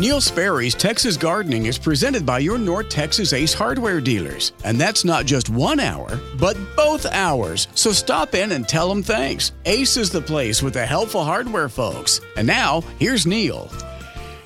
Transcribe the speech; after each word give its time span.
Neil 0.00 0.22
Sperry's 0.22 0.74
Texas 0.74 1.18
Gardening 1.18 1.66
is 1.66 1.76
presented 1.76 2.24
by 2.24 2.38
your 2.38 2.56
North 2.56 2.88
Texas 2.88 3.34
Ace 3.34 3.52
hardware 3.52 4.00
dealers. 4.00 4.54
And 4.64 4.80
that's 4.80 5.04
not 5.04 5.26
just 5.26 5.50
one 5.50 5.78
hour, 5.78 6.18
but 6.38 6.56
both 6.74 7.04
hours. 7.04 7.68
So 7.74 7.92
stop 7.92 8.34
in 8.34 8.52
and 8.52 8.66
tell 8.66 8.88
them 8.88 9.02
thanks. 9.02 9.52
Ace 9.66 9.98
is 9.98 10.08
the 10.08 10.22
place 10.22 10.62
with 10.62 10.72
the 10.72 10.86
helpful 10.86 11.22
hardware 11.22 11.68
folks. 11.68 12.18
And 12.38 12.46
now, 12.46 12.80
here's 12.98 13.26
Neil. 13.26 13.68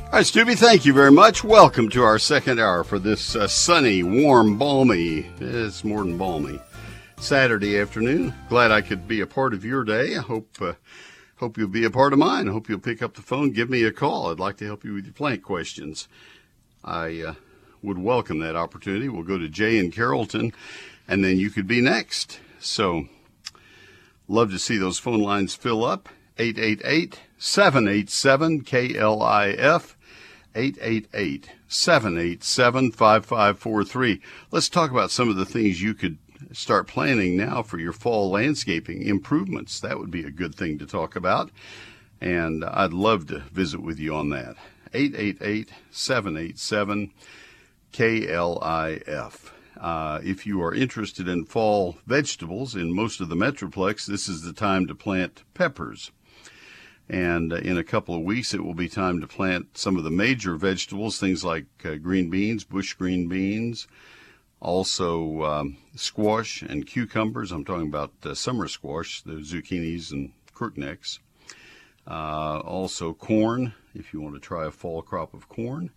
All 0.07 0.11
right, 0.15 0.27
Stubby, 0.27 0.57
thank 0.57 0.85
you 0.85 0.93
very 0.93 1.13
much. 1.13 1.45
Welcome 1.45 1.89
to 1.91 2.03
our 2.03 2.19
second 2.19 2.59
hour 2.59 2.83
for 2.83 2.99
this 2.99 3.37
uh, 3.37 3.47
sunny, 3.47 4.03
warm, 4.03 4.59
balmy, 4.59 5.31
it's 5.39 5.85
more 5.85 6.03
than 6.03 6.19
balmy, 6.19 6.59
Saturday 7.21 7.79
afternoon. 7.79 8.35
Glad 8.49 8.73
I 8.73 8.81
could 8.81 9.07
be 9.07 9.21
a 9.21 9.27
part 9.29 9.55
of 9.55 9.65
your 9.65 9.85
day. 9.85 10.17
I 10.17 10.21
hope. 10.21 10.49
Uh, 10.61 10.73
Hope 11.39 11.59
you'll 11.59 11.69
be 11.69 11.85
a 11.85 11.91
part 11.91 12.13
of 12.13 12.19
mine. 12.19 12.47
Hope 12.47 12.69
you'll 12.69 12.79
pick 12.79 13.03
up 13.03 13.15
the 13.15 13.23
phone, 13.23 13.51
give 13.51 13.69
me 13.69 13.83
a 13.83 13.91
call. 13.91 14.31
I'd 14.31 14.39
like 14.39 14.57
to 14.59 14.67
help 14.67 14.85
you 14.85 14.95
with 14.95 15.05
your 15.05 15.15
plant 15.15 15.43
questions. 15.43 16.07
I 16.85 17.23
uh, 17.23 17.35
would 17.83 17.99
welcome 17.99 18.39
that 18.39 18.55
opportunity. 18.55 19.09
We'll 19.09 19.25
go 19.25 19.39
to 19.39 19.49
Jay 19.49 19.79
in 19.79 19.91
Carrollton, 19.91 20.53
and 21.09 21.25
then 21.25 21.39
you 21.39 21.51
could 21.51 21.67
be 21.67 21.81
next. 21.81 22.39
So, 22.61 23.09
love 24.29 24.51
to 24.53 24.61
see 24.61 24.77
those 24.77 25.01
phone 25.01 25.21
lines 25.21 25.55
fill 25.55 25.85
up. 25.85 26.09
888 26.39 27.21
787 27.39 28.63
KLIF. 28.63 29.95
888 30.55 31.51
787 31.67 32.93
5543. 32.93 34.21
Let's 34.53 34.69
talk 34.69 34.93
about 34.93 35.11
some 35.11 35.29
of 35.29 35.37
the 35.37 35.45
things 35.45 35.83
you 35.83 35.95
could 35.95 36.19
start 36.53 36.87
planning 36.87 37.37
now 37.37 37.63
for 37.63 37.79
your 37.79 37.93
fall 37.93 38.31
landscaping 38.31 39.03
improvements. 39.03 39.81
That 39.81 39.99
would 39.99 40.11
be 40.11 40.25
a 40.25 40.31
good 40.31 40.55
thing 40.55 40.79
to 40.79 40.87
talk 40.87 41.17
about. 41.17 41.51
And 42.21 42.65
I'd 42.65 42.93
love 42.93 43.27
to 43.27 43.41
visit 43.53 43.81
with 43.81 43.99
you 43.99 44.15
on 44.15 44.31
that. 44.31 44.57
888 44.93 45.73
787 45.91 47.13
KLIF. 47.93 49.51
Uh, 49.81 50.21
if 50.23 50.47
you 50.47 50.63
are 50.63 50.75
interested 50.75 51.29
in 51.29 51.45
fall 51.45 51.99
vegetables 52.07 52.75
in 52.75 52.95
most 52.95 53.21
of 53.21 53.29
the 53.29 53.35
Metroplex, 53.35 54.07
this 54.07 54.29
is 54.29 54.43
the 54.43 54.53
time 54.53 54.87
to 54.87 54.95
plant 54.95 55.43
peppers. 55.53 56.11
And 57.09 57.53
uh, 57.53 57.57
in 57.57 57.77
a 57.77 57.85
couple 57.85 58.15
of 58.15 58.23
weeks, 58.23 58.55
it 58.55 58.65
will 58.65 58.75
be 58.75 58.89
time 58.89 59.21
to 59.21 59.27
plant 59.27 59.77
some 59.77 59.97
of 59.97 60.05
the 60.05 60.11
major 60.11 60.55
vegetables, 60.57 61.19
things 61.19 61.45
like 61.45 61.67
uh, 61.85 61.97
green 61.97 62.31
beans, 62.31 62.65
bush 62.65 62.95
green 62.95 63.29
beans, 63.29 63.87
also 64.61 65.43
um, 65.43 65.77
squash 65.95 66.63
and 66.63 66.87
cucumbers. 66.87 67.53
I'm 67.53 67.65
talking 67.65 67.89
about 67.89 68.13
uh, 68.25 68.35
summer 68.35 68.69
squash, 68.69 69.23
the 69.23 69.35
zucchinis 69.35 70.13
and 70.13 70.33
crooknecks. 70.55 71.19
Uh, 72.07 72.61
also 72.61 73.13
corn, 73.15 73.73
if 73.95 74.13
you 74.13 74.21
want 74.21 74.35
to 74.35 74.41
try 74.41 74.67
a 74.67 74.71
fall 74.71 75.03
crop 75.03 75.35
of 75.35 75.49
corn. 75.49 75.91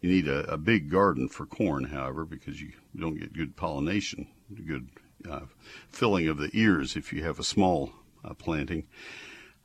You 0.00 0.10
need 0.10 0.26
a, 0.26 0.52
a 0.52 0.58
big 0.58 0.90
garden 0.90 1.28
for 1.28 1.46
corn, 1.46 1.84
however, 1.84 2.24
because 2.24 2.60
you 2.60 2.72
don't 2.96 3.18
get 3.18 3.32
good 3.32 3.54
pollination, 3.54 4.26
good 4.66 4.88
uh, 5.30 5.42
filling 5.88 6.26
of 6.26 6.38
the 6.38 6.50
ears 6.52 6.96
if 6.96 7.12
you 7.12 7.22
have 7.22 7.38
a 7.38 7.44
small 7.44 7.92
uh, 8.24 8.34
planting. 8.34 8.86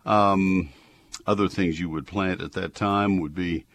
Um, 0.05 0.69
other 1.25 1.47
things 1.47 1.79
you 1.79 1.89
would 1.89 2.05
plant 2.05 2.41
at 2.41 2.53
that 2.53 2.75
time 2.75 3.19
would 3.19 3.33
be 3.33 3.65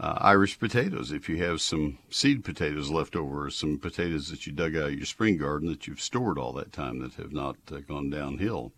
uh, 0.00 0.18
Irish 0.20 0.58
potatoes. 0.58 1.12
If 1.12 1.28
you 1.28 1.42
have 1.44 1.60
some 1.60 1.98
seed 2.10 2.44
potatoes 2.44 2.90
left 2.90 3.16
over, 3.16 3.46
or 3.46 3.50
some 3.50 3.78
potatoes 3.78 4.28
that 4.30 4.46
you 4.46 4.52
dug 4.52 4.76
out 4.76 4.90
of 4.90 4.94
your 4.94 5.06
spring 5.06 5.36
garden 5.36 5.68
that 5.68 5.86
you've 5.86 6.00
stored 6.00 6.38
all 6.38 6.52
that 6.54 6.72
time 6.72 7.00
that 7.00 7.14
have 7.14 7.32
not 7.32 7.56
uh, 7.72 7.78
gone 7.78 8.10
downhill. 8.10 8.72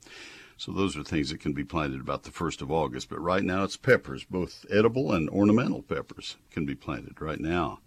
So 0.56 0.72
those 0.72 0.96
are 0.96 1.02
things 1.02 1.30
that 1.30 1.40
can 1.40 1.54
be 1.54 1.64
planted 1.64 2.00
about 2.00 2.24
the 2.24 2.30
1st 2.30 2.60
of 2.60 2.70
August. 2.70 3.08
But 3.08 3.20
right 3.20 3.42
now 3.42 3.64
it's 3.64 3.78
peppers, 3.78 4.24
both 4.24 4.66
edible 4.70 5.12
and 5.12 5.28
ornamental 5.30 5.82
peppers 5.82 6.36
can 6.50 6.66
be 6.66 6.74
planted 6.74 7.20
right 7.20 7.40
now. 7.40 7.80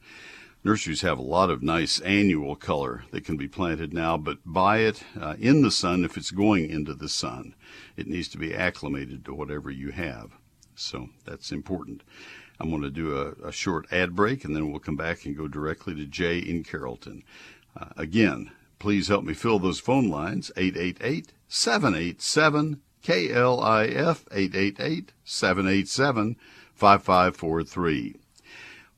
Nurseries 0.64 1.02
have 1.02 1.20
a 1.20 1.24
lot 1.24 1.50
of 1.50 1.62
nice 1.62 2.00
annual 2.00 2.56
color 2.56 3.04
that 3.12 3.26
can 3.26 3.36
be 3.36 3.50
planted 3.50 3.94
now, 3.94 4.18
but 4.18 4.38
buy 4.46 4.78
it 4.78 5.04
uh, 5.20 5.36
in 5.38 5.62
the 5.62 5.70
sun 5.70 6.06
if 6.06 6.18
it's 6.18 6.32
going 6.32 6.70
into 6.70 6.94
the 6.94 7.10
sun. 7.10 7.54
It 7.98 8.08
needs 8.08 8.30
to 8.30 8.38
be 8.38 8.56
acclimated 8.56 9.26
to 9.26 9.34
whatever 9.34 9.70
you 9.70 9.92
have. 9.92 10.32
So 10.74 11.10
that's 11.26 11.52
important. 11.52 12.02
I'm 12.64 12.70
going 12.70 12.82
to 12.82 12.90
do 12.90 13.18
a, 13.18 13.50
a, 13.50 13.52
short 13.52 13.92
ad 13.92 14.16
break 14.16 14.46
and 14.46 14.56
then 14.56 14.72
we'll 14.72 14.80
come 14.80 14.96
back 14.96 15.26
and 15.26 15.36
go 15.36 15.50
directly 15.50 15.94
to 15.96 16.06
Jay 16.06 16.40
in 16.40 16.64
Carrollton. 16.64 17.24
Uh, 17.78 17.90
again, 17.98 18.52
please 18.80 19.10
help 19.10 19.26
me 19.26 19.34
fill 19.34 19.60
those 19.60 19.82
phone 19.82 20.10
lines 20.10 20.50
888 20.56 21.34
787 21.50 22.80
KLIF 23.04 24.24
888 24.32 25.12
787 25.26 26.38
5543. 26.74 28.16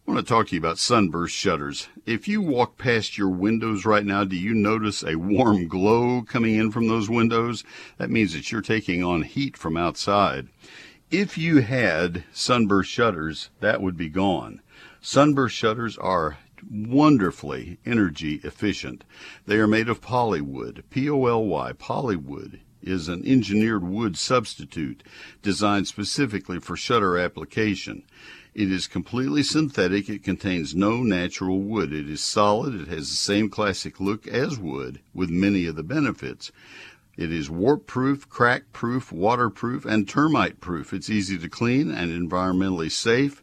I 0.08 0.12
want 0.12 0.24
to 0.24 0.32
talk 0.32 0.50
to 0.50 0.56
you 0.56 0.60
about 0.60 0.78
sunburst 0.78 1.36
shutters. 1.36 1.88
If 2.06 2.28
you 2.28 2.44
walk 2.44 2.78
past 2.78 3.18
your 3.18 3.30
windows 3.30 3.84
right 3.84 4.06
now, 4.06 4.24
do 4.24 4.36
you 4.36 4.54
notice 4.54 5.02
a 5.02 5.16
warm 5.16 5.68
glow 5.68 6.22
coming 6.22 6.54
in 6.54 6.72
from 6.72 6.88
those 6.88 7.10
windows? 7.10 7.64
That 7.98 8.12
means 8.12 8.34
that 8.34 8.52
you're 8.52 8.62
taking 8.62 9.04
on 9.04 9.24
heat 9.24 9.58
from 9.58 9.76
outside. 9.76 10.50
If 11.12 11.38
you 11.38 11.62
had 11.62 12.24
sunburst 12.34 12.90
shutters, 12.90 13.52
that 13.60 13.80
would 13.80 13.96
be 13.96 14.10
gone. 14.10 14.62
Sunburst 15.02 15.56
shutters 15.56 16.00
are 16.00 16.40
wonderfully 16.68 17.78
energy 17.86 18.42
efficient. 18.44 19.04
They 19.46 19.58
are 19.58 19.68
made 19.68 19.88
of 19.88 20.02
polywood, 20.02 20.84
P 20.90 21.08
O 21.08 21.28
L 21.28 21.46
Y, 21.46 21.74
polywood 21.74 22.62
is 22.82 23.08
an 23.08 23.24
engineered 23.24 23.84
wood 23.84 24.18
substitute 24.18 25.04
designed 25.44 25.88
specifically 25.88 26.60
for 26.60 26.76
shutter 26.76 27.20
application. 27.20 28.02
It 28.56 28.72
is 28.72 28.88
completely 28.88 29.44
synthetic. 29.44 30.10
It 30.10 30.24
contains 30.24 30.74
no 30.74 31.04
natural 31.04 31.60
wood. 31.60 31.92
It 31.94 32.10
is 32.10 32.24
solid. 32.24 32.74
It 32.74 32.88
has 32.88 33.10
the 33.10 33.16
same 33.16 33.50
classic 33.50 34.00
look 34.00 34.28
as 34.28 34.58
wood 34.58 35.02
with 35.14 35.30
many 35.30 35.66
of 35.66 35.76
the 35.76 35.84
benefits. 35.84 36.52
It 37.18 37.32
is 37.32 37.50
warp 37.50 37.88
proof, 37.88 38.30
crack 38.30 38.74
proof, 38.74 39.12
waterproof, 39.12 39.86
and 39.86 40.08
termite 40.08 40.60
proof. 40.60 40.94
It's 40.94 41.10
easy 41.10 41.38
to 41.38 41.50
clean 41.50 41.90
and 41.92 42.12
environmentally 42.12 42.92
safe, 42.92 43.42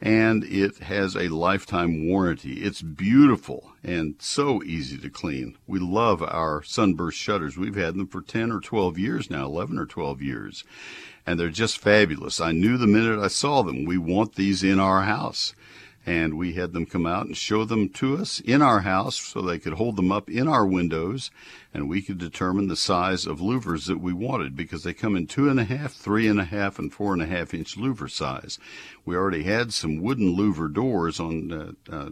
and 0.00 0.42
it 0.44 0.78
has 0.78 1.14
a 1.16 1.28
lifetime 1.28 2.08
warranty. 2.08 2.64
It's 2.64 2.82
beautiful 2.82 3.72
and 3.84 4.16
so 4.18 4.62
easy 4.64 4.98
to 4.98 5.08
clean. 5.08 5.56
We 5.68 5.78
love 5.78 6.20
our 6.22 6.62
sunburst 6.64 7.16
shutters. 7.16 7.56
We've 7.56 7.76
had 7.76 7.94
them 7.94 8.08
for 8.08 8.20
10 8.20 8.50
or 8.50 8.60
12 8.60 8.98
years 8.98 9.30
now, 9.30 9.46
11 9.46 9.78
or 9.78 9.86
12 9.86 10.20
years, 10.20 10.64
and 11.24 11.38
they're 11.38 11.48
just 11.48 11.78
fabulous. 11.78 12.40
I 12.40 12.50
knew 12.50 12.76
the 12.76 12.88
minute 12.88 13.20
I 13.20 13.28
saw 13.28 13.62
them, 13.62 13.84
we 13.84 13.98
want 13.98 14.34
these 14.34 14.64
in 14.64 14.80
our 14.80 15.02
house 15.02 15.54
and 16.06 16.38
we 16.38 16.52
had 16.52 16.72
them 16.72 16.86
come 16.86 17.04
out 17.04 17.26
and 17.26 17.36
show 17.36 17.64
them 17.64 17.88
to 17.88 18.16
us 18.16 18.38
in 18.40 18.62
our 18.62 18.80
house 18.80 19.16
so 19.16 19.42
they 19.42 19.58
could 19.58 19.72
hold 19.74 19.96
them 19.96 20.12
up 20.12 20.30
in 20.30 20.46
our 20.46 20.64
windows 20.64 21.32
and 21.74 21.88
we 21.88 22.00
could 22.00 22.16
determine 22.16 22.68
the 22.68 22.76
size 22.76 23.26
of 23.26 23.40
louvers 23.40 23.86
that 23.86 24.00
we 24.00 24.12
wanted 24.12 24.56
because 24.56 24.84
they 24.84 24.94
come 24.94 25.16
in 25.16 25.26
two 25.26 25.50
and 25.50 25.58
a 25.58 25.64
half, 25.64 25.92
three 25.92 26.28
and 26.28 26.40
a 26.40 26.44
half, 26.44 26.78
and 26.78 26.92
four 26.92 27.12
and 27.12 27.20
a 27.20 27.26
half 27.26 27.52
inch 27.52 27.76
louver 27.76 28.10
size. 28.10 28.58
We 29.04 29.16
already 29.16 29.42
had 29.42 29.74
some 29.74 30.00
wooden 30.00 30.34
louver 30.34 30.72
doors 30.72 31.20
on 31.20 31.52
uh, 31.52 31.72
uh, 31.92 32.10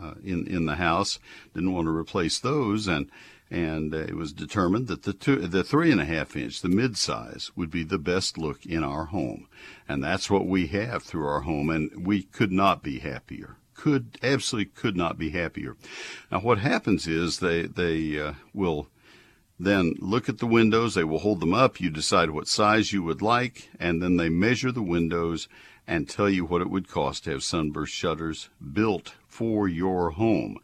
uh, 0.00 0.14
in 0.22 0.46
in 0.46 0.66
the 0.66 0.76
house. 0.76 1.18
Didn't 1.54 1.72
want 1.72 1.86
to 1.86 1.96
replace 1.96 2.38
those, 2.38 2.86
and 2.86 3.10
and 3.50 3.92
uh, 3.92 3.98
it 3.98 4.14
was 4.14 4.32
determined 4.32 4.86
that 4.86 5.02
the 5.02 5.12
two, 5.12 5.46
the 5.46 5.64
three 5.64 5.90
and 5.90 6.00
a 6.00 6.04
half 6.04 6.36
inch, 6.36 6.60
the 6.60 6.68
mid 6.68 6.96
size, 6.96 7.50
would 7.56 7.70
be 7.70 7.82
the 7.82 7.98
best 7.98 8.38
look 8.38 8.64
in 8.64 8.84
our 8.84 9.06
home, 9.06 9.48
and 9.88 10.02
that's 10.02 10.30
what 10.30 10.46
we 10.46 10.68
have 10.68 11.02
through 11.02 11.26
our 11.26 11.40
home, 11.40 11.70
and 11.70 12.06
we 12.06 12.22
could 12.22 12.52
not 12.52 12.82
be 12.82 13.00
happier. 13.00 13.56
Could 13.74 14.18
absolutely 14.22 14.70
could 14.74 14.96
not 14.96 15.18
be 15.18 15.30
happier. 15.30 15.76
Now, 16.30 16.40
what 16.40 16.58
happens 16.58 17.06
is 17.06 17.38
they 17.38 17.62
they 17.62 18.20
uh, 18.20 18.34
will 18.54 18.88
then 19.58 19.94
look 19.98 20.28
at 20.28 20.38
the 20.38 20.46
windows. 20.46 20.94
They 20.94 21.04
will 21.04 21.18
hold 21.18 21.40
them 21.40 21.54
up. 21.54 21.80
You 21.80 21.90
decide 21.90 22.30
what 22.30 22.48
size 22.48 22.92
you 22.92 23.02
would 23.02 23.22
like, 23.22 23.70
and 23.78 24.02
then 24.02 24.16
they 24.16 24.28
measure 24.28 24.70
the 24.70 24.82
windows 24.82 25.48
and 25.86 26.08
tell 26.08 26.30
you 26.30 26.44
what 26.44 26.60
it 26.60 26.70
would 26.70 26.88
cost 26.88 27.24
to 27.24 27.30
have 27.30 27.42
sunburst 27.42 27.92
shutters 27.92 28.48
built 28.72 29.14
for 29.26 29.66
your 29.66 30.10
home. 30.10 30.56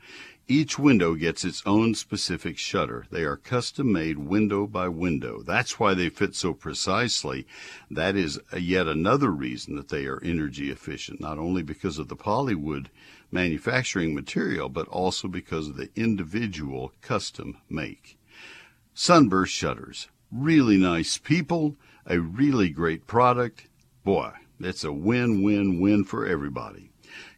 Each 0.48 0.78
window 0.78 1.16
gets 1.16 1.44
its 1.44 1.60
own 1.66 1.96
specific 1.96 2.56
shutter. 2.56 3.06
They 3.10 3.24
are 3.24 3.36
custom 3.36 3.90
made 3.90 4.16
window 4.16 4.68
by 4.68 4.86
window. 4.86 5.42
That's 5.42 5.80
why 5.80 5.94
they 5.94 6.08
fit 6.08 6.36
so 6.36 6.54
precisely. 6.54 7.48
That 7.90 8.14
is 8.14 8.38
yet 8.56 8.86
another 8.86 9.32
reason 9.32 9.74
that 9.74 9.88
they 9.88 10.06
are 10.06 10.22
energy 10.22 10.70
efficient, 10.70 11.20
not 11.20 11.36
only 11.36 11.64
because 11.64 11.98
of 11.98 12.06
the 12.06 12.14
polywood 12.14 12.90
manufacturing 13.32 14.14
material, 14.14 14.68
but 14.68 14.86
also 14.86 15.26
because 15.26 15.66
of 15.66 15.76
the 15.76 15.90
individual 15.96 16.92
custom 17.00 17.58
make. 17.68 18.16
Sunburst 18.94 19.52
shutters. 19.52 20.06
Really 20.30 20.76
nice 20.76 21.18
people, 21.18 21.74
a 22.06 22.20
really 22.20 22.68
great 22.68 23.08
product. 23.08 23.66
Boy, 24.04 24.30
it's 24.60 24.84
a 24.84 24.92
win 24.92 25.42
win 25.42 25.80
win 25.80 26.04
for 26.04 26.24
everybody. 26.24 26.92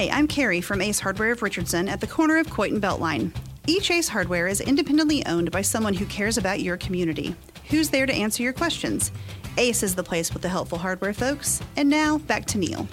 Hi, 0.03 0.09
I'm 0.09 0.27
Carrie 0.27 0.61
from 0.61 0.83
Ace 0.83 0.99
Hardware 0.99 1.31
of 1.31 1.43
Richardson 1.43 1.89
at 1.89 2.01
the 2.01 2.09
corner 2.09 2.39
of 2.39 2.51
Coit 2.51 2.73
and 2.73 2.83
Beltline. 2.83 3.33
Each 3.69 3.89
Ace 3.89 4.09
Hardware 4.09 4.49
is 4.49 4.61
independently 4.61 5.25
owned 5.27 5.53
by 5.53 5.63
someone 5.63 5.95
who 5.95 6.07
cares 6.07 6.37
about 6.37 6.59
your 6.59 6.77
community. 6.77 7.37
Who's 7.69 7.91
there 7.91 8.07
to 8.07 8.13
answer 8.13 8.43
your 8.43 8.53
questions? 8.53 9.13
Ace 9.59 9.85
is 9.85 9.95
the 9.95 10.03
place 10.03 10.33
with 10.33 10.43
the 10.43 10.49
helpful 10.49 10.79
hardware 10.79 11.13
folks. 11.13 11.63
And 11.77 11.89
now, 11.89 12.19
back 12.19 12.47
to 12.47 12.59
Neil. 12.59 12.89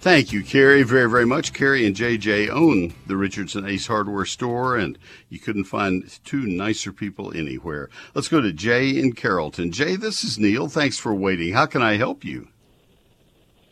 Thank 0.00 0.30
you, 0.30 0.42
Carrie, 0.42 0.82
very, 0.82 1.08
very 1.08 1.24
much. 1.24 1.54
Carrie 1.54 1.86
and 1.86 1.96
JJ 1.96 2.50
own 2.50 2.92
the 3.06 3.16
Richardson 3.16 3.64
Ace 3.64 3.86
Hardware 3.86 4.26
store, 4.26 4.76
and 4.76 4.98
you 5.30 5.38
couldn't 5.38 5.64
find 5.64 6.06
two 6.26 6.42
nicer 6.42 6.92
people 6.92 7.32
anywhere. 7.34 7.88
Let's 8.14 8.28
go 8.28 8.42
to 8.42 8.52
Jay 8.52 8.90
in 8.90 9.14
Carrollton. 9.14 9.72
Jay, 9.72 9.96
this 9.96 10.22
is 10.22 10.38
Neil. 10.38 10.68
Thanks 10.68 10.98
for 10.98 11.14
waiting. 11.14 11.54
How 11.54 11.64
can 11.64 11.80
I 11.80 11.96
help 11.96 12.26
you? 12.26 12.48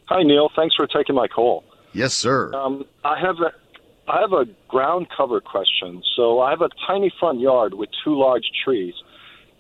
Hi, 0.07 0.23
Neil. 0.23 0.51
Thanks 0.57 0.75
for 0.77 0.87
taking 0.87 1.15
my 1.15 1.29
call. 1.29 1.63
Yes, 1.93 2.15
sir. 2.15 2.53
Um, 2.55 2.85
I 3.05 3.19
have 3.21 3.37
a 3.41 3.53
I 4.11 4.21
have 4.21 4.33
a 4.33 4.47
ground 4.69 5.07
cover 5.17 5.41
question. 5.41 6.03
So 6.17 6.41
I 6.41 6.51
have 6.51 6.63
a 6.63 6.69
tiny 6.87 7.13
front 7.21 7.41
yard 7.41 7.75
with 7.75 7.91
two 8.05 8.19
large 8.19 8.51
trees, 8.65 8.95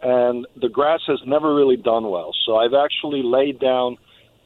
and 0.02 0.46
the 0.60 0.68
grass 0.68 1.00
has 1.06 1.20
never 1.26 1.54
really 1.54 1.76
done 1.76 2.10
well. 2.10 2.34
So 2.44 2.56
I've 2.56 2.74
actually 2.74 3.22
laid 3.22 3.60
down 3.60 3.96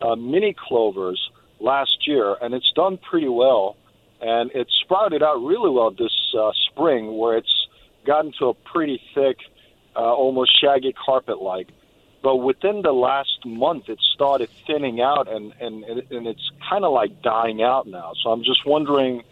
uh, 0.03 0.15
mini 0.17 0.55
clovers 0.59 1.31
last 1.61 2.07
year, 2.07 2.37
and 2.43 2.55
it's 2.55 2.71
done 2.75 2.99
pretty 2.99 3.29
well. 3.29 3.77
And 4.21 4.51
it 4.53 4.69
sprouted 4.83 5.23
out 5.23 5.37
really 5.43 5.71
well 5.71 5.91
this 5.91 6.35
uh, 6.39 6.51
spring, 6.71 7.17
where 7.17 7.37
it's 7.37 7.67
gotten 8.07 8.33
to 8.39 8.47
a 8.47 8.55
pretty 8.55 9.01
thick, 9.15 9.39
uh, 9.97 10.01
almost 10.01 10.59
shaggy 10.61 10.93
carpet 10.93 11.41
like. 11.41 11.69
But 12.25 12.37
within 12.37 12.81
the 12.81 12.93
last 12.93 13.45
month, 13.45 13.91
it 13.91 13.99
started 14.15 14.49
thinning 14.67 15.03
out, 15.03 15.29
and 15.31 15.53
and 15.61 15.85
and 15.85 16.27
it's 16.27 16.51
kind 16.71 16.83
of 16.83 16.95
like 16.95 17.21
dying 17.21 17.63
out 17.63 17.87
now. 17.87 18.15
So 18.23 18.31
I'm 18.31 18.43
just 18.43 18.65
wondering 18.65 19.23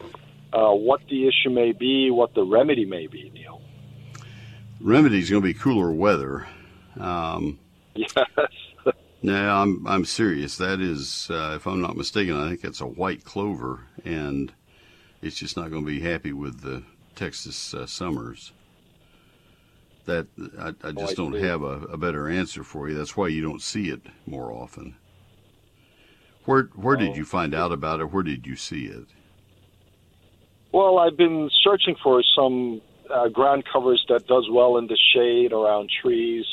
uh, 0.53 0.73
what 0.73 1.01
the 1.09 1.27
issue 1.27 1.49
may 1.49 1.73
be, 1.73 2.11
what 2.11 2.35
the 2.35 2.45
remedy 2.45 2.85
may 2.85 3.07
be, 3.07 3.31
Neil. 3.33 3.63
Remedy 4.79 5.21
is 5.21 5.31
going 5.31 5.41
to 5.41 5.47
be 5.47 5.55
cooler 5.55 5.91
weather. 5.91 6.47
Um, 7.01 7.59
yes. 7.95 8.13
no, 9.23 9.35
I'm 9.35 9.87
I'm 9.87 10.05
serious. 10.05 10.59
That 10.59 10.83
is, 10.83 11.29
uh, 11.31 11.55
if 11.57 11.67
I'm 11.67 11.81
not 11.81 11.97
mistaken, 11.97 12.37
I 12.37 12.51
think 12.51 12.61
that's 12.61 12.83
a 12.83 12.87
white 12.87 13.25
clover, 13.25 13.87
and 14.05 14.53
it's 15.23 15.37
just 15.37 15.57
not 15.57 15.71
going 15.71 15.87
to 15.87 15.91
be 15.91 16.01
happy 16.01 16.35
with 16.35 16.61
the 16.61 16.83
Texas 17.15 17.73
uh, 17.73 17.87
summers 17.87 18.53
that 20.05 20.27
I, 20.59 20.69
I 20.69 20.75
Oh, 20.89 20.93
just 20.93 21.13
I 21.13 21.23
don't 21.23 21.35
have 21.35 21.63
a, 21.63 21.83
a 21.93 21.97
better 21.97 22.29
answer 22.29 22.65
for 22.65 22.89
you. 22.89 22.97
That's 22.97 23.17
why 23.17 23.29
you 23.29 23.43
don't 23.43 23.63
see 23.63 23.89
it 23.89 24.03
more 24.27 24.53
often. 24.53 24.97
Where 26.45 26.65
where 26.75 26.97
Oh. 26.97 26.99
did 27.01 27.17
you 27.17 27.25
find 27.25 27.55
out 27.55 27.73
about 27.73 28.01
it? 28.01 28.13
Where 28.13 28.23
did 28.25 28.47
you 28.47 28.57
see 28.57 28.87
it? 28.87 29.07
Well, 30.73 30.99
I've 30.99 31.17
been 31.17 31.51
searching 31.63 31.97
for 32.03 32.23
some 32.35 32.81
uh, 33.13 33.29
ground 33.29 33.65
covers 33.71 34.05
that 34.09 34.27
does 34.27 34.49
well 34.51 34.79
in 34.79 34.87
the 34.87 34.99
shade 35.15 35.53
around 35.53 35.91
trees, 36.03 36.47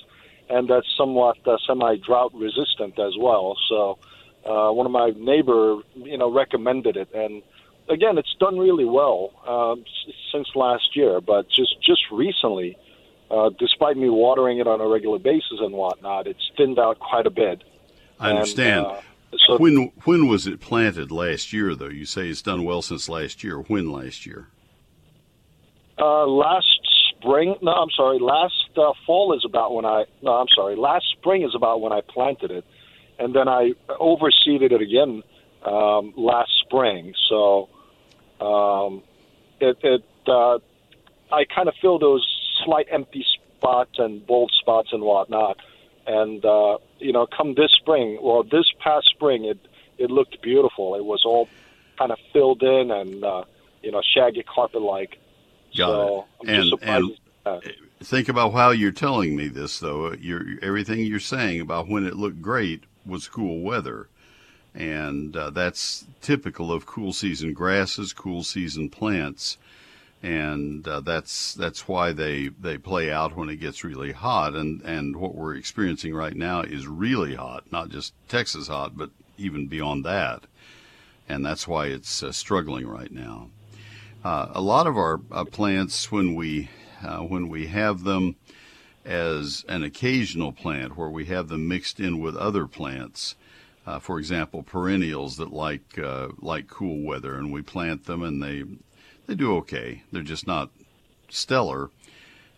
and 0.49 0.67
that's 0.69 0.87
somewhat 0.97 1.37
uh, 1.47 1.57
semi-drought 1.65 2.33
resistant 2.33 2.99
as 2.99 3.13
well. 3.17 3.55
So, 3.69 3.97
uh, 4.45 4.71
one 4.73 4.85
of 4.85 4.91
my 4.91 5.11
neighbor, 5.15 5.77
you 5.95 6.17
know, 6.17 6.31
recommended 6.31 6.97
it, 6.97 7.09
and 7.13 7.41
again, 7.89 8.17
it's 8.17 8.35
done 8.39 8.57
really 8.59 8.85
well 8.85 9.31
um, 9.47 9.83
s- 9.87 10.13
since 10.33 10.47
last 10.55 10.95
year. 10.95 11.21
But 11.21 11.47
just 11.49 11.75
just 11.81 12.01
recently, 12.11 12.77
uh, 13.31 13.49
despite 13.59 13.97
me 13.97 14.09
watering 14.09 14.59
it 14.59 14.67
on 14.67 14.81
a 14.81 14.87
regular 14.87 15.19
basis 15.19 15.59
and 15.59 15.73
whatnot, 15.73 16.27
it's 16.27 16.51
thinned 16.57 16.79
out 16.79 16.99
quite 16.99 17.25
a 17.25 17.29
bit. 17.29 17.63
I 18.19 18.29
And, 18.29 18.39
understand. 18.39 18.85
uh, 18.85 19.01
so 19.47 19.57
when 19.57 19.91
when 20.05 20.27
was 20.27 20.47
it 20.47 20.59
planted 20.59 21.11
last 21.11 21.53
year? 21.53 21.75
Though 21.75 21.87
you 21.89 22.05
say 22.05 22.27
it's 22.29 22.41
done 22.41 22.63
well 22.63 22.81
since 22.81 23.07
last 23.07 23.43
year. 23.43 23.59
When 23.59 23.91
last 23.91 24.25
year? 24.25 24.47
Uh, 25.99 26.25
last 26.25 26.65
spring, 27.09 27.55
no, 27.61 27.71
I'm 27.71 27.89
sorry. 27.95 28.19
Last 28.19 28.53
uh, 28.77 28.93
fall 29.05 29.35
is 29.37 29.43
about 29.45 29.73
when 29.73 29.85
I. 29.85 30.05
No, 30.21 30.31
I'm 30.31 30.47
sorry. 30.55 30.75
Last 30.75 31.05
spring 31.11 31.43
is 31.43 31.53
about 31.53 31.81
when 31.81 31.91
I 31.91 32.01
planted 32.01 32.51
it, 32.51 32.65
and 33.19 33.35
then 33.35 33.47
I 33.47 33.73
overseeded 33.89 34.71
it 34.71 34.81
again 34.81 35.21
um, 35.65 36.13
last 36.17 36.51
spring. 36.65 37.13
So 37.29 37.69
um, 38.41 39.03
it, 39.59 39.77
it 39.83 40.03
uh, 40.27 40.59
I 41.31 41.45
kind 41.53 41.67
of 41.67 41.75
feel 41.81 41.99
those 41.99 42.25
slight 42.65 42.88
empty 42.91 43.25
spots 43.57 43.91
and 43.97 44.25
bold 44.25 44.51
spots 44.59 44.89
and 44.91 45.01
whatnot. 45.03 45.57
And 46.07 46.44
uh, 46.44 46.77
you 47.00 47.11
know, 47.13 47.27
come 47.27 47.53
this 47.56 47.71
spring, 47.73 48.17
well, 48.21 48.44
this 48.44 48.65
past 48.79 49.07
spring, 49.09 49.45
it 49.45 49.59
it 49.97 50.09
looked 50.09 50.41
beautiful. 50.41 50.95
It 50.95 51.03
was 51.06 51.23
all 51.25 51.50
kind 51.97 52.11
of 52.11 52.17
filled 52.33 52.63
in 52.63 52.91
and 52.91 53.23
uh, 53.23 53.44
you 53.83 53.91
know, 53.91 54.01
shaggy 54.15 54.44
carpet 54.44 54.81
like. 54.81 55.17
So 55.73 56.25
it. 56.44 56.50
I'm 56.50 56.56
just 56.56 56.59
And- 56.59 56.69
surprised. 56.69 57.19
and- 57.45 57.75
Think 58.01 58.29
about 58.29 58.53
how 58.53 58.69
you're 58.71 58.94
telling 58.94 59.35
me 59.35 59.50
this, 59.50 59.79
though. 59.79 60.13
You're, 60.13 60.45
everything 60.61 61.00
you're 61.01 61.19
saying 61.19 61.59
about 61.59 61.89
when 61.89 62.06
it 62.06 62.15
looked 62.15 62.41
great 62.41 62.85
was 63.06 63.27
cool 63.27 63.59
weather. 63.59 64.07
And 64.73 65.35
uh, 65.35 65.50
that's 65.50 66.06
typical 66.21 66.71
of 66.71 66.85
cool 66.85 67.11
season 67.11 67.51
grasses, 67.53 68.13
cool 68.13 68.44
season 68.44 68.88
plants. 68.89 69.57
And 70.21 70.86
uh, 70.88 71.00
that's 71.00 71.54
that's 71.54 71.88
why 71.88 72.12
they, 72.12 72.50
they 72.50 72.77
play 72.77 73.10
out 73.12 73.38
when 73.38 73.50
it 73.50 73.57
gets 73.57 73.86
really 73.86 74.12
hot. 74.12 74.54
And, 74.54 74.81
and 74.81 75.16
what 75.16 75.33
we're 75.33 75.56
experiencing 75.56 76.13
right 76.13 76.36
now 76.36 76.62
is 76.62 76.88
really 76.88 77.36
hot, 77.36 77.71
not 77.71 77.89
just 77.89 78.13
Texas 78.27 78.68
hot, 78.68 78.98
but 78.98 79.12
even 79.38 79.68
beyond 79.68 80.04
that. 80.06 80.44
And 81.30 81.45
that's 81.45 81.68
why 81.68 81.88
it's 81.88 82.21
uh, 82.21 82.31
struggling 82.31 82.88
right 82.88 83.12
now. 83.12 83.50
Uh, 84.24 84.48
a 84.51 84.62
lot 84.62 84.88
of 84.88 84.98
our 84.98 85.21
uh, 85.31 85.45
plants, 85.45 86.12
when 86.12 86.36
we 86.36 86.69
uh, 87.01 87.19
when 87.19 87.48
we 87.48 87.68
have 87.68 88.04
them 88.04 88.36
as 89.06 89.63
an 89.69 89.83
occasional 89.83 90.51
plant, 90.51 90.98
where 90.98 91.10
we 91.10 91.25
have 91.25 91.48
them 91.48 91.68
mixed 91.68 92.01
in 92.01 92.19
with 92.19 92.36
other 92.36 92.68
plants, 92.68 93.36
uh, 93.88 93.98
for 93.98 94.19
example, 94.19 94.62
perennials 94.62 95.38
that 95.38 95.54
like 95.54 95.98
uh, 95.98 96.27
like 96.39 96.68
cool 96.68 97.01
weather, 97.06 97.36
and 97.36 97.54
we 97.54 97.62
plant 97.62 98.06
them, 98.06 98.21
and 98.21 98.44
they 98.44 98.66
they 99.30 99.36
do 99.36 99.56
okay. 99.57 100.04
They're 100.12 100.21
just 100.21 100.48
not 100.48 100.71
stellar. 101.30 101.90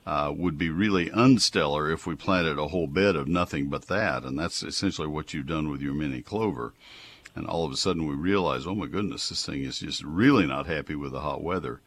Uh, 0.04 0.34
would 0.36 0.58
be 0.58 0.70
really 0.70 1.12
unstellar 1.12 1.94
if 1.94 2.08
we 2.08 2.16
planted 2.16 2.58
a 2.58 2.70
whole 2.70 2.88
bed 2.88 3.16
of 3.16 3.28
nothing 3.28 3.68
but 3.68 3.88
that, 3.88 4.24
and 4.24 4.40
that's 4.40 4.64
essentially 4.64 5.08
what 5.08 5.32
you've 5.32 5.46
done 5.46 5.70
with 5.70 5.80
your 5.80 5.94
mini 5.94 6.24
clover 6.24 6.74
and 7.36 7.48
all 7.48 7.66
of 7.66 7.72
a 7.72 7.78
sudden 7.78 8.08
we 8.08 8.16
realize, 8.16 8.68
oh 8.68 8.76
my 8.76 8.88
goodness, 8.88 9.30
this 9.30 9.46
thing 9.46 9.64
is 9.64 9.80
just 9.80 10.04
really 10.04 10.46
not 10.46 10.68
happy 10.68 10.96
with 10.96 11.12
the 11.12 11.22
hot 11.22 11.42
weather. 11.42 11.80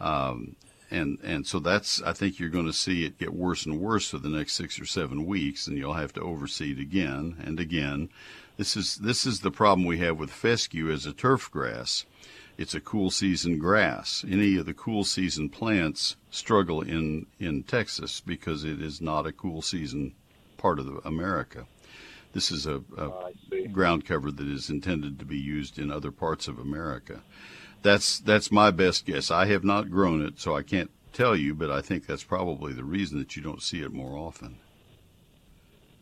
Um, 0.00 0.56
and 0.90 1.18
and 1.22 1.46
so 1.46 1.58
that's 1.58 2.02
I 2.02 2.12
think 2.12 2.38
you're 2.38 2.50
going 2.50 2.66
to 2.66 2.72
see 2.72 3.04
it 3.04 3.18
get 3.18 3.32
worse 3.32 3.64
and 3.64 3.80
worse 3.80 4.10
for 4.10 4.18
the 4.18 4.28
next 4.28 4.54
six 4.54 4.78
or 4.78 4.84
seven 4.84 5.24
weeks, 5.24 5.66
and 5.66 5.78
you'll 5.78 5.94
have 5.94 6.12
to 6.14 6.20
overseed 6.20 6.78
again 6.78 7.36
and 7.42 7.58
again. 7.58 8.10
This 8.58 8.76
is 8.76 8.96
this 8.96 9.24
is 9.24 9.40
the 9.40 9.50
problem 9.50 9.86
we 9.86 9.98
have 9.98 10.18
with 10.18 10.30
fescue 10.30 10.90
as 10.92 11.06
a 11.06 11.12
turf 11.12 11.50
grass. 11.50 12.04
It's 12.58 12.74
a 12.74 12.80
cool 12.80 13.10
season 13.10 13.58
grass. 13.58 14.24
Any 14.28 14.56
of 14.56 14.66
the 14.66 14.74
cool 14.74 15.04
season 15.04 15.48
plants 15.48 16.16
struggle 16.30 16.82
in 16.82 17.26
in 17.38 17.62
Texas 17.62 18.20
because 18.20 18.64
it 18.64 18.80
is 18.80 19.00
not 19.00 19.26
a 19.26 19.32
cool 19.32 19.62
season 19.62 20.14
part 20.56 20.78
of 20.78 21.04
America. 21.04 21.66
This 22.32 22.50
is 22.50 22.66
a 22.66 22.82
see. 23.50 23.66
ground 23.66 24.04
cover 24.06 24.30
that 24.30 24.46
is 24.46 24.70
intended 24.70 25.18
to 25.18 25.24
be 25.24 25.38
used 25.38 25.78
in 25.78 25.90
other 25.90 26.10
parts 26.10 26.48
of 26.48 26.58
America. 26.58 27.22
That's 27.82 28.18
that's 28.20 28.50
my 28.50 28.70
best 28.70 29.04
guess. 29.06 29.30
I 29.30 29.46
have 29.46 29.64
not 29.64 29.90
grown 29.90 30.24
it, 30.24 30.38
so 30.38 30.56
I 30.56 30.62
can't 30.62 30.90
tell 31.12 31.36
you, 31.36 31.54
but 31.54 31.70
I 31.70 31.82
think 31.82 32.06
that's 32.06 32.24
probably 32.24 32.72
the 32.72 32.84
reason 32.84 33.18
that 33.18 33.36
you 33.36 33.42
don't 33.42 33.62
see 33.62 33.82
it 33.82 33.92
more 33.92 34.16
often. 34.16 34.58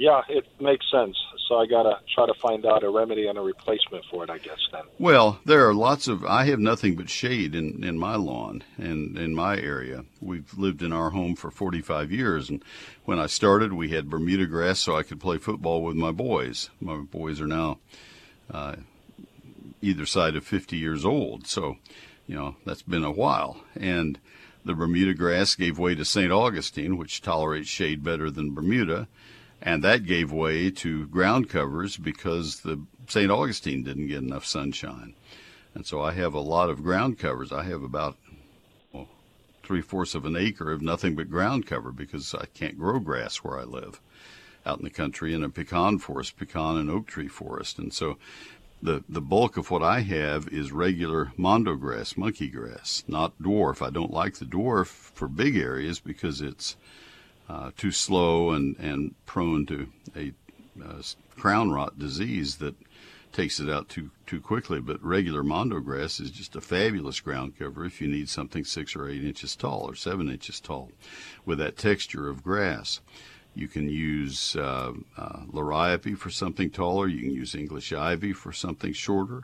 Yeah, 0.00 0.22
it 0.30 0.46
makes 0.58 0.90
sense. 0.90 1.14
So 1.46 1.56
I 1.58 1.66
gotta 1.66 1.98
try 2.14 2.24
to 2.24 2.32
find 2.32 2.64
out 2.64 2.82
a 2.82 2.88
remedy 2.88 3.26
and 3.26 3.36
a 3.36 3.42
replacement 3.42 4.02
for 4.06 4.24
it. 4.24 4.30
I 4.30 4.38
guess 4.38 4.56
then. 4.72 4.84
Well, 4.98 5.40
there 5.44 5.68
are 5.68 5.74
lots 5.74 6.08
of. 6.08 6.24
I 6.24 6.46
have 6.46 6.58
nothing 6.58 6.96
but 6.96 7.10
shade 7.10 7.54
in, 7.54 7.84
in 7.84 7.98
my 7.98 8.16
lawn 8.16 8.64
and 8.78 9.18
in 9.18 9.34
my 9.34 9.58
area. 9.58 10.06
We've 10.22 10.56
lived 10.56 10.80
in 10.80 10.90
our 10.94 11.10
home 11.10 11.36
for 11.36 11.50
45 11.50 12.10
years, 12.10 12.48
and 12.48 12.64
when 13.04 13.18
I 13.18 13.26
started, 13.26 13.74
we 13.74 13.90
had 13.90 14.08
Bermuda 14.08 14.46
grass 14.46 14.78
so 14.78 14.96
I 14.96 15.02
could 15.02 15.20
play 15.20 15.36
football 15.36 15.82
with 15.82 15.96
my 15.96 16.12
boys. 16.12 16.70
My 16.80 16.96
boys 16.96 17.38
are 17.38 17.46
now 17.46 17.76
uh, 18.50 18.76
either 19.82 20.06
side 20.06 20.34
of 20.34 20.46
50 20.46 20.78
years 20.78 21.04
old, 21.04 21.46
so 21.46 21.76
you 22.26 22.36
know 22.36 22.56
that's 22.64 22.80
been 22.80 23.04
a 23.04 23.12
while. 23.12 23.62
And 23.76 24.18
the 24.64 24.72
Bermuda 24.72 25.12
grass 25.12 25.54
gave 25.54 25.78
way 25.78 25.94
to 25.94 26.06
St. 26.06 26.32
Augustine, 26.32 26.96
which 26.96 27.20
tolerates 27.20 27.68
shade 27.68 28.02
better 28.02 28.30
than 28.30 28.54
Bermuda. 28.54 29.06
And 29.62 29.84
that 29.84 30.06
gave 30.06 30.32
way 30.32 30.70
to 30.70 31.06
ground 31.06 31.50
covers 31.50 31.96
because 31.96 32.60
the 32.60 32.84
St. 33.08 33.30
Augustine 33.30 33.82
didn't 33.82 34.08
get 34.08 34.22
enough 34.22 34.46
sunshine. 34.46 35.14
And 35.74 35.86
so 35.86 36.00
I 36.00 36.12
have 36.12 36.34
a 36.34 36.40
lot 36.40 36.70
of 36.70 36.82
ground 36.82 37.18
covers. 37.18 37.52
I 37.52 37.64
have 37.64 37.82
about 37.82 38.16
well, 38.92 39.08
three 39.62 39.82
fourths 39.82 40.14
of 40.14 40.24
an 40.24 40.36
acre 40.36 40.72
of 40.72 40.82
nothing 40.82 41.14
but 41.14 41.30
ground 41.30 41.66
cover 41.66 41.92
because 41.92 42.34
I 42.34 42.46
can't 42.46 42.78
grow 42.78 42.98
grass 42.98 43.36
where 43.38 43.58
I 43.58 43.64
live 43.64 44.00
out 44.64 44.78
in 44.78 44.84
the 44.84 44.90
country 44.90 45.34
in 45.34 45.42
a 45.42 45.48
pecan 45.48 45.98
forest, 45.98 46.36
pecan 46.36 46.76
and 46.76 46.90
oak 46.90 47.06
tree 47.06 47.28
forest. 47.28 47.78
And 47.78 47.92
so 47.92 48.18
the, 48.82 49.04
the 49.08 49.20
bulk 49.20 49.56
of 49.56 49.70
what 49.70 49.82
I 49.82 50.00
have 50.00 50.48
is 50.48 50.72
regular 50.72 51.32
mondo 51.36 51.74
grass, 51.76 52.16
monkey 52.16 52.48
grass, 52.48 53.04
not 53.06 53.38
dwarf. 53.40 53.84
I 53.84 53.90
don't 53.90 54.12
like 54.12 54.36
the 54.36 54.44
dwarf 54.44 54.86
for 54.86 55.28
big 55.28 55.56
areas 55.56 56.00
because 56.00 56.40
it's 56.40 56.76
uh, 57.50 57.70
too 57.76 57.90
slow 57.90 58.50
and, 58.50 58.76
and 58.78 59.14
prone 59.26 59.66
to 59.66 59.88
a 60.14 60.32
uh, 60.84 61.02
crown 61.36 61.70
rot 61.70 61.98
disease 61.98 62.56
that 62.56 62.76
takes 63.32 63.58
it 63.58 63.68
out 63.68 63.88
too 63.88 64.10
too 64.26 64.40
quickly. 64.40 64.80
But 64.80 65.02
regular 65.02 65.42
mondo 65.42 65.80
grass 65.80 66.20
is 66.20 66.30
just 66.30 66.54
a 66.54 66.60
fabulous 66.60 67.18
ground 67.18 67.58
cover 67.58 67.84
if 67.84 68.00
you 68.00 68.06
need 68.06 68.28
something 68.28 68.64
six 68.64 68.94
or 68.94 69.08
eight 69.08 69.24
inches 69.24 69.56
tall 69.56 69.88
or 69.88 69.96
seven 69.96 70.30
inches 70.30 70.60
tall, 70.60 70.92
with 71.44 71.58
that 71.58 71.76
texture 71.76 72.28
of 72.28 72.44
grass. 72.44 73.00
You 73.52 73.66
can 73.66 73.88
use 73.88 74.54
uh, 74.54 74.92
uh, 75.18 75.40
liriope 75.52 76.16
for 76.16 76.30
something 76.30 76.70
taller. 76.70 77.08
You 77.08 77.20
can 77.20 77.34
use 77.34 77.56
English 77.56 77.92
ivy 77.92 78.32
for 78.32 78.52
something 78.52 78.92
shorter. 78.92 79.42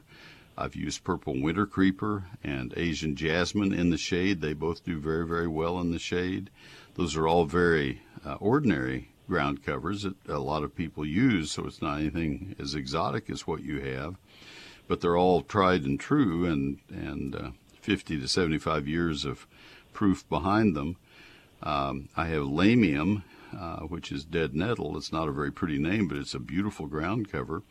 I've 0.56 0.76
used 0.76 1.04
purple 1.04 1.42
winter 1.42 1.66
creeper 1.66 2.24
and 2.42 2.72
Asian 2.76 3.16
jasmine 3.16 3.74
in 3.74 3.90
the 3.90 3.98
shade. 3.98 4.40
They 4.40 4.54
both 4.54 4.84
do 4.84 4.98
very, 4.98 5.26
very 5.26 5.48
well 5.48 5.80
in 5.80 5.90
the 5.90 5.98
shade. 5.98 6.50
Those 6.96 7.14
are 7.14 7.28
all 7.28 7.44
very 7.44 8.00
uh, 8.24 8.34
ordinary 8.34 9.10
ground 9.28 9.62
covers 9.62 10.02
that 10.02 10.14
a 10.26 10.38
lot 10.38 10.62
of 10.62 10.74
people 10.74 11.04
use, 11.04 11.50
so 11.50 11.66
it's 11.66 11.82
not 11.82 11.98
anything 12.00 12.56
as 12.58 12.74
exotic 12.74 13.28
as 13.28 13.46
what 13.46 13.62
you 13.62 13.80
have. 13.80 14.16
But 14.88 15.00
they're 15.00 15.16
all 15.16 15.42
tried 15.42 15.84
and 15.84 16.00
true, 16.00 16.46
and 16.46 16.78
and 16.88 17.34
uh, 17.34 17.50
50 17.80 18.18
to 18.20 18.28
75 18.28 18.88
years 18.88 19.26
of 19.26 19.46
proof 19.92 20.26
behind 20.30 20.74
them. 20.74 20.96
Um, 21.62 22.08
I 22.16 22.26
have 22.26 22.44
lamium, 22.44 23.24
uh, 23.54 23.80
which 23.80 24.10
is 24.10 24.24
dead 24.24 24.54
nettle. 24.54 24.96
It's 24.96 25.12
not 25.12 25.28
a 25.28 25.32
very 25.32 25.52
pretty 25.52 25.78
name, 25.78 26.08
but 26.08 26.16
it's 26.16 26.34
a 26.34 26.38
beautiful 26.40 26.86
ground 26.86 27.30
cover 27.30 27.62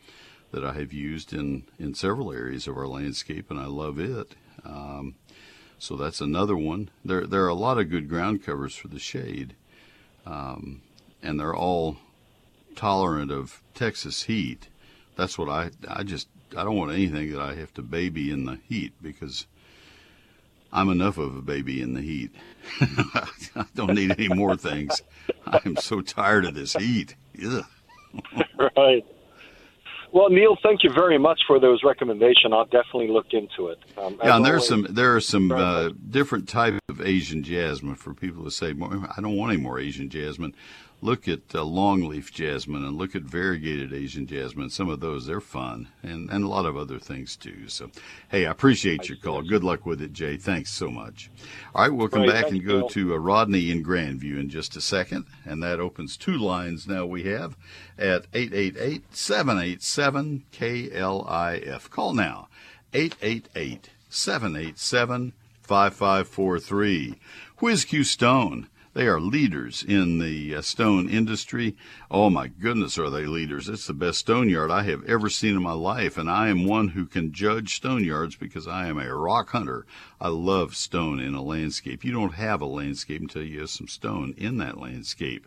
that 0.52 0.64
I 0.64 0.74
have 0.74 0.92
used 0.92 1.32
in 1.32 1.64
in 1.80 1.94
several 1.94 2.32
areas 2.32 2.68
of 2.68 2.76
our 2.76 2.86
landscape, 2.86 3.50
and 3.50 3.58
I 3.58 3.66
love 3.66 3.98
it. 3.98 4.36
Um, 4.64 5.16
so 5.78 5.96
that's 5.96 6.20
another 6.20 6.56
one. 6.56 6.90
There 7.04 7.26
there 7.26 7.44
are 7.44 7.48
a 7.48 7.54
lot 7.54 7.78
of 7.78 7.90
good 7.90 8.08
ground 8.08 8.44
covers 8.44 8.74
for 8.74 8.88
the 8.88 8.98
shade. 8.98 9.54
Um, 10.24 10.82
and 11.22 11.38
they're 11.38 11.54
all 11.54 11.98
tolerant 12.74 13.30
of 13.30 13.62
Texas 13.74 14.24
heat. 14.24 14.68
That's 15.16 15.38
what 15.38 15.48
I 15.48 15.70
I 15.88 16.02
just 16.02 16.28
I 16.56 16.64
don't 16.64 16.76
want 16.76 16.92
anything 16.92 17.32
that 17.32 17.40
I 17.40 17.54
have 17.54 17.72
to 17.74 17.82
baby 17.82 18.30
in 18.30 18.44
the 18.44 18.58
heat 18.68 18.92
because 19.02 19.46
I'm 20.72 20.88
enough 20.88 21.18
of 21.18 21.36
a 21.36 21.42
baby 21.42 21.80
in 21.80 21.94
the 21.94 22.02
heat. 22.02 22.30
I 22.80 23.66
don't 23.74 23.94
need 23.94 24.12
any 24.12 24.28
more 24.28 24.56
things. 24.56 25.02
I 25.46 25.60
am 25.64 25.76
so 25.76 26.00
tired 26.00 26.44
of 26.44 26.54
this 26.54 26.74
heat. 26.74 27.14
Yeah. 27.34 27.62
Right. 28.76 29.04
Well, 30.12 30.30
Neil, 30.30 30.56
thank 30.62 30.82
you 30.82 30.90
very 30.92 31.18
much 31.18 31.40
for 31.46 31.58
those 31.60 31.82
recommendations. 31.84 32.52
I'll 32.52 32.64
definitely 32.64 33.08
look 33.08 33.26
into 33.32 33.68
it. 33.68 33.78
Um, 33.98 34.18
yeah, 34.22 34.36
and 34.36 34.44
there's 34.44 34.66
some 34.66 34.86
there 34.88 35.14
are 35.14 35.20
some 35.20 35.50
uh, 35.52 35.90
different 36.10 36.48
types 36.48 36.78
of 36.88 37.00
Asian 37.00 37.42
jasmine 37.42 37.96
for 37.96 38.14
people 38.14 38.44
to 38.44 38.50
say, 38.50 38.68
I 38.68 39.20
don't 39.20 39.36
want 39.36 39.52
any 39.52 39.60
more 39.60 39.78
Asian 39.78 40.08
jasmine 40.08 40.54
look 41.06 41.28
at 41.28 41.54
uh, 41.54 41.58
longleaf 41.58 42.32
jasmine 42.32 42.84
and 42.84 42.98
look 42.98 43.14
at 43.14 43.22
variegated 43.22 43.94
Asian 43.94 44.26
jasmine. 44.26 44.68
Some 44.68 44.88
of 44.88 44.98
those, 44.98 45.26
they're 45.26 45.40
fun 45.40 45.88
and, 46.02 46.28
and 46.28 46.44
a 46.44 46.48
lot 46.48 46.66
of 46.66 46.76
other 46.76 46.98
things 46.98 47.36
too. 47.36 47.68
So, 47.68 47.90
hey, 48.28 48.44
I 48.44 48.50
appreciate 48.50 49.08
your 49.08 49.16
call. 49.16 49.42
Good 49.42 49.62
luck 49.62 49.86
with 49.86 50.02
it, 50.02 50.12
Jay. 50.12 50.36
Thanks 50.36 50.70
so 50.70 50.90
much. 50.90 51.30
All 51.74 51.82
right, 51.82 51.94
we'll 51.94 52.08
come 52.08 52.26
back 52.26 52.50
and 52.50 52.66
go 52.66 52.78
you. 52.78 52.88
to 52.88 53.14
uh, 53.14 53.18
Rodney 53.18 53.70
in 53.70 53.84
Grandview 53.84 54.40
in 54.40 54.50
just 54.50 54.76
a 54.76 54.80
second. 54.80 55.26
And 55.44 55.62
that 55.62 55.78
opens 55.78 56.16
two 56.16 56.36
lines 56.36 56.88
now 56.88 57.06
we 57.06 57.22
have 57.22 57.56
at 57.96 58.26
888 58.34 59.14
787 59.14 60.44
KLIF. 60.52 61.88
Call 61.88 62.14
now 62.14 62.48
888 62.92 63.90
787 64.10 65.32
5543. 65.62 67.20
Whiz 67.58 67.86
Stone 68.10 68.68
they 68.96 69.06
are 69.06 69.20
leaders 69.20 69.84
in 69.86 70.18
the 70.20 70.54
uh, 70.54 70.62
stone 70.62 71.06
industry. 71.06 71.76
Oh 72.10 72.30
my 72.30 72.48
goodness, 72.48 72.96
are 72.96 73.10
they 73.10 73.26
leaders? 73.26 73.68
It's 73.68 73.86
the 73.86 73.92
best 73.92 74.20
stone 74.20 74.48
yard 74.48 74.70
I 74.70 74.84
have 74.84 75.04
ever 75.04 75.28
seen 75.28 75.54
in 75.54 75.62
my 75.62 75.74
life, 75.74 76.16
and 76.16 76.30
I 76.30 76.48
am 76.48 76.64
one 76.64 76.88
who 76.88 77.04
can 77.04 77.30
judge 77.30 77.76
stone 77.76 78.04
yards 78.04 78.36
because 78.36 78.66
I 78.66 78.86
am 78.86 78.98
a 78.98 79.14
rock 79.14 79.50
hunter. 79.50 79.84
I 80.18 80.28
love 80.28 80.74
stone 80.74 81.20
in 81.20 81.34
a 81.34 81.42
landscape. 81.42 82.06
You 82.06 82.12
don't 82.12 82.36
have 82.36 82.62
a 82.62 82.66
landscape 82.66 83.20
until 83.20 83.42
you 83.42 83.60
have 83.60 83.68
some 83.68 83.86
stone 83.86 84.34
in 84.38 84.56
that 84.58 84.80
landscape. 84.80 85.46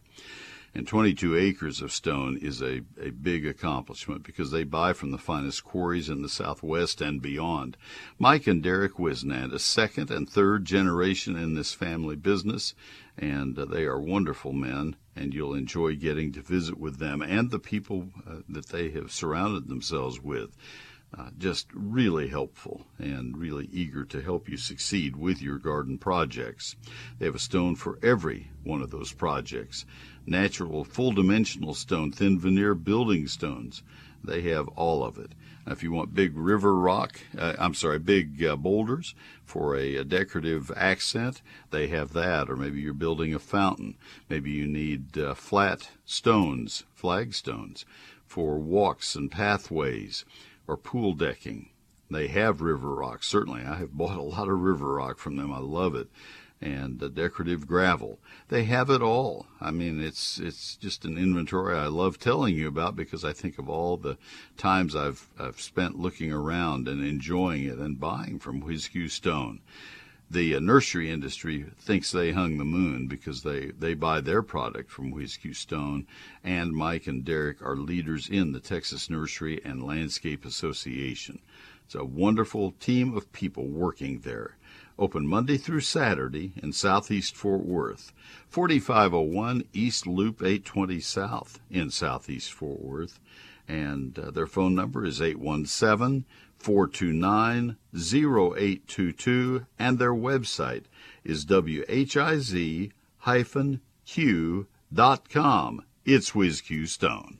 And 0.74 0.88
22 0.88 1.36
acres 1.36 1.82
of 1.82 1.92
stone 1.92 2.38
is 2.38 2.62
a, 2.62 2.82
a 3.02 3.10
big 3.10 3.46
accomplishment 3.46 4.24
because 4.24 4.52
they 4.52 4.64
buy 4.64 4.94
from 4.94 5.12
the 5.12 5.18
finest 5.18 5.64
quarries 5.64 6.10
in 6.10 6.22
the 6.22 6.30
Southwest 6.30 7.02
and 7.02 7.22
beyond. 7.22 7.76
Mike 8.20 8.46
and 8.46 8.62
Derek 8.62 8.96
Wisnant, 8.98 9.52
a 9.52 9.60
second 9.60 10.12
and 10.12 10.30
third 10.30 10.66
generation 10.66 11.36
in 11.36 11.56
this 11.56 11.74
family 11.74 12.16
business, 12.16 12.76
and 13.18 13.58
uh, 13.58 13.66
they 13.66 13.86
are 13.86 14.00
wonderful 14.00 14.54
men, 14.54 14.96
and 15.16 15.34
you'll 15.34 15.56
enjoy 15.56 15.96
getting 15.96 16.32
to 16.34 16.42
visit 16.42 16.78
with 16.78 17.00
them 17.00 17.22
and 17.22 17.50
the 17.50 17.60
people 17.60 18.10
uh, 18.28 18.38
that 18.48 18.68
they 18.68 18.92
have 18.92 19.12
surrounded 19.12 19.68
themselves 19.68 20.22
with. 20.22 20.56
Uh, 21.18 21.32
just 21.40 21.68
really 21.74 22.28
helpful 22.28 22.86
and 23.00 23.36
really 23.36 23.68
eager 23.72 24.06
to 24.06 24.22
help 24.22 24.48
you 24.48 24.56
succeed 24.56 25.16
with 25.16 25.42
your 25.42 25.58
garden 25.58 25.98
projects. 25.98 26.76
They 27.18 27.26
have 27.26 27.34
a 27.34 27.40
stone 27.40 27.76
for 27.76 27.98
every 28.04 28.52
one 28.64 28.84
of 28.84 28.92
those 28.92 29.12
projects. 29.12 29.86
Natural 30.26 30.84
full 30.84 31.12
dimensional 31.12 31.74
stone, 31.74 32.12
thin 32.12 32.40
veneer 32.40 32.76
building 32.76 33.28
stones. 33.28 33.84
They 34.24 34.42
have 34.42 34.68
all 34.70 35.04
of 35.04 35.18
it. 35.18 35.34
If 35.66 35.84
you 35.84 35.92
want 35.92 36.14
big 36.14 36.36
river 36.36 36.76
rock, 36.76 37.20
uh, 37.38 37.54
I'm 37.58 37.74
sorry, 37.74 38.00
big 38.00 38.44
uh, 38.44 38.56
boulders 38.56 39.14
for 39.46 39.76
a, 39.76 39.98
a, 39.98 40.04
decorative 40.04 40.72
accent, 40.76 41.42
they 41.70 41.88
have 41.88 42.14
that. 42.14 42.50
Or 42.50 42.56
maybe 42.56 42.82
you're 42.82 42.94
building 42.94 43.34
a 43.34 43.40
fountain. 43.40 43.96
Maybe 44.30 44.52
you 44.52 44.68
need 44.68 45.18
uh, 45.18 45.36
flat 45.36 45.90
stones, 46.06 46.86
flagstones, 46.94 47.86
for 48.26 48.58
walks 48.58 49.16
and 49.16 49.32
pathways 49.32 50.26
or 50.68 50.76
pool 50.76 51.14
decking. 51.14 51.70
They 52.12 52.28
have 52.28 52.62
river 52.62 52.96
rock, 52.96 53.24
certainly. 53.24 53.62
I 53.62 53.76
have 53.76 53.94
bought 53.98 54.18
a 54.18 54.24
lot 54.24 54.50
of 54.50 54.60
river 54.60 54.96
rock 54.96 55.18
from 55.18 55.36
them. 55.36 55.54
I 55.54 55.60
love 55.60 55.96
it 55.96 56.10
and 56.62 57.00
the 57.00 57.10
decorative 57.10 57.66
gravel. 57.66 58.20
They 58.50 58.66
have 58.66 58.90
it 58.90 59.02
all. 59.02 59.48
I 59.62 59.72
mean, 59.72 60.02
it's 60.02 60.40
it's 60.40 60.76
just 60.76 61.06
an 61.06 61.18
inventory 61.18 61.78
I 61.78 61.88
love 61.88 62.20
telling 62.20 62.56
you 62.56 62.68
about 62.68 62.96
because 62.96 63.24
I 63.24 63.34
think 63.34 63.58
of 63.58 63.70
all 63.70 63.98
the 63.98 64.18
times 64.58 64.96
I've 64.96 65.28
I've 65.40 65.62
spent 65.62 66.00
looking 66.00 66.32
around 66.32 66.88
and 66.88 67.04
enjoying 67.04 67.64
it 67.64 67.78
and 67.78 68.00
buying 68.00 68.40
from 68.40 68.60
Whiz-Q 68.60 69.08
Stone. 69.08 69.62
The 70.32 70.54
uh, 70.54 70.60
nursery 70.60 71.10
industry 71.10 71.66
thinks 71.80 72.12
they 72.12 72.34
hung 72.34 72.58
the 72.58 72.66
moon 72.66 73.08
because 73.08 73.42
they, 73.42 73.72
they 73.72 73.96
buy 73.96 74.22
their 74.22 74.44
product 74.44 74.92
from 74.92 75.10
Whiz-Q 75.10 75.56
Stone, 75.56 76.06
and 76.44 76.72
Mike 76.72 77.08
and 77.08 77.26
Derek 77.26 77.64
are 77.64 77.76
leaders 77.76 78.30
in 78.30 78.52
the 78.52 78.60
Texas 78.60 79.10
Nursery 79.10 79.60
and 79.66 79.82
Landscape 79.84 80.46
Association. 80.46 81.40
It's 81.84 81.96
a 81.96 82.06
wonderful 82.06 82.74
team 82.80 83.18
of 83.18 83.34
people 83.34 83.66
working 83.66 84.20
there 84.20 84.56
open 85.00 85.26
Monday 85.26 85.58
through 85.58 85.80
Saturday 85.80 86.54
in 86.62 86.74
Southeast 86.74 87.36
Fort 87.36 87.66
Worth. 87.66 88.14
4501 88.50 89.64
East 89.74 90.06
Loop 90.06 90.42
820 90.42 91.00
South 91.00 91.60
in 91.72 91.90
Southeast 91.90 92.54
Fort 92.54 92.82
Worth. 92.82 93.20
And 93.68 94.20
uh, 94.20 94.32
their 94.32 94.48
phone 94.48 94.76
number 94.76 95.06
is 95.06 95.22
817 95.22 96.26
429 96.58 97.78
0822. 97.96 99.66
And 99.80 99.98
their 99.98 100.14
website 100.14 100.84
is 101.24 101.46
whiz 101.46 101.86
q.com. 104.06 105.86
It's 106.06 106.34
Whiz-Q 106.34 106.86
Stone. 106.88 107.40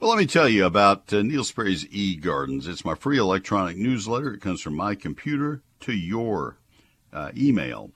Well, 0.00 0.08
let 0.08 0.18
me 0.18 0.24
tell 0.24 0.48
you 0.48 0.64
about 0.64 1.12
uh, 1.12 1.20
Neil 1.20 1.44
Sperry's 1.44 1.86
E 1.90 2.16
Gardens. 2.16 2.66
It's 2.66 2.86
my 2.86 2.94
free 2.94 3.18
electronic 3.18 3.76
newsletter. 3.76 4.32
It 4.32 4.40
comes 4.40 4.62
from 4.62 4.74
my 4.74 4.94
computer 4.94 5.60
to 5.80 5.92
your 5.92 6.56
uh, 7.12 7.32
email 7.36 7.90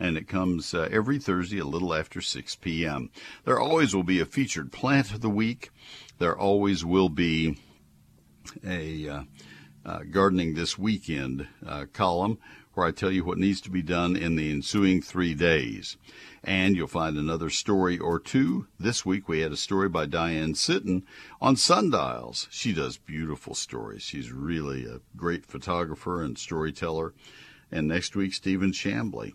and 0.00 0.16
it 0.16 0.26
comes 0.26 0.74
uh, 0.74 0.88
every 0.90 1.20
Thursday 1.20 1.60
a 1.60 1.64
little 1.64 1.94
after 1.94 2.20
6 2.20 2.56
p.m. 2.56 3.08
There 3.44 3.60
always 3.60 3.94
will 3.94 4.02
be 4.02 4.18
a 4.18 4.26
featured 4.26 4.72
plant 4.72 5.12
of 5.12 5.20
the 5.20 5.30
week. 5.30 5.70
There 6.18 6.36
always 6.36 6.84
will 6.84 7.08
be 7.08 7.56
a 8.66 9.08
uh, 9.08 9.22
uh, 9.86 10.00
gardening 10.10 10.54
this 10.54 10.76
weekend 10.76 11.46
uh, 11.64 11.86
column 11.92 12.38
where 12.74 12.86
I 12.86 12.92
tell 12.92 13.10
you 13.10 13.24
what 13.24 13.38
needs 13.38 13.60
to 13.62 13.70
be 13.70 13.82
done 13.82 14.16
in 14.16 14.36
the 14.36 14.50
ensuing 14.50 15.00
three 15.00 15.34
days. 15.34 15.96
And 16.42 16.76
you'll 16.76 16.86
find 16.86 17.16
another 17.16 17.50
story 17.50 17.98
or 17.98 18.20
two. 18.20 18.66
This 18.78 19.06
week 19.06 19.28
we 19.28 19.40
had 19.40 19.52
a 19.52 19.56
story 19.56 19.88
by 19.88 20.06
Diane 20.06 20.54
Sitten 20.54 21.04
on 21.40 21.56
sundials. 21.56 22.48
She 22.50 22.72
does 22.72 22.98
beautiful 22.98 23.54
stories. 23.54 24.02
She's 24.02 24.30
really 24.30 24.84
a 24.84 25.00
great 25.16 25.46
photographer 25.46 26.22
and 26.22 26.36
storyteller. 26.36 27.14
And 27.72 27.88
next 27.88 28.14
week, 28.14 28.34
Stephen 28.34 28.72
Chamblee 28.72 29.32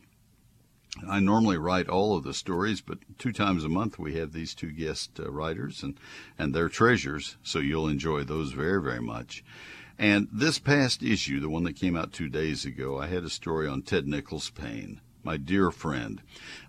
I 1.08 1.20
normally 1.20 1.58
write 1.58 1.88
all 1.88 2.18
of 2.18 2.24
the 2.24 2.34
stories, 2.34 2.82
but 2.82 2.98
two 3.20 3.32
times 3.32 3.64
a 3.64 3.70
month 3.70 4.00
we 4.00 4.16
have 4.16 4.34
these 4.34 4.56
two 4.56 4.72
guest 4.72 5.20
uh, 5.20 5.32
writers 5.32 5.84
and, 5.84 6.00
and 6.38 6.54
their 6.54 6.68
treasures, 6.68 7.38
so 7.44 7.60
you'll 7.60 7.88
enjoy 7.88 8.24
those 8.24 8.54
very, 8.54 8.82
very 8.82 9.02
much. 9.02 9.44
And 10.00 10.30
this 10.32 10.60
past 10.60 11.04
issue, 11.04 11.42
the 11.42 11.50
one 11.50 11.66
that 11.66 11.76
came 11.76 11.98
out 11.98 12.14
two 12.14 12.30
days 12.30 12.64
ago, 12.64 12.98
I 12.98 13.08
had 13.08 13.26
a 13.26 13.30
story 13.30 13.68
on 13.68 13.82
Ted 13.82 14.08
Nichols 14.08 14.50
Payne, 14.50 15.02
my 15.26 15.36
dear 15.36 15.72
friend. 15.72 16.22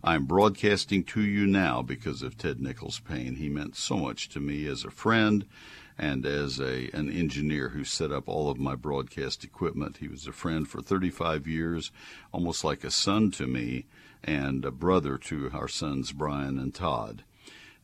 I'm 0.03 0.25
broadcasting 0.25 1.05
to 1.05 1.21
you 1.21 1.47
now 1.47 1.81
because 1.81 2.23
of 2.23 2.37
Ted 2.37 2.61
Nichols 2.61 2.99
Payne. 2.99 3.37
He 3.37 3.49
meant 3.49 3.77
so 3.77 3.97
much 3.97 4.31
to 4.31 4.41
me 4.41 4.67
as 4.67 4.85
a 4.85 4.91
friend 4.91 5.47
and 5.97 6.27
as 6.27 6.59
a 6.59 6.91
an 6.93 7.09
engineer 7.09 7.69
who 7.69 7.85
set 7.85 8.11
up 8.11 8.29
all 8.29 8.51
of 8.51 8.59
my 8.59 8.75
broadcast 8.75 9.45
equipment. 9.45 9.99
He 9.99 10.09
was 10.09 10.27
a 10.27 10.33
friend 10.33 10.67
for 10.67 10.83
35 10.83 11.47
years, 11.47 11.93
almost 12.33 12.65
like 12.65 12.83
a 12.83 12.91
son 12.91 13.31
to 13.33 13.47
me 13.47 13.87
and 14.25 14.65
a 14.65 14.73
brother 14.73 15.17
to 15.19 15.53
our 15.55 15.69
sons 15.69 16.11
Brian 16.11 16.59
and 16.59 16.75
Todd. 16.75 17.23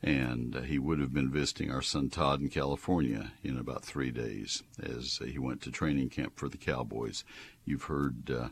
And 0.06 0.54
uh, 0.54 0.60
he 0.62 0.78
would 0.78 1.00
have 1.00 1.12
been 1.12 1.32
visiting 1.32 1.70
our 1.70 1.82
son 1.82 2.10
Todd 2.10 2.40
in 2.40 2.48
California 2.48 3.32
in 3.42 3.58
about 3.58 3.84
three 3.84 4.12
days 4.12 4.62
as 4.80 5.20
he 5.25 5.36
went 5.36 5.60
to 5.62 5.72
training 5.72 6.10
camp 6.10 6.36
for 6.36 6.48
the 6.48 6.56
Cowboys. 6.56 7.25
You've 7.64 7.82
heard 7.82 8.30
uh, 8.30 8.48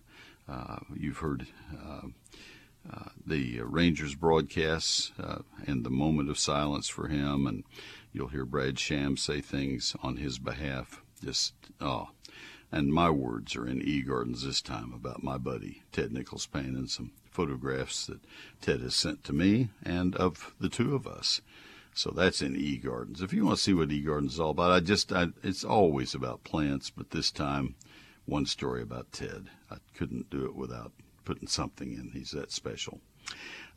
uh, 0.49 0.80
you've 0.94 1.18
heard 1.18 1.46
uh, 1.73 2.08
uh, 2.92 3.08
the 3.25 3.61
Rangers 3.61 4.16
broadcasts 4.16 5.12
uh, 5.18 5.38
and 5.66 5.84
the 5.84 5.90
moment 5.90 6.28
of 6.28 6.38
silence 6.38 6.88
for 6.88 7.06
him, 7.06 7.46
and 7.46 7.64
you'll 8.12 8.28
hear 8.28 8.44
Brad 8.44 8.78
Sham 8.78 9.16
say 9.16 9.40
things 9.40 9.94
on 10.02 10.16
his 10.16 10.38
behalf. 10.38 11.02
Just 11.23 11.54
oh, 11.80 12.08
and 12.75 12.93
my 12.93 13.09
words 13.09 13.54
are 13.54 13.69
in 13.69 13.81
E 13.81 14.02
Gardens 14.02 14.45
this 14.45 14.61
time 14.61 14.93
about 14.93 15.23
my 15.23 15.38
buddy 15.38 15.85
Ted 15.93 16.12
Nichols 16.12 16.47
Payne 16.47 16.75
and 16.75 16.90
some 16.90 17.12
photographs 17.31 18.07
that 18.07 18.19
Ted 18.61 18.81
has 18.81 18.97
sent 18.97 19.23
to 19.25 19.33
me 19.33 19.69
and 19.85 20.16
of 20.16 20.54
the 20.59 20.69
two 20.69 20.97
of 20.97 21.07
us. 21.07 21.40
So 21.95 22.11
that's 22.11 22.43
in 22.43 22.57
E 22.57 22.76
Gardens. 22.76 23.23
If 23.23 23.33
you 23.33 23.45
want 23.47 23.59
to 23.59 23.62
see 23.62 23.75
what 23.75 23.93
E 23.93 24.00
Gardens 24.00 24.35
is 24.35 24.40
all 24.40 24.50
about, 24.50 24.73
I 24.73 24.81
just 24.81 25.12
I, 25.12 25.28
it's 25.45 25.62
always 25.62 26.16
about 26.16 26.43
plants, 26.43 26.90
but 26.90 27.11
this 27.11 27.31
time 27.31 27.76
one 28.26 28.45
story 28.45 28.83
about 28.83 29.12
Ted. 29.12 29.50
I 29.71 29.76
couldn't 29.97 30.28
do 30.28 30.45
it 30.45 30.57
without 30.57 30.90
putting 31.25 31.47
something 31.47 31.93
in. 31.93 32.11
He's 32.12 32.33
that 32.33 32.50
special. 32.50 33.00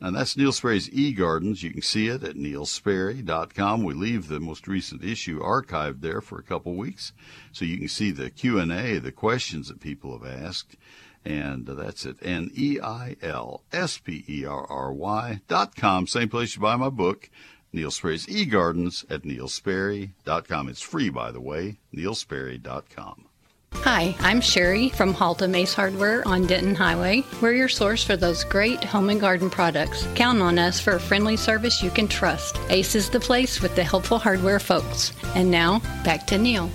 And 0.00 0.14
that's 0.14 0.36
Neil 0.36 0.52
Sperry's 0.52 0.88
E 0.92 1.12
Gardens. 1.12 1.62
You 1.62 1.70
can 1.70 1.82
see 1.82 2.06
it 2.06 2.22
at 2.22 2.36
neilsperry.com. 2.36 3.82
We 3.82 3.94
leave 3.94 4.28
the 4.28 4.40
most 4.40 4.68
recent 4.68 5.02
issue 5.02 5.40
archived 5.40 6.00
there 6.00 6.20
for 6.20 6.38
a 6.38 6.44
couple 6.44 6.74
weeks, 6.74 7.12
so 7.52 7.64
you 7.64 7.78
can 7.78 7.88
see 7.88 8.10
the 8.10 8.30
Q 8.30 8.60
and 8.60 8.70
A, 8.70 8.98
the 8.98 9.12
questions 9.12 9.68
that 9.68 9.80
people 9.80 10.16
have 10.16 10.26
asked 10.26 10.76
and 11.24 11.66
that's 11.66 12.06
it. 12.06 12.16
N 12.22 12.50
E 12.56 12.78
I 12.80 13.16
L 13.22 13.62
S 13.72 13.98
P 13.98 14.24
E 14.28 14.44
R 14.44 14.66
R 14.66 14.92
Y 14.92 15.40
dot 15.46 15.76
com. 15.76 16.06
Same 16.06 16.28
place 16.28 16.56
you 16.56 16.62
buy 16.62 16.76
my 16.76 16.88
book, 16.88 17.30
Neil 17.72 17.90
Sperry's 17.90 18.28
E 18.28 18.44
Gardens 18.44 19.04
at 19.10 19.22
neilsperry.com. 19.22 20.68
It's 20.68 20.80
free, 20.80 21.10
by 21.10 21.30
the 21.30 21.40
way, 21.40 21.78
neilsperry.com. 21.94 23.27
Hi, 23.74 24.14
I'm 24.20 24.40
Sherry 24.40 24.90
from 24.90 25.14
Haltom 25.14 25.56
Ace 25.56 25.72
Hardware 25.72 26.26
on 26.26 26.46
Denton 26.46 26.74
Highway. 26.74 27.24
We're 27.40 27.52
your 27.52 27.68
source 27.68 28.02
for 28.04 28.16
those 28.16 28.44
great 28.44 28.82
home 28.82 29.08
and 29.10 29.20
garden 29.20 29.50
products. 29.50 30.06
Count 30.14 30.40
on 30.40 30.58
us 30.58 30.80
for 30.80 30.94
a 30.94 31.00
friendly 31.00 31.36
service 31.36 31.82
you 31.82 31.90
can 31.90 32.08
trust. 32.08 32.58
Ace 32.70 32.94
is 32.94 33.08
the 33.08 33.20
place 33.20 33.62
with 33.62 33.74
the 33.76 33.84
helpful 33.84 34.18
hardware 34.18 34.60
folks. 34.60 35.12
And 35.34 35.50
now, 35.50 35.80
back 36.04 36.26
to 36.28 36.38
Neil. 36.38 36.70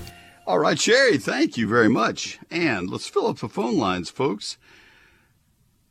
All 0.46 0.60
right, 0.60 0.80
Sherry, 0.80 1.18
thank 1.18 1.58
you 1.58 1.68
very 1.68 1.90
much. 1.90 2.40
And 2.50 2.90
let's 2.90 3.08
fill 3.08 3.28
up 3.28 3.38
the 3.38 3.50
phone 3.50 3.78
lines, 3.78 4.10
folks. 4.10 4.58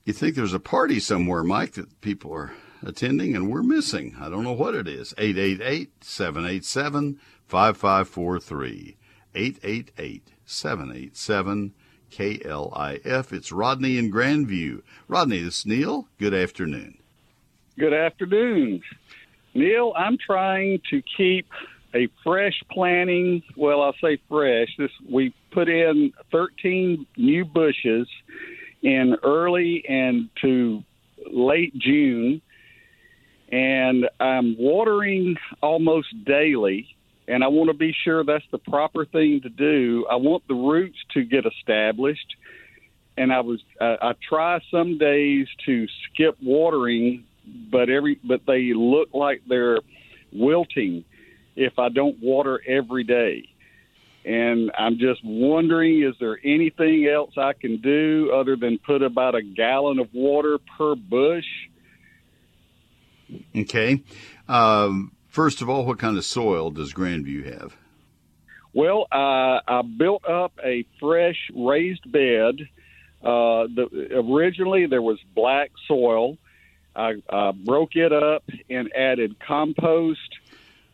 You 0.04 0.12
think 0.12 0.34
there's 0.34 0.54
a 0.54 0.60
party 0.60 0.98
somewhere, 0.98 1.44
Mike, 1.44 1.72
that 1.72 2.00
people 2.00 2.32
are 2.32 2.52
attending 2.84 3.36
and 3.36 3.50
we're 3.50 3.62
missing. 3.62 4.16
I 4.20 4.28
don't 4.28 4.44
know 4.44 4.52
what 4.52 4.74
it 4.74 4.88
is. 4.88 5.14
888 5.16 6.04
787 6.04 7.20
5543. 7.46 8.96
888 9.34 10.31
787 10.52 11.72
KLIF. 12.10 13.32
It's 13.32 13.52
Rodney 13.52 13.96
in 13.98 14.12
Grandview. 14.12 14.82
Rodney, 15.08 15.38
this 15.40 15.60
is 15.60 15.66
Neil. 15.66 16.08
Good 16.18 16.34
afternoon. 16.34 16.98
Good 17.78 17.94
afternoon. 17.94 18.82
Neil, 19.54 19.92
I'm 19.96 20.18
trying 20.18 20.80
to 20.90 21.02
keep 21.16 21.46
a 21.94 22.08
fresh 22.22 22.62
planting. 22.70 23.42
Well, 23.56 23.82
I'll 23.82 23.94
say 24.00 24.18
fresh. 24.28 24.68
This 24.78 24.90
we 25.08 25.34
put 25.50 25.68
in 25.68 26.12
13 26.30 27.06
new 27.16 27.44
bushes 27.44 28.08
in 28.82 29.16
early 29.22 29.84
and 29.88 30.28
to 30.42 30.82
late 31.30 31.76
June, 31.78 32.42
and 33.50 34.08
I'm 34.20 34.56
watering 34.58 35.36
almost 35.62 36.24
daily. 36.24 36.94
And 37.28 37.44
I 37.44 37.48
want 37.48 37.68
to 37.68 37.74
be 37.74 37.94
sure 38.04 38.24
that's 38.24 38.44
the 38.50 38.58
proper 38.58 39.04
thing 39.04 39.40
to 39.42 39.48
do. 39.48 40.06
I 40.10 40.16
want 40.16 40.46
the 40.48 40.54
roots 40.54 40.98
to 41.14 41.24
get 41.24 41.44
established, 41.46 42.36
and 43.16 43.32
I 43.32 43.40
was 43.40 43.60
uh, 43.80 43.96
I 44.00 44.12
try 44.28 44.60
some 44.70 44.98
days 44.98 45.46
to 45.66 45.86
skip 46.04 46.36
watering, 46.42 47.24
but 47.70 47.88
every 47.90 48.18
but 48.24 48.40
they 48.46 48.72
look 48.74 49.10
like 49.14 49.42
they're 49.48 49.78
wilting 50.32 51.04
if 51.54 51.78
I 51.78 51.90
don't 51.90 52.20
water 52.20 52.60
every 52.66 53.04
day. 53.04 53.48
And 54.24 54.70
I'm 54.78 54.98
just 54.98 55.20
wondering 55.24 56.02
is 56.02 56.14
there 56.20 56.38
anything 56.44 57.06
else 57.06 57.32
I 57.36 57.52
can 57.52 57.80
do 57.80 58.32
other 58.34 58.56
than 58.56 58.78
put 58.78 59.02
about 59.02 59.34
a 59.34 59.42
gallon 59.42 59.98
of 59.98 60.08
water 60.12 60.58
per 60.78 60.94
bush? 60.94 61.46
Okay. 63.56 64.02
Um, 64.48 65.12
first 65.32 65.60
of 65.60 65.68
all, 65.68 65.84
what 65.84 65.98
kind 65.98 66.16
of 66.16 66.24
soil 66.24 66.70
does 66.70 66.92
Grandview 66.92 67.52
have? 67.58 67.76
Well, 68.72 69.06
uh, 69.12 69.60
I 69.66 69.82
built 69.82 70.24
up 70.24 70.52
a 70.64 70.86
fresh 71.00 71.50
raised 71.54 72.10
bed. 72.10 72.60
Uh, 73.22 73.66
the, 73.74 74.08
originally, 74.12 74.86
there 74.86 75.02
was 75.02 75.18
black 75.34 75.72
soil. 75.88 76.38
I, 76.94 77.14
broke 77.64 77.96
it 77.96 78.12
up 78.12 78.44
and 78.68 78.92
added 78.94 79.36
compost 79.40 80.20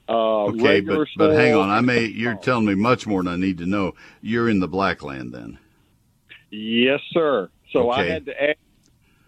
uh, 0.08 0.44
okay, 0.46 0.80
but, 0.80 1.06
but 1.18 1.32
hang 1.32 1.54
on. 1.54 1.68
I 1.68 1.82
may. 1.82 2.06
You're 2.06 2.34
telling 2.36 2.64
me 2.64 2.74
much 2.74 3.06
more 3.06 3.22
than 3.22 3.32
I 3.32 3.36
need 3.36 3.58
to 3.58 3.66
know. 3.66 3.94
You're 4.22 4.48
in 4.48 4.58
the 4.58 4.68
blackland 4.68 5.34
then. 5.34 5.58
Yes, 6.50 7.00
sir. 7.10 7.50
So 7.72 7.92
okay. 7.92 8.00
I 8.00 8.04
had 8.06 8.24
to 8.26 8.42
add. 8.42 8.56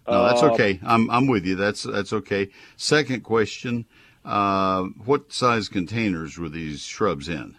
No, 0.09 0.25
that's 0.25 0.43
uh, 0.43 0.53
okay. 0.53 0.81
I'm 0.83 1.11
I'm 1.11 1.27
with 1.27 1.45
you. 1.45 1.55
That's 1.55 1.83
that's 1.83 2.15
okay. 2.15 2.49
Second 2.77 3.25
question: 3.25 3.85
uh, 4.31 4.85
What 5.05 5.33
size 5.33 5.69
containers 5.69 6.39
were 6.39 6.49
these 6.49 6.83
shrubs 6.83 7.29
in? 7.29 7.57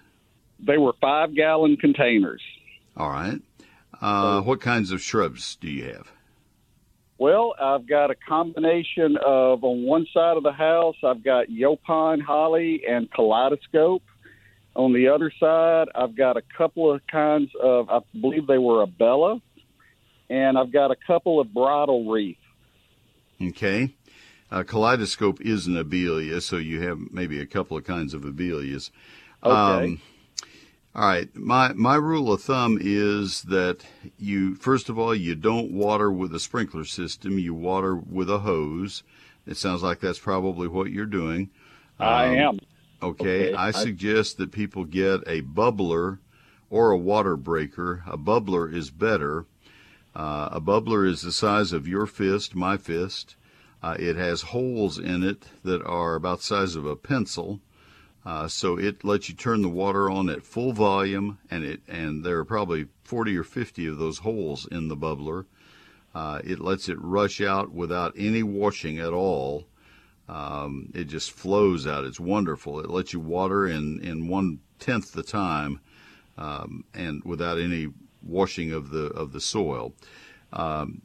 They 0.60 0.78
were 0.78 0.94
five 1.02 1.36
gallon 1.36 1.78
containers. 1.78 2.42
All 2.96 3.10
right. 3.10 3.42
Uh, 4.00 4.42
what 4.42 4.62
kinds 4.62 4.92
of 4.92 5.02
shrubs 5.02 5.56
do 5.58 5.70
you 5.70 5.86
have? 5.86 6.12
Well, 7.18 7.54
I've 7.62 7.88
got 7.88 8.10
a 8.10 8.16
combination 8.16 9.18
of 9.24 9.64
on 9.64 9.84
one 9.84 10.08
side 10.12 10.38
of 10.38 10.44
the 10.44 10.52
house, 10.52 10.96
I've 11.04 11.24
got 11.24 11.48
Yaupon 11.50 12.22
holly 12.22 12.82
and 12.90 13.12
kaleidoscope. 13.12 14.02
On 14.76 14.94
the 14.94 15.10
other 15.10 15.32
side, 15.40 15.90
I've 15.94 16.16
got 16.16 16.38
a 16.38 16.42
couple 16.58 16.92
of 16.92 17.06
kinds 17.06 17.52
of, 17.62 17.90
I 17.90 18.00
believe 18.20 18.48
they 18.48 18.58
were 18.58 18.84
abelia, 18.86 19.40
and 20.30 20.58
I've 20.58 20.72
got 20.72 20.90
a 20.92 20.96
couple 20.96 21.40
of 21.40 21.54
bridal 21.54 22.10
wreath. 22.10 22.38
Okay. 23.40 23.94
A 24.52 24.64
kaleidoscope 24.66 25.40
is 25.42 25.66
an 25.68 25.76
abelia, 25.76 26.42
so 26.42 26.58
you 26.58 26.82
have 26.82 27.00
maybe 27.12 27.40
a 27.40 27.46
couple 27.46 27.78
of 27.78 27.86
kinds 27.86 28.14
of 28.14 28.24
abelias. 28.24 28.92
Okay. 29.44 29.86
Um, 29.86 30.02
all 30.94 31.08
right. 31.08 31.34
My 31.36 31.72
my 31.74 31.96
rule 31.96 32.34
of 32.34 32.42
thumb 32.42 32.78
is 32.82 33.44
that 33.44 33.86
you 34.20 34.56
first 34.56 34.90
of 34.90 35.00
all 35.00 35.16
you 35.16 35.36
don't 35.36 35.72
water 35.72 36.12
with 36.12 36.36
a 36.36 36.40
sprinkler 36.40 36.84
system. 36.84 37.40
You 37.40 37.54
water 37.54 37.96
with 37.96 38.30
a 38.30 38.40
hose. 38.40 39.04
It 39.48 39.56
sounds 39.58 39.82
like 39.84 40.02
that's 40.02 40.20
probably 40.20 40.68
what 40.68 40.92
you're 40.92 41.06
doing. 41.06 41.50
I 41.98 42.26
Um, 42.26 42.36
am. 42.36 42.60
Okay, 43.02 43.48
Okay, 43.50 43.54
I 43.54 43.68
I- 43.70 43.72
suggest 43.72 44.38
that 44.38 44.52
people 44.52 44.84
get 44.84 45.22
a 45.28 45.42
bubbler 45.44 46.20
or 46.70 46.92
a 46.92 46.98
water 46.98 47.38
breaker. 47.38 48.04
A 48.06 48.18
bubbler 48.18 48.72
is 48.72 48.92
better. 48.92 49.46
Uh, 50.14 50.50
a 50.52 50.60
bubbler 50.62 51.08
is 51.08 51.22
the 51.22 51.32
size 51.32 51.72
of 51.72 51.88
your 51.88 52.06
fist, 52.06 52.54
my 52.54 52.76
fist. 52.78 53.36
Uh, 53.84 53.96
it 54.00 54.15
has 54.15 54.41
holes 54.41 55.00
in 55.00 55.24
it 55.24 55.46
that 55.63 55.84
are 55.84 56.15
about 56.15 56.38
the 56.38 56.44
size 56.44 56.76
of 56.76 56.86
a 56.86 56.96
pencil. 56.96 57.60
Uh, 58.24 58.48
so 58.48 58.78
it 58.78 59.04
lets 59.04 59.30
you 59.30 59.36
turn 59.36 59.63
the 59.63 59.70
water 59.70 60.10
on 60.10 60.30
at 60.30 60.44
full 60.44 60.74
volume, 60.74 61.39
and 61.50 61.63
it 61.63 61.82
and 61.88 62.24
there 62.24 62.38
are 62.38 62.46
probably 62.46 62.86
40 63.04 63.36
or 63.36 63.44
50 63.44 63.88
of 63.88 63.98
those 63.98 64.20
holes 64.20 64.67
in 64.72 64.88
the 64.88 64.98
bubbler. 64.98 65.46
Uh, 66.13 66.39
it 66.44 66.60
lets 66.60 66.88
it 66.88 67.02
rush 67.02 67.41
out 67.41 67.72
without 67.72 68.13
any 68.15 68.44
washing 68.44 69.00
at 69.00 69.13
all. 69.13 69.65
Um, 70.30 70.91
it 70.94 71.06
just 71.06 71.32
flows 71.32 71.88
out. 71.88 72.04
It's 72.04 72.20
wonderful. 72.20 72.80
It 72.80 72.89
lets 72.89 73.13
you 73.13 73.20
water 73.20 73.65
in 73.65 74.00
in 74.02 74.28
one 74.28 74.60
tenth 74.78 75.13
the 75.13 75.24
time, 75.24 75.80
um, 76.38 76.84
and 76.94 77.24
without 77.24 77.58
any 77.58 77.88
washing 78.22 78.72
of 78.72 78.91
the 78.91 79.06
of 79.08 79.32
the 79.32 79.41
soil. 79.41 79.96
Um, 80.54 81.02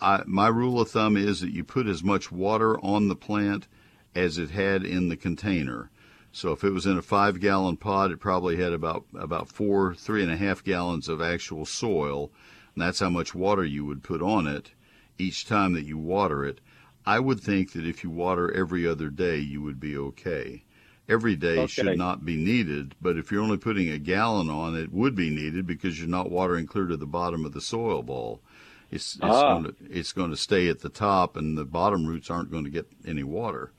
I, 0.00 0.22
my 0.26 0.48
rule 0.48 0.80
of 0.80 0.90
thumb 0.90 1.16
is 1.16 1.40
that 1.40 1.52
you 1.52 1.64
put 1.64 1.86
as 1.86 2.02
much 2.02 2.32
water 2.32 2.78
on 2.80 3.08
the 3.08 3.16
plant 3.16 3.66
as 4.14 4.38
it 4.38 4.50
had 4.50 4.84
in 4.84 5.08
the 5.08 5.16
container. 5.16 5.90
So 6.32 6.52
if 6.52 6.64
it 6.64 6.70
was 6.70 6.86
in 6.86 6.96
a 6.96 7.02
five 7.02 7.40
gallon 7.40 7.76
pot, 7.76 8.10
it 8.12 8.20
probably 8.20 8.56
had 8.56 8.72
about 8.72 9.04
about 9.14 9.48
four, 9.48 9.94
three 9.94 10.22
and 10.22 10.30
a 10.30 10.36
half 10.36 10.62
gallons 10.62 11.08
of 11.08 11.20
actual 11.20 11.66
soil, 11.66 12.30
and 12.74 12.82
that's 12.82 13.00
how 13.00 13.10
much 13.10 13.34
water 13.34 13.64
you 13.64 13.84
would 13.84 14.02
put 14.02 14.22
on 14.22 14.46
it 14.46 14.70
each 15.18 15.44
time 15.46 15.72
that 15.74 15.84
you 15.84 15.98
water 15.98 16.44
it. 16.44 16.60
I 17.04 17.18
would 17.18 17.40
think 17.40 17.72
that 17.72 17.86
if 17.86 18.04
you 18.04 18.10
water 18.10 18.50
every 18.52 18.86
other 18.86 19.10
day, 19.10 19.38
you 19.38 19.60
would 19.62 19.80
be 19.80 19.96
okay. 19.96 20.64
Every 21.08 21.34
day 21.34 21.58
Okay. 21.58 21.66
should 21.66 21.98
not 21.98 22.24
be 22.24 22.36
needed, 22.36 22.94
but 23.02 23.16
if 23.16 23.32
you're 23.32 23.42
only 23.42 23.58
putting 23.58 23.88
a 23.88 23.98
gallon 23.98 24.48
on, 24.48 24.76
it 24.76 24.92
would 24.92 25.16
be 25.16 25.30
needed 25.30 25.66
because 25.66 25.98
you're 25.98 26.08
not 26.08 26.30
watering 26.30 26.66
clear 26.66 26.86
to 26.86 26.96
the 26.96 27.06
bottom 27.06 27.44
of 27.44 27.52
the 27.52 27.60
soil 27.60 28.02
ball. 28.02 28.40
It's 28.90 29.14
it's 29.14 29.22
Ah. 29.24 29.60
going 29.60 29.64
to 29.64 29.74
it's 29.90 30.12
going 30.12 30.30
to 30.30 30.36
stay 30.36 30.68
at 30.68 30.80
the 30.80 30.88
top, 30.88 31.36
and 31.36 31.56
the 31.56 31.64
bottom 31.64 32.06
roots 32.06 32.30
aren't 32.30 32.50
going 32.50 32.64
to 32.64 32.70
get 32.70 32.88
any 33.06 33.22
water. 33.22 33.70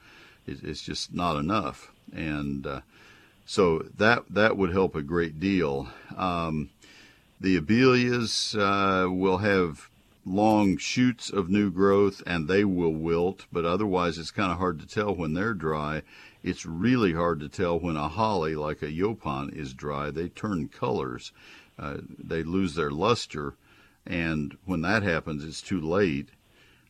It, 0.47 0.63
it's 0.63 0.81
just 0.81 1.13
not 1.13 1.35
enough, 1.37 1.91
and 2.13 2.65
uh, 2.65 2.81
so 3.45 3.79
that 3.97 4.23
that 4.29 4.57
would 4.57 4.71
help 4.71 4.95
a 4.95 5.01
great 5.01 5.39
deal. 5.39 5.89
Um, 6.15 6.69
the 7.39 7.59
abelias 7.59 8.55
uh, 8.55 9.11
will 9.11 9.39
have 9.39 9.89
long 10.25 10.77
shoots 10.77 11.29
of 11.31 11.49
new 11.49 11.71
growth, 11.71 12.21
and 12.27 12.47
they 12.47 12.63
will 12.63 12.93
wilt, 12.93 13.45
but 13.51 13.65
otherwise 13.65 14.17
it's 14.19 14.31
kind 14.31 14.51
of 14.51 14.59
hard 14.59 14.79
to 14.79 14.87
tell 14.87 15.15
when 15.15 15.33
they're 15.33 15.53
dry. 15.55 16.03
It's 16.43 16.65
really 16.65 17.13
hard 17.13 17.39
to 17.41 17.49
tell 17.49 17.79
when 17.79 17.97
a 17.97 18.07
holly 18.07 18.55
like 18.55 18.81
a 18.81 18.87
yaupon 18.91 19.53
is 19.55 19.73
dry. 19.73 20.11
They 20.11 20.29
turn 20.29 20.69
colors, 20.69 21.31
uh, 21.77 21.97
they 22.17 22.43
lose 22.43 22.75
their 22.75 22.91
luster, 22.91 23.55
and 24.05 24.57
when 24.65 24.81
that 24.81 25.03
happens, 25.03 25.43
it's 25.43 25.61
too 25.61 25.79
late. 25.79 26.29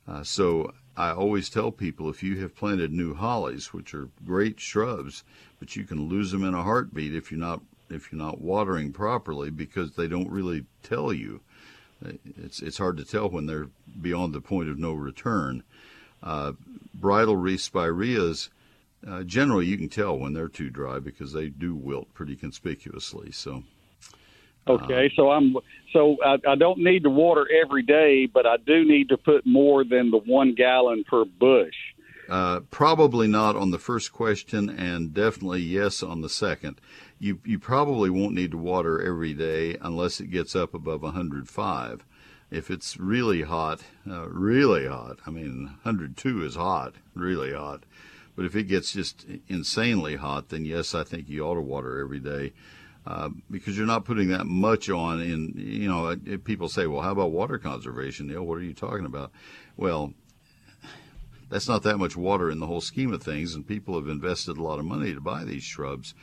Uh, 0.07 0.23
so 0.23 0.73
I 0.97 1.11
always 1.11 1.49
tell 1.49 1.71
people 1.71 2.09
if 2.09 2.23
you 2.23 2.39
have 2.41 2.55
planted 2.55 2.91
new 2.91 3.13
hollies, 3.13 3.73
which 3.73 3.93
are 3.93 4.09
great 4.25 4.59
shrubs, 4.59 5.23
but 5.59 5.75
you 5.75 5.83
can 5.83 6.07
lose 6.09 6.31
them 6.31 6.43
in 6.43 6.53
a 6.53 6.63
heartbeat 6.63 7.15
if 7.15 7.31
you're 7.31 7.39
not 7.39 7.61
if 7.89 8.11
you're 8.11 8.21
not 8.21 8.39
watering 8.39 8.93
properly 8.93 9.49
because 9.49 9.95
they 9.95 10.07
don't 10.07 10.31
really 10.31 10.65
tell 10.83 11.11
you. 11.11 11.41
It's 12.01 12.61
it's 12.61 12.77
hard 12.77 12.97
to 12.97 13.05
tell 13.05 13.29
when 13.29 13.45
they're 13.45 13.69
beyond 14.01 14.33
the 14.33 14.41
point 14.41 14.69
of 14.69 14.79
no 14.79 14.93
return. 14.93 15.63
Uh, 16.23 16.53
bridal 16.93 17.35
wreath 17.35 17.61
spireas, 17.61 18.49
uh, 19.05 19.23
generally 19.23 19.65
you 19.65 19.77
can 19.77 19.89
tell 19.89 20.17
when 20.17 20.33
they're 20.33 20.47
too 20.47 20.69
dry 20.69 20.99
because 20.99 21.33
they 21.33 21.49
do 21.49 21.75
wilt 21.75 22.13
pretty 22.13 22.35
conspicuously. 22.35 23.31
So 23.31 23.63
Okay, 24.67 25.11
so 25.15 25.31
I'm 25.31 25.55
so 25.91 26.17
I, 26.23 26.37
I 26.47 26.55
don't 26.55 26.79
need 26.79 27.03
to 27.03 27.09
water 27.09 27.47
every 27.63 27.83
day, 27.83 28.27
but 28.27 28.45
I 28.45 28.57
do 28.57 28.85
need 28.85 29.09
to 29.09 29.17
put 29.17 29.45
more 29.45 29.83
than 29.83 30.11
the 30.11 30.19
one 30.19 30.53
gallon 30.53 31.03
per 31.03 31.25
bush. 31.25 31.75
Uh, 32.29 32.61
probably 32.69 33.27
not 33.27 33.55
on 33.55 33.71
the 33.71 33.79
first 33.79 34.13
question, 34.13 34.69
and 34.69 35.13
definitely 35.13 35.61
yes 35.61 36.03
on 36.03 36.21
the 36.21 36.29
second. 36.29 36.79
You 37.19 37.39
you 37.43 37.59
probably 37.59 38.09
won't 38.09 38.35
need 38.35 38.51
to 38.51 38.57
water 38.57 39.01
every 39.01 39.33
day 39.33 39.77
unless 39.81 40.19
it 40.19 40.27
gets 40.27 40.55
up 40.55 40.73
above 40.73 41.01
105. 41.01 42.05
If 42.51 42.69
it's 42.69 42.97
really 42.97 43.43
hot, 43.43 43.81
uh, 44.09 44.27
really 44.29 44.87
hot, 44.87 45.19
I 45.25 45.31
mean 45.31 45.77
102 45.83 46.45
is 46.45 46.55
hot, 46.55 46.95
really 47.15 47.53
hot. 47.53 47.83
But 48.35 48.45
if 48.45 48.55
it 48.55 48.63
gets 48.63 48.93
just 48.93 49.25
insanely 49.47 50.15
hot, 50.15 50.49
then 50.49 50.65
yes, 50.65 50.95
I 50.95 51.03
think 51.03 51.27
you 51.27 51.45
ought 51.45 51.55
to 51.55 51.61
water 51.61 51.99
every 51.99 52.19
day. 52.19 52.53
Uh, 53.05 53.29
because 53.49 53.75
you're 53.75 53.87
not 53.87 54.05
putting 54.05 54.27
that 54.27 54.45
much 54.45 54.87
on 54.89 55.19
in 55.19 55.53
you 55.55 55.89
know 55.89 56.15
people 56.43 56.69
say 56.69 56.85
well 56.85 57.01
how 57.01 57.11
about 57.11 57.31
water 57.31 57.57
conservation 57.57 58.27
Neil 58.27 58.43
what 58.43 58.59
are 58.59 58.63
you 58.63 58.75
talking 58.75 59.05
about 59.07 59.31
well 59.75 60.13
that's 61.51 61.67
not 61.67 61.83
that 61.83 61.97
much 61.97 62.15
water 62.15 62.49
in 62.49 62.59
the 62.59 62.65
whole 62.65 62.79
scheme 62.81 63.11
of 63.13 63.21
things, 63.21 63.53
and 63.53 63.67
people 63.67 63.95
have 63.95 64.07
invested 64.07 64.57
a 64.57 64.63
lot 64.63 64.79
of 64.79 64.85
money 64.85 65.13
to 65.13 65.19
buy 65.19 65.43
these 65.43 65.63
shrubs. 65.63 66.15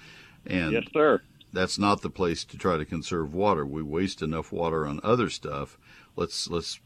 And 0.47 0.73
Yes, 0.73 0.85
sir. 0.93 1.21
that's 1.53 1.79
not 1.79 2.01
the 2.01 2.09
place 2.09 2.45
to 2.45 2.57
try 2.57 2.79
to 2.79 2.87
conserve 2.87 3.35
water. 3.35 3.67
We 3.67 3.83
waste 3.83 4.23
enough 4.23 4.51
water 4.53 4.87
on 4.87 5.01
other 5.05 5.29
stuff. 5.29 5.79
Let's 6.17 6.49
let's 6.49 6.81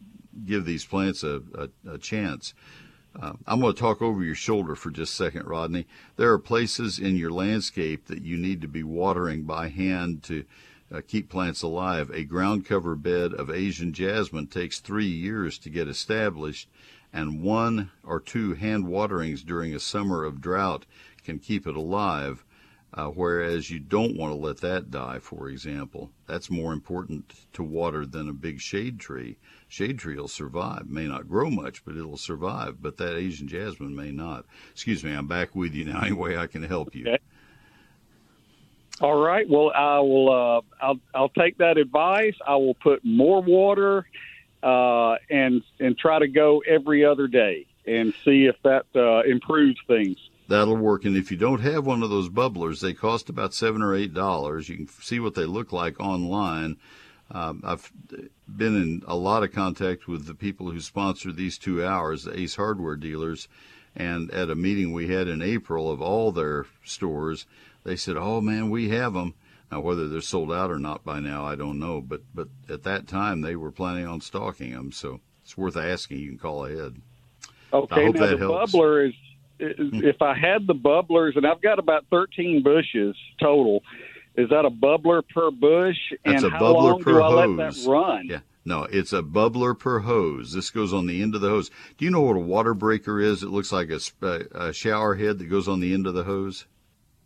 give 0.44 0.64
these 0.64 0.84
plants 0.84 1.22
a, 1.22 1.40
a, 1.54 1.92
a 1.92 1.98
chance. 1.98 2.52
Uh, 3.20 3.34
I'm 3.46 3.60
going 3.60 3.74
to 3.74 3.80
talk 3.80 4.00
over 4.00 4.24
your 4.24 4.34
shoulder 4.34 4.74
for 4.74 4.90
just 4.90 5.12
a 5.12 5.16
second, 5.16 5.46
Rodney. 5.46 5.86
There 6.16 6.32
are 6.32 6.38
places 6.38 6.98
in 6.98 7.16
your 7.16 7.30
landscape 7.30 8.06
that 8.06 8.22
you 8.22 8.36
need 8.38 8.62
to 8.62 8.68
be 8.68 8.82
watering 8.82 9.42
by 9.42 9.68
hand 9.68 10.22
to 10.24 10.44
uh, 10.92 11.00
keep 11.06 11.28
plants 11.28 11.62
alive. 11.62 12.10
A 12.10 12.24
ground 12.24 12.64
cover 12.64 12.94
bed 12.94 13.32
of 13.34 13.50
Asian 13.50 13.92
jasmine 13.92 14.46
takes 14.46 14.80
three 14.80 15.06
years 15.06 15.58
to 15.58 15.70
get 15.70 15.88
established, 15.88 16.68
and 17.12 17.42
one 17.42 17.90
or 18.02 18.18
two 18.18 18.54
hand 18.54 18.86
waterings 18.86 19.42
during 19.42 19.74
a 19.74 19.80
summer 19.80 20.24
of 20.24 20.40
drought 20.40 20.86
can 21.22 21.38
keep 21.38 21.66
it 21.66 21.76
alive. 21.76 22.44
Uh, 22.94 23.06
whereas 23.06 23.70
you 23.70 23.78
don't 23.78 24.16
want 24.16 24.30
to 24.30 24.36
let 24.36 24.58
that 24.58 24.90
die, 24.90 25.18
for 25.18 25.48
example. 25.48 26.10
That's 26.26 26.50
more 26.50 26.74
important 26.74 27.32
to 27.54 27.62
water 27.62 28.04
than 28.04 28.28
a 28.28 28.34
big 28.34 28.60
shade 28.60 29.00
tree. 29.00 29.38
Shade 29.66 29.98
tree 29.98 30.16
will 30.16 30.28
survive, 30.28 30.88
may 30.88 31.06
not 31.06 31.28
grow 31.28 31.48
much, 31.48 31.84
but 31.86 31.96
it'll 31.96 32.18
survive. 32.18 32.82
But 32.82 32.98
that 32.98 33.16
Asian 33.16 33.48
jasmine 33.48 33.96
may 33.96 34.12
not. 34.12 34.44
Excuse 34.72 35.02
me, 35.02 35.12
I'm 35.12 35.26
back 35.26 35.56
with 35.56 35.72
you 35.72 35.86
now. 35.86 36.00
Any 36.02 36.12
way 36.12 36.36
I 36.36 36.46
can 36.46 36.62
help 36.62 36.94
you? 36.94 37.08
Okay. 37.08 37.18
All 39.00 39.20
right. 39.20 39.48
Well, 39.48 39.72
I 39.74 39.98
will. 40.00 40.30
Uh, 40.30 40.60
I'll 40.80 41.00
I'll 41.14 41.28
take 41.30 41.58
that 41.58 41.78
advice. 41.78 42.36
I 42.46 42.56
will 42.56 42.74
put 42.74 43.02
more 43.04 43.40
water, 43.40 44.06
uh, 44.62 45.16
and 45.30 45.62
and 45.80 45.96
try 45.96 46.18
to 46.18 46.28
go 46.28 46.62
every 46.68 47.04
other 47.04 47.26
day 47.26 47.66
and 47.86 48.12
see 48.24 48.44
if 48.44 48.56
that 48.62 48.84
uh, 48.94 49.22
improves 49.22 49.80
things. 49.86 50.18
That'll 50.52 50.76
work. 50.76 51.06
And 51.06 51.16
if 51.16 51.30
you 51.30 51.38
don't 51.38 51.62
have 51.62 51.86
one 51.86 52.02
of 52.02 52.10
those 52.10 52.28
bubblers, 52.28 52.80
they 52.80 52.92
cost 52.92 53.30
about 53.30 53.54
seven 53.54 53.80
or 53.80 53.94
eight 53.94 54.12
dollars. 54.12 54.68
You 54.68 54.76
can 54.76 54.86
see 54.86 55.18
what 55.18 55.34
they 55.34 55.46
look 55.46 55.72
like 55.72 55.98
online. 55.98 56.76
Um, 57.30 57.62
I've 57.64 57.90
been 58.46 58.76
in 58.76 59.02
a 59.06 59.16
lot 59.16 59.42
of 59.42 59.50
contact 59.50 60.06
with 60.06 60.26
the 60.26 60.34
people 60.34 60.70
who 60.70 60.80
sponsor 60.82 61.32
these 61.32 61.56
two 61.56 61.82
hours, 61.82 62.24
the 62.24 62.38
Ace 62.38 62.56
Hardware 62.56 62.96
dealers, 62.96 63.48
and 63.96 64.30
at 64.30 64.50
a 64.50 64.54
meeting 64.54 64.92
we 64.92 65.08
had 65.08 65.26
in 65.26 65.40
April 65.40 65.90
of 65.90 66.02
all 66.02 66.32
their 66.32 66.66
stores, 66.84 67.46
they 67.84 67.96
said, 67.96 68.18
"Oh 68.18 68.42
man, 68.42 68.68
we 68.68 68.90
have 68.90 69.14
them." 69.14 69.32
Now, 69.70 69.80
whether 69.80 70.06
they're 70.06 70.20
sold 70.20 70.52
out 70.52 70.70
or 70.70 70.78
not 70.78 71.02
by 71.02 71.18
now, 71.18 71.46
I 71.46 71.54
don't 71.54 71.78
know. 71.78 72.02
But 72.02 72.24
but 72.34 72.48
at 72.68 72.82
that 72.82 73.08
time, 73.08 73.40
they 73.40 73.56
were 73.56 73.72
planning 73.72 74.06
on 74.06 74.20
stocking 74.20 74.72
them, 74.72 74.92
so 74.92 75.22
it's 75.42 75.56
worth 75.56 75.78
asking. 75.78 76.18
You 76.18 76.28
can 76.28 76.38
call 76.38 76.66
ahead. 76.66 77.00
Okay. 77.72 78.04
hope 78.04 78.16
now 78.16 78.20
that 78.26 78.32
the 78.32 78.36
helps. 78.36 78.74
bubbler 78.74 79.08
is 79.08 79.14
Mm. 79.60 80.02
if 80.02 80.20
I 80.20 80.36
had 80.36 80.66
the 80.66 80.74
bubblers, 80.74 81.36
and 81.36 81.46
I've 81.46 81.62
got 81.62 81.78
about 81.78 82.06
thirteen 82.10 82.62
bushes 82.62 83.16
total. 83.40 83.82
Is 84.34 84.48
that 84.48 84.64
a 84.64 84.70
bubbler 84.70 85.22
per 85.28 85.50
bush? 85.50 85.96
That's 86.24 86.42
and 86.42 86.52
a 86.52 86.56
how 86.56 86.62
bubbler 86.62 86.92
long 86.92 87.02
per 87.02 87.12
do 87.12 87.22
I 87.22 87.28
let 87.28 87.48
hose. 87.48 87.84
that 87.84 87.90
run? 87.90 88.26
Yeah. 88.28 88.40
No, 88.64 88.84
it's 88.84 89.12
a 89.12 89.22
bubbler 89.22 89.78
per 89.78 90.00
hose. 90.00 90.52
This 90.52 90.70
goes 90.70 90.92
on 90.92 91.06
the 91.06 91.20
end 91.20 91.34
of 91.34 91.40
the 91.40 91.48
hose. 91.48 91.70
Do 91.98 92.04
you 92.04 92.10
know 92.10 92.20
what 92.22 92.36
a 92.36 92.40
water 92.40 92.74
breaker 92.74 93.20
is? 93.20 93.42
It 93.42 93.50
looks 93.50 93.72
like 93.72 93.90
a, 93.90 94.46
a 94.54 94.72
shower 94.72 95.16
head 95.16 95.38
that 95.38 95.50
goes 95.50 95.68
on 95.68 95.80
the 95.80 95.92
end 95.92 96.06
of 96.06 96.14
the 96.14 96.24
hose. 96.24 96.66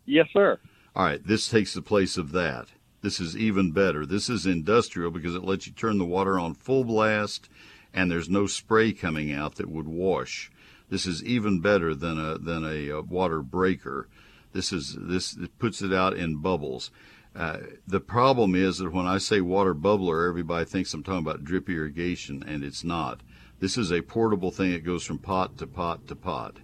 Yes, 0.05 0.27
sir. 0.33 0.59
All 0.95 1.05
right, 1.05 1.25
this 1.25 1.47
takes 1.47 1.73
the 1.75 1.81
place 1.81 2.17
of 2.17 2.31
that. 2.31 2.69
This 3.01 3.19
is 3.19 3.37
even 3.37 3.71
better. 3.71 4.05
This 4.05 4.29
is 4.29 4.47
industrial 4.47 5.11
because 5.11 5.35
it 5.35 5.43
lets 5.43 5.67
you 5.67 5.73
turn 5.73 5.99
the 5.99 6.05
water 6.05 6.39
on 6.39 6.55
full 6.55 6.83
blast 6.83 7.49
and 7.93 8.11
there's 8.11 8.29
no 8.29 8.47
spray 8.47 8.91
coming 8.91 9.31
out 9.31 9.55
that 9.55 9.69
would 9.69 9.87
wash. 9.87 10.51
This 10.89 11.05
is 11.05 11.23
even 11.23 11.59
better 11.59 11.93
than 11.93 12.19
a 12.19 12.37
than 12.37 12.63
a, 12.63 12.89
a 12.89 13.01
water 13.01 13.41
breaker. 13.41 14.07
This 14.53 14.71
is 14.71 14.97
this 14.99 15.35
it 15.35 15.57
puts 15.59 15.81
it 15.81 15.93
out 15.93 16.13
in 16.15 16.41
bubbles. 16.41 16.91
Uh, 17.35 17.59
the 17.85 17.99
problem 17.99 18.55
is 18.55 18.79
that 18.79 18.91
when 18.91 19.05
I 19.05 19.19
say 19.19 19.41
water 19.41 19.75
bubbler, 19.75 20.27
everybody 20.27 20.65
thinks 20.65 20.93
I'm 20.93 21.03
talking 21.03 21.19
about 21.19 21.43
drip 21.43 21.69
irrigation, 21.69 22.43
and 22.47 22.63
it's 22.63 22.83
not. 22.83 23.21
This 23.59 23.77
is 23.77 23.91
a 23.91 24.01
portable 24.01 24.51
thing 24.51 24.71
It 24.71 24.83
goes 24.83 25.03
from 25.03 25.19
pot 25.19 25.57
to 25.57 25.67
pot 25.67 26.07
to 26.07 26.15
pot. 26.15 26.57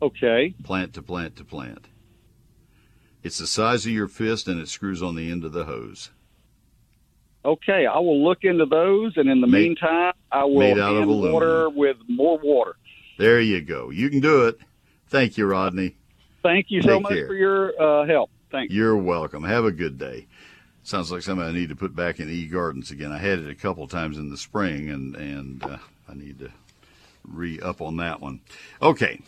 Okay. 0.00 0.54
Plant 0.62 0.94
to 0.94 1.02
plant 1.02 1.36
to 1.36 1.44
plant. 1.44 1.88
It's 3.22 3.38
the 3.38 3.46
size 3.46 3.84
of 3.84 3.92
your 3.92 4.08
fist, 4.08 4.46
and 4.48 4.60
it 4.60 4.68
screws 4.68 5.02
on 5.02 5.16
the 5.16 5.30
end 5.30 5.44
of 5.44 5.52
the 5.52 5.64
hose. 5.64 6.10
Okay, 7.44 7.86
I 7.86 7.98
will 7.98 8.22
look 8.22 8.38
into 8.42 8.66
those, 8.66 9.16
and 9.16 9.28
in 9.28 9.40
the 9.40 9.46
Made- 9.46 9.68
meantime, 9.68 10.12
I 10.30 10.44
will 10.44 10.76
hand 10.76 11.08
water 11.32 11.68
with 11.68 11.96
more 12.08 12.38
water. 12.38 12.76
There 13.18 13.40
you 13.40 13.60
go. 13.60 13.90
You 13.90 14.08
can 14.10 14.20
do 14.20 14.46
it. 14.46 14.58
Thank 15.08 15.36
you, 15.36 15.46
Rodney. 15.46 15.96
Thank 16.42 16.70
you 16.70 16.82
so 16.82 17.00
much 17.00 17.12
care. 17.12 17.26
for 17.26 17.34
your 17.34 17.82
uh, 17.82 18.06
help. 18.06 18.30
Thanks. 18.50 18.72
You're 18.72 18.96
welcome. 18.96 19.42
Have 19.42 19.64
a 19.64 19.72
good 19.72 19.98
day. 19.98 20.26
Sounds 20.84 21.10
like 21.10 21.22
something 21.22 21.46
I 21.46 21.52
need 21.52 21.68
to 21.68 21.76
put 21.76 21.94
back 21.94 22.20
in 22.20 22.30
e 22.30 22.46
gardens 22.46 22.90
again. 22.92 23.12
I 23.12 23.18
had 23.18 23.40
it 23.40 23.50
a 23.50 23.54
couple 23.54 23.86
times 23.88 24.16
in 24.16 24.30
the 24.30 24.36
spring, 24.36 24.88
and 24.88 25.16
and 25.16 25.62
uh, 25.64 25.78
I 26.08 26.14
need 26.14 26.38
to 26.38 26.50
re 27.26 27.60
up 27.60 27.82
on 27.82 27.96
that 27.96 28.20
one. 28.20 28.40
Okay, 28.80 29.20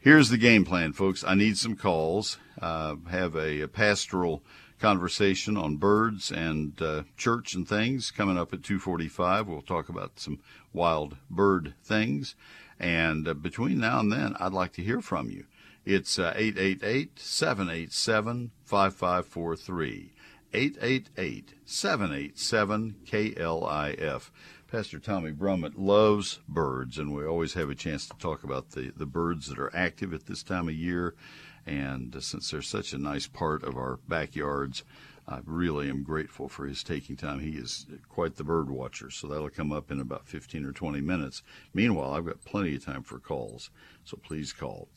here's 0.00 0.28
the 0.28 0.36
game 0.36 0.64
plan, 0.64 0.92
folks. 0.92 1.22
I 1.24 1.34
need 1.34 1.56
some 1.56 1.76
calls. 1.76 2.36
Uh, 2.60 2.96
have 3.08 3.36
a, 3.36 3.62
a 3.62 3.68
pastoral 3.68 4.42
conversation 4.78 5.56
on 5.56 5.76
birds 5.76 6.30
and 6.30 6.80
uh, 6.82 7.02
church 7.16 7.54
and 7.54 7.68
things 7.68 8.10
coming 8.10 8.36
up 8.36 8.52
at 8.52 8.62
2:45. 8.62 9.46
We'll 9.46 9.62
talk 9.62 9.88
about 9.88 10.18
some 10.18 10.40
wild 10.72 11.16
bird 11.30 11.74
things, 11.82 12.34
and 12.78 13.26
uh, 13.26 13.34
between 13.34 13.80
now 13.80 14.00
and 14.00 14.12
then, 14.12 14.36
I'd 14.38 14.52
like 14.52 14.72
to 14.74 14.82
hear 14.82 15.00
from 15.00 15.30
you. 15.30 15.44
It's 15.84 16.18
uh, 16.18 16.32
888 16.36 17.18
787 17.18 18.50
5543. 18.64 20.12
888 20.52 21.54
787 21.64 22.96
KLIF. 23.06 24.30
Pastor 24.70 24.98
Tommy 24.98 25.32
Brummett 25.32 25.74
loves 25.76 26.40
birds, 26.46 26.98
and 26.98 27.14
we 27.14 27.24
always 27.24 27.54
have 27.54 27.70
a 27.70 27.74
chance 27.74 28.06
to 28.06 28.16
talk 28.18 28.44
about 28.44 28.70
the, 28.70 28.92
the 28.94 29.06
birds 29.06 29.46
that 29.46 29.58
are 29.58 29.74
active 29.74 30.12
at 30.12 30.26
this 30.26 30.42
time 30.42 30.68
of 30.68 30.74
year. 30.74 31.14
And 31.66 32.14
uh, 32.14 32.20
since 32.20 32.50
they're 32.50 32.62
such 32.62 32.92
a 32.92 32.98
nice 32.98 33.26
part 33.26 33.62
of 33.62 33.76
our 33.76 33.98
backyards, 34.08 34.84
I 35.30 35.40
really 35.44 35.90
am 35.90 36.04
grateful 36.04 36.48
for 36.48 36.66
his 36.66 36.82
taking 36.82 37.14
time. 37.14 37.40
He 37.40 37.58
is 37.58 37.84
quite 38.08 38.36
the 38.36 38.44
bird 38.44 38.70
watcher, 38.70 39.10
so 39.10 39.26
that'll 39.26 39.50
come 39.50 39.72
up 39.72 39.90
in 39.90 40.00
about 40.00 40.26
15 40.26 40.64
or 40.64 40.72
20 40.72 41.02
minutes. 41.02 41.42
Meanwhile, 41.74 42.14
I've 42.14 42.24
got 42.24 42.46
plenty 42.46 42.76
of 42.76 42.84
time 42.86 43.02
for 43.02 43.18
calls, 43.18 43.68
so 44.04 44.16
please 44.16 44.54
call. 44.54 44.88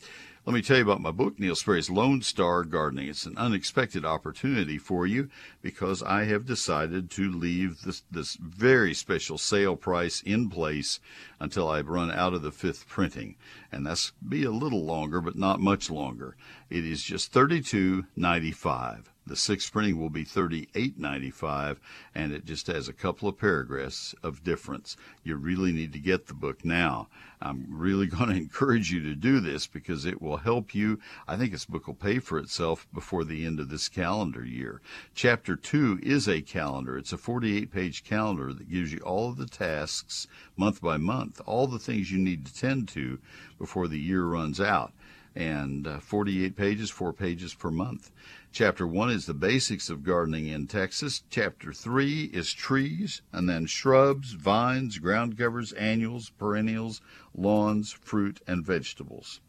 Let 0.45 0.53
me 0.53 0.61
tell 0.61 0.77
you 0.77 0.83
about 0.83 1.01
my 1.01 1.11
book, 1.11 1.37
Neil 1.37 1.53
Sperry's 1.53 1.89
Lone 1.89 2.21
Star 2.21 2.63
Gardening. 2.63 3.09
It's 3.09 3.25
an 3.25 3.37
unexpected 3.37 4.05
opportunity 4.05 4.77
for 4.77 5.05
you 5.05 5.29
because 5.61 6.01
I 6.01 6.23
have 6.23 6.45
decided 6.45 7.11
to 7.11 7.29
leave 7.29 7.81
this, 7.81 8.03
this 8.09 8.35
very 8.35 8.93
special 8.93 9.37
sale 9.37 9.75
price 9.75 10.21
in 10.21 10.49
place 10.49 11.01
until 11.41 11.67
I 11.67 11.81
run 11.81 12.09
out 12.09 12.33
of 12.33 12.41
the 12.41 12.53
fifth 12.53 12.87
printing. 12.87 13.35
And 13.69 13.85
that's 13.85 14.13
be 14.27 14.45
a 14.45 14.51
little 14.51 14.85
longer, 14.85 15.19
but 15.19 15.37
not 15.37 15.59
much 15.59 15.89
longer. 15.89 16.37
It 16.69 16.85
is 16.85 17.03
just 17.03 17.33
$32.95. 17.33 19.10
The 19.31 19.37
sixth 19.37 19.71
printing 19.71 19.97
will 19.97 20.09
be 20.09 20.25
$38.95, 20.25 21.77
and 22.13 22.33
it 22.33 22.43
just 22.43 22.67
has 22.67 22.89
a 22.89 22.93
couple 22.93 23.29
of 23.29 23.37
paragraphs 23.37 24.13
of 24.21 24.43
difference. 24.43 24.97
You 25.23 25.37
really 25.37 25.71
need 25.71 25.93
to 25.93 25.99
get 25.99 26.27
the 26.27 26.33
book 26.33 26.65
now. 26.65 27.07
I'm 27.41 27.65
really 27.69 28.07
going 28.07 28.27
to 28.27 28.35
encourage 28.35 28.91
you 28.91 29.01
to 29.03 29.15
do 29.15 29.39
this 29.39 29.67
because 29.67 30.03
it 30.03 30.21
will 30.21 30.35
help 30.35 30.75
you. 30.75 30.99
I 31.29 31.37
think 31.37 31.53
this 31.53 31.63
book 31.63 31.87
will 31.87 31.93
pay 31.93 32.19
for 32.19 32.39
itself 32.39 32.85
before 32.93 33.23
the 33.23 33.45
end 33.45 33.61
of 33.61 33.69
this 33.69 33.87
calendar 33.87 34.43
year. 34.43 34.81
Chapter 35.15 35.55
2 35.55 36.01
is 36.03 36.27
a 36.27 36.41
calendar. 36.41 36.97
It's 36.97 37.13
a 37.13 37.17
48 37.17 37.71
page 37.71 38.03
calendar 38.03 38.51
that 38.51 38.69
gives 38.69 38.91
you 38.91 38.99
all 38.99 39.29
of 39.29 39.37
the 39.37 39.45
tasks 39.45 40.27
month 40.57 40.81
by 40.81 40.97
month, 40.97 41.39
all 41.45 41.67
the 41.67 41.79
things 41.79 42.11
you 42.11 42.19
need 42.19 42.45
to 42.47 42.53
tend 42.53 42.89
to 42.89 43.17
before 43.57 43.87
the 43.87 43.97
year 43.97 44.25
runs 44.25 44.59
out. 44.59 44.91
And 45.33 45.87
uh, 45.87 45.99
48 45.99 46.57
pages, 46.57 46.89
four 46.89 47.13
pages 47.13 47.53
per 47.53 47.71
month. 47.71 48.11
Chapter 48.53 48.85
1 48.85 49.09
is 49.11 49.27
the 49.27 49.33
basics 49.33 49.89
of 49.89 50.03
gardening 50.03 50.47
in 50.47 50.67
Texas. 50.67 51.23
Chapter 51.29 51.71
3 51.71 52.31
is 52.33 52.51
trees, 52.51 53.21
and 53.31 53.47
then 53.47 53.65
shrubs, 53.65 54.33
vines, 54.33 54.97
ground 54.97 55.37
covers, 55.37 55.71
annuals, 55.71 56.31
perennials, 56.31 56.99
lawns, 57.33 57.93
fruit, 57.93 58.41
and 58.45 58.65
vegetables. 58.65 59.39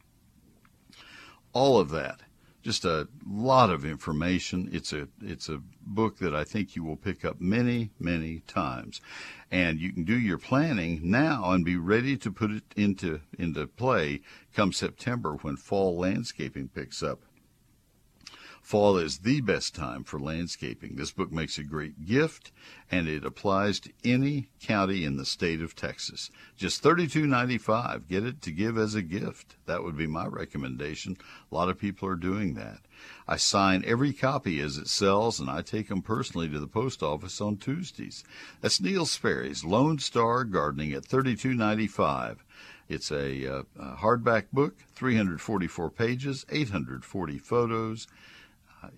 All 1.53 1.81
of 1.81 1.91
that. 1.91 2.21
Just 2.63 2.85
a 2.85 3.09
lot 3.29 3.71
of 3.71 3.85
information. 3.85 4.69
It's 4.71 4.93
a 4.93 5.09
it's 5.21 5.49
a 5.49 5.61
book 5.85 6.19
that 6.19 6.33
I 6.33 6.45
think 6.45 6.77
you 6.77 6.85
will 6.85 6.95
pick 6.95 7.25
up 7.25 7.41
many, 7.41 7.91
many 7.99 8.45
times. 8.47 9.01
And 9.51 9.81
you 9.81 9.93
can 9.93 10.05
do 10.05 10.17
your 10.17 10.39
planning 10.39 11.01
now 11.03 11.51
and 11.51 11.65
be 11.65 11.77
ready 11.77 12.17
to 12.19 12.31
put 12.31 12.53
it 12.53 12.63
into 12.77 13.21
into 13.37 13.67
play 13.67 14.21
come 14.55 14.73
September 14.73 15.35
when 15.43 15.57
fall 15.57 15.99
landscaping 15.99 16.69
picks 16.69 17.03
up. 17.03 17.23
Fall 18.63 18.97
is 18.97 19.19
the 19.19 19.41
best 19.41 19.75
time 19.75 20.05
for 20.05 20.21
landscaping. 20.21 20.95
This 20.95 21.11
book 21.11 21.33
makes 21.33 21.59
a 21.59 21.65
great 21.65 22.07
gift 22.07 22.53
and 22.93 23.09
it 23.09 23.25
applies 23.25 23.81
to 23.81 23.93
any 24.05 24.49
county 24.61 25.05
in 25.05 25.17
the 25.17 25.27
state 25.27 25.61
of 25.61 25.75
Texas. 25.75 26.31
Just 26.57 26.83
$32.95. 26.83 28.07
Get 28.09 28.25
it 28.25 28.41
to 28.43 28.53
give 28.53 28.79
as 28.79 28.95
a 28.95 29.03
gift. 29.03 29.57
That 29.67 29.83
would 29.83 29.97
be 29.97 30.07
my 30.07 30.27
recommendation. 30.27 31.19
A 31.51 31.55
lot 31.55 31.69
of 31.69 31.79
people 31.79 32.09
are 32.09 32.15
doing 32.15 32.55
that. 32.55 32.79
I 33.27 33.37
sign 33.37 33.83
every 33.85 34.13
copy 34.13 34.61
as 34.61 34.79
it 34.79 34.89
sells 34.89 35.41
and 35.41 35.51
I 35.51 35.63
take 35.63 35.89
them 35.89 36.01
personally 36.01 36.49
to 36.49 36.61
the 36.61 36.69
post 36.69 37.03
office 37.03 37.41
on 37.41 37.57
Tuesdays. 37.57 38.23
That's 38.61 38.81
Neil 38.81 39.07
Sperry's 39.07 39.65
Lone 39.65 39.99
Star 39.99 40.45
Gardening 40.45 40.93
at 40.93 41.09
$32.95. 41.09 42.37
It's 42.89 43.11
a, 43.11 43.47
uh, 43.47 43.63
a 43.79 43.97
hardback 43.97 44.47
book, 44.53 44.77
344 44.95 45.91
pages, 45.91 46.47
840 46.49 47.39
photos. 47.39 48.07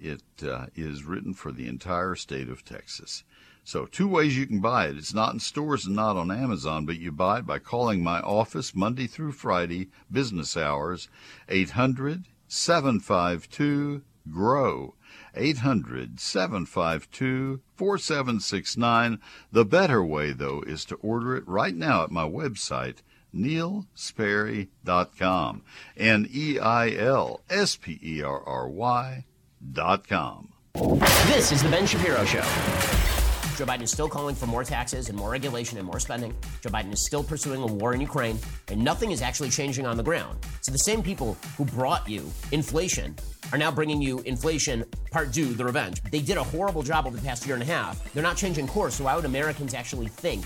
It 0.01 0.23
uh, 0.43 0.67
is 0.75 1.05
written 1.05 1.35
for 1.35 1.53
the 1.53 1.69
entire 1.69 2.15
state 2.15 2.49
of 2.49 2.65
Texas. 2.65 3.25
So, 3.67 3.87
two 3.87 4.09
ways 4.09 4.37
you 4.37 4.47
can 4.47 4.61
buy 4.61 4.89
it. 4.89 4.97
It's 4.97 5.15
not 5.15 5.33
in 5.33 5.41
stores 5.41 5.87
and 5.87 5.97
not 5.97 6.17
on 6.17 6.31
Amazon, 6.31 6.85
but 6.85 6.99
you 6.99 7.11
buy 7.11 7.39
it 7.39 7.47
by 7.47 7.59
calling 7.59 8.03
my 8.03 8.21
office 8.21 8.75
Monday 8.75 9.07
through 9.07 9.33
Friday, 9.33 9.89
business 10.13 10.55
hours, 10.57 11.09
800 11.49 12.25
752 12.47 14.03
GROW. 14.31 14.95
800 15.35 16.21
752 16.21 17.63
4769. 17.75 19.19
The 19.51 19.65
better 19.65 20.05
way, 20.05 20.33
though, 20.33 20.63
is 20.67 20.85
to 20.87 20.97
order 20.97 21.37
it 21.37 21.47
right 21.47 21.75
now 21.75 22.05
at 22.05 22.11
my 22.11 22.29
website, 22.29 22.99
neilsperry.com. 23.35 25.63
N 25.97 26.29
E 26.31 26.59
I 26.59 26.91
L 26.91 27.41
S 27.49 27.77
P 27.77 27.99
E 28.03 28.23
R 28.23 28.43
R 28.43 28.69
Y 28.69 29.25
dot 29.73 30.09
com. 30.09 30.49
This 31.27 31.53
is 31.53 31.63
the 31.63 31.69
Ben 31.69 31.87
Shapiro 31.87 32.25
Show. 32.25 32.45
Joe 33.57 33.67
Biden 33.67 33.83
is 33.83 33.93
still 33.93 34.09
calling 34.09 34.35
for 34.35 34.47
more 34.47 34.65
taxes 34.65 35.09
and 35.09 35.17
more 35.17 35.31
regulation 35.31 35.79
and 35.79 35.87
more 35.87 36.01
spending. 36.01 36.35
Joe 36.61 36.71
Biden 36.71 36.93
is 36.93 37.07
still 37.07 37.23
pursuing 37.23 37.63
a 37.63 37.67
war 37.67 37.95
in 37.95 38.01
Ukraine, 38.01 38.37
and 38.69 38.83
nothing 38.83 39.13
is 39.13 39.23
actually 39.23 39.51
changing 39.51 39.87
on 39.87 39.97
the 39.97 40.03
ground. 40.03 40.39
So 40.61 40.73
the 40.73 40.79
same 40.79 41.05
people 41.05 41.37
who 41.57 41.65
brought 41.65 42.09
you 42.09 42.29
inflation 42.51 43.15
are 43.53 43.59
now 43.59 43.71
bringing 43.71 44.03
you 44.03 44.19
inflation 44.21 44.85
part 45.13 45.33
two, 45.33 45.55
the 45.55 45.65
revenge. 45.65 46.03
They 46.11 46.21
did 46.21 46.37
a 46.37 46.43
horrible 46.43 46.83
job 46.83 47.07
over 47.07 47.17
the 47.17 47.23
past 47.23 47.47
year 47.47 47.55
and 47.55 47.63
a 47.63 47.67
half. 47.67 48.13
They're 48.13 48.25
not 48.25 48.37
changing 48.37 48.67
course, 48.67 48.97
so 48.97 49.05
why 49.05 49.15
would 49.15 49.25
Americans 49.25 49.73
actually 49.73 50.09
think 50.09 50.45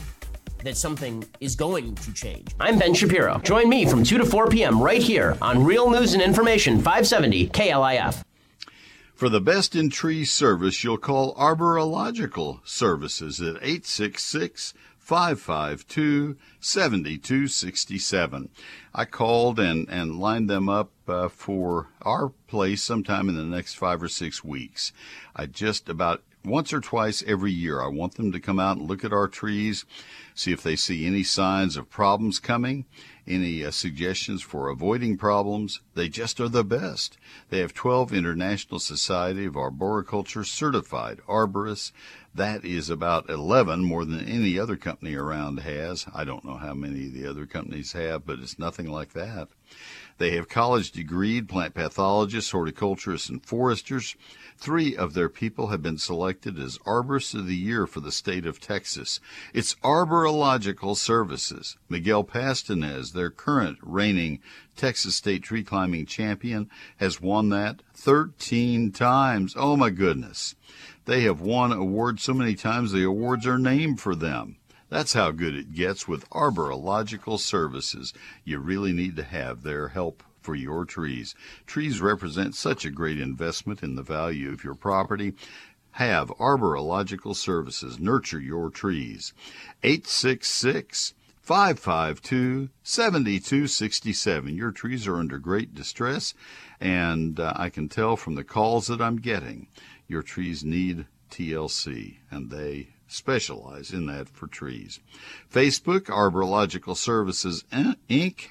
that 0.63 0.77
something 0.77 1.25
is 1.41 1.57
going 1.57 1.95
to 1.95 2.13
change? 2.13 2.49
I'm 2.61 2.79
Ben 2.79 2.93
Shapiro. 2.93 3.39
Join 3.39 3.71
me 3.71 3.87
from 3.87 4.05
2 4.05 4.19
to 4.19 4.27
4 4.27 4.49
p.m. 4.49 4.83
right 4.83 5.01
here 5.01 5.39
on 5.41 5.65
Real 5.65 5.91
News 5.91 6.13
and 6.13 6.23
Information 6.23 6.77
570 6.77 7.49
KLIF. 7.49 8.23
For 9.19 9.29
the 9.29 9.41
best 9.41 9.75
in 9.75 9.91
tree 9.91 10.25
service, 10.25 10.85
you'll 10.85 10.97
call 10.97 11.35
Arborological 11.35 12.61
Services 12.65 13.41
at 13.41 13.57
866 13.57 14.75
552 14.97 16.37
7267. 16.61 18.49
I 18.95 19.05
called 19.05 19.59
and, 19.59 19.89
and 19.91 20.21
lined 20.21 20.49
them 20.49 20.69
up 20.69 20.93
uh, 21.09 21.29
for 21.29 21.89
our 22.03 22.29
place 22.47 22.85
sometime 22.85 23.29
in 23.29 23.35
the 23.35 23.43
next 23.43 23.75
five 23.75 24.01
or 24.05 24.09
six 24.09 24.45
weeks. 24.45 24.93
I 25.35 25.47
just 25.47 25.89
about 25.89 26.23
once 26.45 26.73
or 26.73 26.81
twice 26.81 27.25
every 27.27 27.51
year, 27.51 27.83
I 27.83 27.89
want 27.89 28.15
them 28.15 28.31
to 28.31 28.39
come 28.39 28.61
out 28.61 28.77
and 28.77 28.87
look 28.87 29.05
at 29.05 29.13
our 29.13 29.27
trees, 29.27 29.85
see 30.33 30.53
if 30.53 30.63
they 30.63 30.77
see 30.77 31.07
any 31.07 31.25
signs 31.25 31.77
of 31.77 31.91
problems 31.91 32.39
coming. 32.39 32.85
Any 33.29 33.63
uh, 33.63 33.71
suggestions 33.71 34.41
for 34.41 34.71
avoiding 34.71 35.19
problems? 35.19 35.81
They 35.95 36.09
just 36.09 36.41
are 36.41 36.49
the 36.49 36.65
best. 36.65 37.19
They 37.51 37.59
have 37.59 37.75
12 37.75 38.15
International 38.15 38.81
Society 38.81 39.45
of 39.45 39.55
Arboriculture 39.55 40.45
certified 40.45 41.21
arborists. 41.29 41.93
That 42.35 42.65
is 42.65 42.89
about 42.89 43.29
11 43.29 43.85
more 43.85 44.07
than 44.07 44.27
any 44.27 44.59
other 44.59 44.77
company 44.77 45.15
around 45.15 45.61
has. 45.61 46.07
I 46.15 46.25
don't 46.25 46.45
know 46.45 46.57
how 46.57 46.73
many 46.73 47.07
the 47.09 47.27
other 47.27 47.45
companies 47.45 47.93
have, 47.93 48.25
but 48.25 48.39
it's 48.39 48.59
nothing 48.59 48.91
like 48.91 49.13
that. 49.13 49.49
They 50.17 50.31
have 50.31 50.49
college 50.49 50.91
degreed 50.91 51.49
plant 51.49 51.75
pathologists, 51.75 52.53
horticulturists, 52.53 53.29
and 53.29 53.45
foresters. 53.45 54.17
Three 54.61 54.97
of 54.97 55.15
their 55.15 55.29
people 55.29 55.69
have 55.69 55.83
been 55.83 55.99
selected 55.99 56.59
as 56.59 56.79
Arborists 56.79 57.33
of 57.33 57.47
the 57.47 57.55
Year 57.55 57.87
for 57.87 58.01
the 58.01 58.11
state 58.11 58.45
of 58.45 58.59
Texas. 58.61 59.21
It's 59.55 59.77
Arborological 59.85 60.97
Services. 60.97 61.77
Miguel 61.89 62.25
Pastenez, 62.25 63.13
their 63.13 63.31
current 63.31 63.79
reigning 63.83 64.41
Texas 64.75 65.15
State 65.15 65.45
tree 65.45 65.63
climbing 65.63 66.07
champion, 66.07 66.69
has 66.97 67.21
won 67.21 67.51
that 67.51 67.83
13 67.95 68.91
times. 68.91 69.55
Oh 69.57 69.77
my 69.77 69.91
goodness. 69.91 70.57
They 71.05 71.21
have 71.21 71.41
won 71.41 71.71
awards 71.71 72.25
so 72.25 72.35
many 72.35 72.57
times 72.57 72.91
the 72.91 73.05
awards 73.05 73.47
are 73.47 73.61
named 73.61 74.01
for 74.01 74.17
them. 74.17 74.57
That's 74.89 75.13
how 75.13 75.31
good 75.31 75.55
it 75.55 75.73
gets 75.73 76.09
with 76.09 76.29
Arborological 76.31 77.39
Services. 77.39 78.13
You 78.43 78.59
really 78.59 78.93
need 78.93 79.15
to 79.17 79.23
have 79.23 79.63
their 79.63 79.89
help 79.89 80.25
for 80.49 80.55
your 80.55 80.87
trees. 80.87 81.35
Trees 81.67 82.01
represent 82.01 82.55
such 82.55 82.87
a 82.87 82.91
great 82.91 83.21
investment 83.21 83.83
in 83.83 83.97
the 83.97 84.03
value 84.03 84.51
of 84.51 84.65
your 84.65 84.75
property. 84.75 85.35
Have 85.91 86.31
Arborological 86.41 87.37
Services 87.37 87.99
nurture 87.99 88.41
your 88.41 88.71
trees. 88.71 89.35
866 89.83 91.13
552 91.43 92.71
7267. 92.83 94.57
Your 94.57 94.71
trees 94.71 95.07
are 95.07 95.17
under 95.17 95.37
great 95.37 95.75
distress, 95.75 96.33
and 96.81 97.39
uh, 97.39 97.53
I 97.55 97.69
can 97.69 97.91
tell 97.91 98.17
from 98.17 98.35
the 98.35 98.43
calls 98.43 98.87
that 98.87 99.03
I'm 99.03 99.17
getting 99.17 99.67
your 100.07 100.23
trees 100.23 100.65
need 100.65 101.05
TLC, 101.31 102.21
and 102.31 102.49
they 102.49 102.89
specialize 103.07 103.93
in 103.93 104.07
that 104.07 104.31
for 104.31 104.47
trees. 104.47 104.99
Facebook, 105.53 106.05
Arborological 106.05 106.97
Services 106.97 107.65
Inc. 107.71 108.47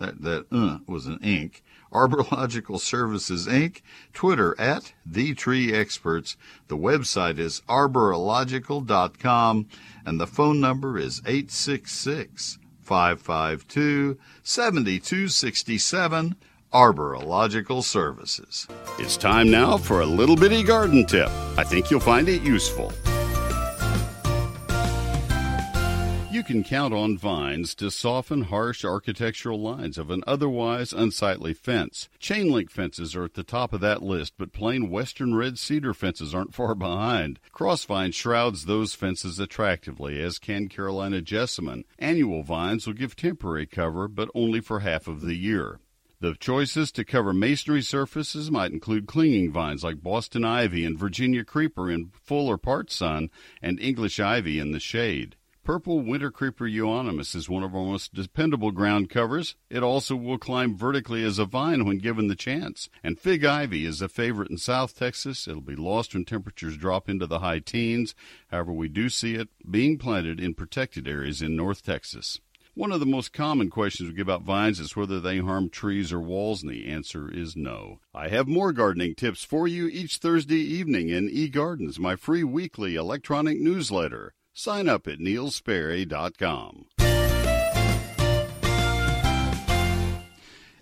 That 0.00 0.22
that 0.22 0.46
uh, 0.50 0.78
was 0.86 1.06
an 1.06 1.18
Inc. 1.18 1.60
Arborological 1.92 2.80
Services 2.80 3.46
Inc. 3.46 3.82
Twitter 4.12 4.58
at 4.58 4.92
the 5.04 5.34
Tree 5.34 5.74
Experts. 5.74 6.36
The 6.68 6.76
website 6.76 7.38
is 7.38 7.62
arborological.com, 7.68 9.66
and 10.06 10.20
the 10.20 10.26
phone 10.26 10.60
number 10.60 10.98
is 10.98 11.20
866 11.26 12.58
552 12.82 14.18
7267. 14.42 16.36
Arborological 16.72 17.82
Services. 17.82 18.68
It's 18.98 19.16
time 19.16 19.50
now 19.50 19.76
for 19.76 20.02
a 20.02 20.06
little 20.06 20.36
bitty 20.36 20.62
garden 20.62 21.04
tip. 21.04 21.28
I 21.58 21.64
think 21.64 21.90
you'll 21.90 21.98
find 22.00 22.28
it 22.28 22.42
useful. 22.42 22.92
You 26.40 26.44
can 26.44 26.64
count 26.64 26.94
on 26.94 27.18
vines 27.18 27.74
to 27.74 27.90
soften 27.90 28.44
harsh 28.44 28.82
architectural 28.82 29.60
lines 29.60 29.98
of 29.98 30.10
an 30.10 30.24
otherwise 30.26 30.90
unsightly 30.94 31.52
fence. 31.52 32.08
Chain 32.18 32.50
link 32.50 32.70
fences 32.70 33.14
are 33.14 33.24
at 33.24 33.34
the 33.34 33.42
top 33.42 33.74
of 33.74 33.82
that 33.82 34.02
list, 34.02 34.32
but 34.38 34.50
plain 34.50 34.88
western 34.88 35.34
red 35.34 35.58
cedar 35.58 35.92
fences 35.92 36.34
aren't 36.34 36.54
far 36.54 36.74
behind. 36.86 37.40
Crossvine 37.52 38.14
shrouds 38.14 38.64
those 38.64 38.94
fences 38.94 39.38
attractively, 39.38 40.18
as 40.22 40.38
can 40.38 40.70
Carolina 40.70 41.20
jessamine. 41.20 41.84
Annual 41.98 42.42
vines 42.42 42.86
will 42.86 42.94
give 42.94 43.16
temporary 43.16 43.66
cover, 43.66 44.08
but 44.08 44.30
only 44.34 44.62
for 44.62 44.80
half 44.80 45.06
of 45.06 45.20
the 45.20 45.36
year. 45.36 45.78
The 46.20 46.36
choices 46.40 46.90
to 46.92 47.04
cover 47.04 47.34
masonry 47.34 47.82
surfaces 47.82 48.50
might 48.50 48.72
include 48.72 49.06
clinging 49.06 49.52
vines 49.52 49.84
like 49.84 50.02
Boston 50.02 50.46
ivy 50.46 50.86
and 50.86 50.98
Virginia 50.98 51.44
creeper 51.44 51.90
in 51.90 52.12
full 52.14 52.48
or 52.48 52.56
part 52.56 52.90
sun, 52.90 53.28
and 53.60 53.78
English 53.78 54.18
ivy 54.18 54.58
in 54.58 54.72
the 54.72 54.80
shade. 54.80 55.36
Purple 55.62 56.00
winter 56.00 56.30
creeper 56.30 56.66
euonymus 56.66 57.34
is 57.34 57.48
one 57.48 57.62
of 57.62 57.74
our 57.74 57.84
most 57.84 58.14
dependable 58.14 58.70
ground 58.70 59.10
covers. 59.10 59.56
It 59.68 59.82
also 59.82 60.16
will 60.16 60.38
climb 60.38 60.74
vertically 60.74 61.22
as 61.22 61.38
a 61.38 61.44
vine 61.44 61.84
when 61.84 61.98
given 61.98 62.28
the 62.28 62.34
chance. 62.34 62.88
And 63.04 63.18
fig 63.18 63.44
ivy 63.44 63.84
is 63.84 64.00
a 64.00 64.08
favorite 64.08 64.50
in 64.50 64.56
South 64.56 64.96
Texas. 64.96 65.46
It'll 65.46 65.60
be 65.60 65.76
lost 65.76 66.14
when 66.14 66.24
temperatures 66.24 66.78
drop 66.78 67.10
into 67.10 67.26
the 67.26 67.40
high 67.40 67.58
teens. 67.58 68.14
However, 68.48 68.72
we 68.72 68.88
do 68.88 69.10
see 69.10 69.34
it 69.34 69.50
being 69.70 69.98
planted 69.98 70.40
in 70.40 70.54
protected 70.54 71.06
areas 71.06 71.42
in 71.42 71.56
North 71.56 71.82
Texas. 71.82 72.40
One 72.74 72.92
of 72.92 73.00
the 73.00 73.06
most 73.06 73.34
common 73.34 73.68
questions 73.68 74.08
we 74.08 74.14
get 74.14 74.22
about 74.22 74.42
vines 74.42 74.80
is 74.80 74.96
whether 74.96 75.20
they 75.20 75.38
harm 75.38 75.68
trees 75.68 76.10
or 76.10 76.20
walls, 76.20 76.62
and 76.62 76.72
the 76.72 76.86
answer 76.86 77.30
is 77.30 77.54
no. 77.54 78.00
I 78.14 78.28
have 78.28 78.48
more 78.48 78.72
gardening 78.72 79.14
tips 79.14 79.44
for 79.44 79.68
you 79.68 79.88
each 79.88 80.16
Thursday 80.16 80.60
evening 80.60 81.10
in 81.10 81.28
eGardens, 81.28 81.98
my 81.98 82.16
free 82.16 82.44
weekly 82.44 82.94
electronic 82.94 83.60
newsletter. 83.60 84.32
Sign 84.52 84.88
up 84.88 85.06
at 85.06 85.18
neilsperry.com. 85.18 86.86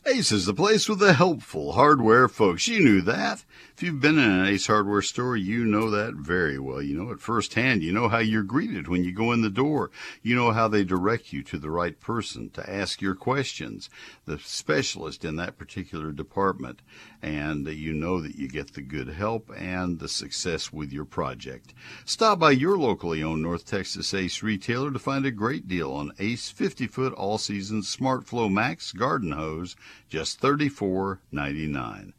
Ace 0.09 0.33
is 0.33 0.47
the 0.47 0.55
place 0.55 0.89
with 0.89 1.01
the 1.01 1.13
helpful 1.13 1.73
hardware 1.73 2.29
folks. 2.29 2.67
You 2.67 2.81
knew 2.81 3.03
that. 3.03 3.45
If 3.77 3.83
you've 3.83 4.01
been 4.01 4.19
in 4.19 4.31
an 4.31 4.47
Ace 4.47 4.67
hardware 4.67 5.03
store, 5.03 5.37
you 5.37 5.67
know 5.67 5.91
that 5.91 6.15
very 6.15 6.59
well. 6.59 6.81
You 6.81 6.97
know 6.97 7.11
it 7.11 7.21
firsthand. 7.21 7.83
You 7.83 7.93
know 7.93 8.09
how 8.09 8.19
you're 8.19 8.43
greeted 8.43 8.89
when 8.89 9.05
you 9.05 9.13
go 9.13 9.33
in 9.33 9.43
the 9.43 9.51
door. 9.51 9.91
You 10.23 10.35
know 10.35 10.53
how 10.53 10.67
they 10.67 10.83
direct 10.83 11.35
you 11.35 11.43
to 11.45 11.59
the 11.59 11.71
right 11.71 12.01
person 12.01 12.49
to 12.51 12.69
ask 12.69 13.03
your 13.03 13.15
questions, 13.15 13.91
the 14.25 14.39
specialist 14.39 15.27
in 15.27 15.37
that 15.37 15.59
particular 15.59 16.11
department. 16.11 16.81
And 17.21 17.67
you 17.67 17.93
know 17.93 18.21
that 18.21 18.37
you 18.37 18.49
get 18.49 18.75
the 18.75 18.83
good 18.83 19.09
help 19.09 19.51
and 19.57 19.99
the 19.99 20.09
success 20.09 20.73
with 20.73 20.93
your 20.93 21.05
project. 21.05 21.75
Stop 22.05 22.39
by 22.39 22.53
your 22.53 22.79
locally 22.79 23.23
owned 23.23 23.43
North 23.43 23.67
Texas 23.67 24.15
Ace 24.15 24.43
retailer 24.43 24.91
to 24.93 24.99
find 24.99 25.27
a 25.27 25.31
great 25.31 25.67
deal 25.67 25.93
on 25.93 26.13
Ace 26.19 26.51
50 26.51 26.87
foot 26.87 27.13
all 27.15 27.39
season 27.39 27.83
Smart 27.83 28.27
Flow 28.27 28.49
Max 28.49 28.93
garden 28.93 29.33
hose 29.33 29.75
just 30.09 30.41
$34.99. 30.41 32.13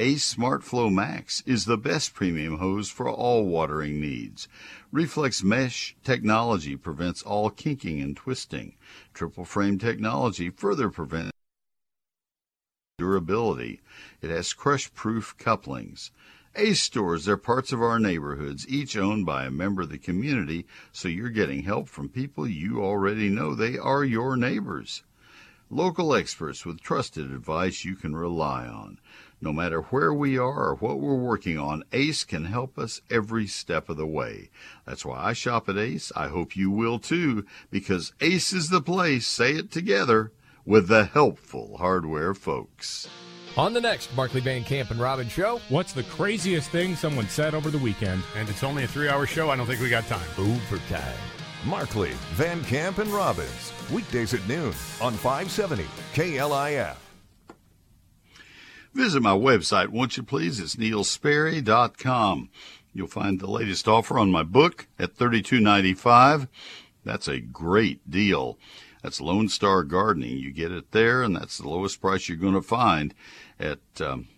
Ace 0.00 0.32
SmartFlow 0.36 0.94
Max 0.94 1.42
is 1.44 1.64
the 1.64 1.76
best 1.76 2.14
premium 2.14 2.58
hose 2.58 2.88
for 2.88 3.10
all 3.10 3.46
watering 3.46 4.00
needs. 4.00 4.46
Reflex 4.92 5.42
mesh 5.42 5.96
technology 6.04 6.76
prevents 6.76 7.20
all 7.20 7.50
kinking 7.50 8.00
and 8.00 8.16
twisting. 8.16 8.76
Triple 9.12 9.44
frame 9.44 9.76
technology 9.76 10.50
further 10.50 10.88
prevents 10.88 11.32
durability. 12.98 13.80
It 14.20 14.28
has 14.30 14.52
crush 14.52 14.92
proof 14.92 15.36
couplings. 15.38 16.10
Ace 16.56 16.82
stores, 16.82 17.24
they're 17.24 17.36
parts 17.36 17.70
of 17.70 17.80
our 17.80 18.00
neighborhoods, 18.00 18.68
each 18.68 18.96
owned 18.96 19.24
by 19.24 19.44
a 19.44 19.52
member 19.52 19.82
of 19.82 19.90
the 19.90 19.98
community, 19.98 20.66
so 20.90 21.06
you're 21.06 21.28
getting 21.30 21.62
help 21.62 21.88
from 21.88 22.08
people 22.08 22.48
you 22.48 22.82
already 22.82 23.28
know 23.28 23.54
they 23.54 23.78
are 23.78 24.04
your 24.04 24.36
neighbors. 24.36 25.04
Local 25.70 26.12
experts 26.12 26.66
with 26.66 26.80
trusted 26.80 27.30
advice 27.30 27.84
you 27.84 27.94
can 27.94 28.16
rely 28.16 28.66
on. 28.66 28.98
No 29.40 29.52
matter 29.52 29.82
where 29.82 30.12
we 30.12 30.36
are 30.36 30.70
or 30.70 30.74
what 30.74 30.98
we're 30.98 31.14
working 31.14 31.56
on, 31.56 31.84
ACE 31.92 32.24
can 32.24 32.46
help 32.46 32.76
us 32.76 33.00
every 33.08 33.46
step 33.46 33.88
of 33.88 33.96
the 33.96 34.06
way. 34.06 34.50
That's 34.84 35.04
why 35.04 35.22
I 35.22 35.34
shop 35.34 35.68
at 35.68 35.78
ACE. 35.78 36.10
I 36.16 36.26
hope 36.26 36.56
you 36.56 36.72
will 36.72 36.98
too, 36.98 37.44
because 37.70 38.12
ACE 38.20 38.52
is 38.52 38.70
the 38.70 38.80
place, 38.80 39.28
say 39.28 39.52
it 39.52 39.70
together, 39.70 40.32
with 40.68 40.86
the 40.86 41.06
helpful 41.06 41.78
hardware 41.78 42.34
folks. 42.34 43.08
On 43.56 43.72
the 43.72 43.80
next 43.80 44.14
Markley 44.14 44.42
Van 44.42 44.62
Camp 44.62 44.90
and 44.90 45.00
Robbins 45.00 45.32
show, 45.32 45.60
what's 45.70 45.94
the 45.94 46.02
craziest 46.04 46.70
thing 46.70 46.94
someone 46.94 47.26
said 47.28 47.54
over 47.54 47.70
the 47.70 47.78
weekend? 47.78 48.22
And 48.36 48.48
it's 48.50 48.62
only 48.62 48.84
a 48.84 48.86
three 48.86 49.08
hour 49.08 49.26
show. 49.26 49.50
I 49.50 49.56
don't 49.56 49.66
think 49.66 49.80
we 49.80 49.88
got 49.88 50.06
time. 50.06 50.28
Overtime. 50.38 51.16
Markley, 51.64 52.12
Van 52.34 52.62
Camp, 52.64 52.98
and 52.98 53.10
Robbins. 53.10 53.72
Weekdays 53.90 54.34
at 54.34 54.46
noon 54.46 54.74
on 55.00 55.14
570 55.14 55.84
KLIF. 56.12 56.96
Visit 58.92 59.22
my 59.22 59.32
website, 59.32 59.88
won't 59.88 60.16
you 60.16 60.22
please? 60.22 60.60
It's 60.60 60.76
neilsperry.com. 60.76 62.50
You'll 62.92 63.06
find 63.06 63.40
the 63.40 63.50
latest 63.50 63.88
offer 63.88 64.18
on 64.18 64.30
my 64.30 64.42
book 64.42 64.86
at 64.98 65.16
$32.95. 65.16 66.48
That's 67.04 67.26
a 67.26 67.40
great 67.40 68.08
deal. 68.10 68.58
That's 69.02 69.20
Lone 69.20 69.48
Star 69.48 69.84
Gardening. 69.84 70.38
You 70.38 70.52
get 70.52 70.72
it 70.72 70.92
there, 70.92 71.22
and 71.22 71.36
that's 71.36 71.58
the 71.58 71.68
lowest 71.68 72.00
price 72.00 72.28
you're 72.28 72.38
going 72.38 72.54
to 72.54 72.62
find 72.62 73.14
at. 73.58 73.80
Um, 74.00 74.28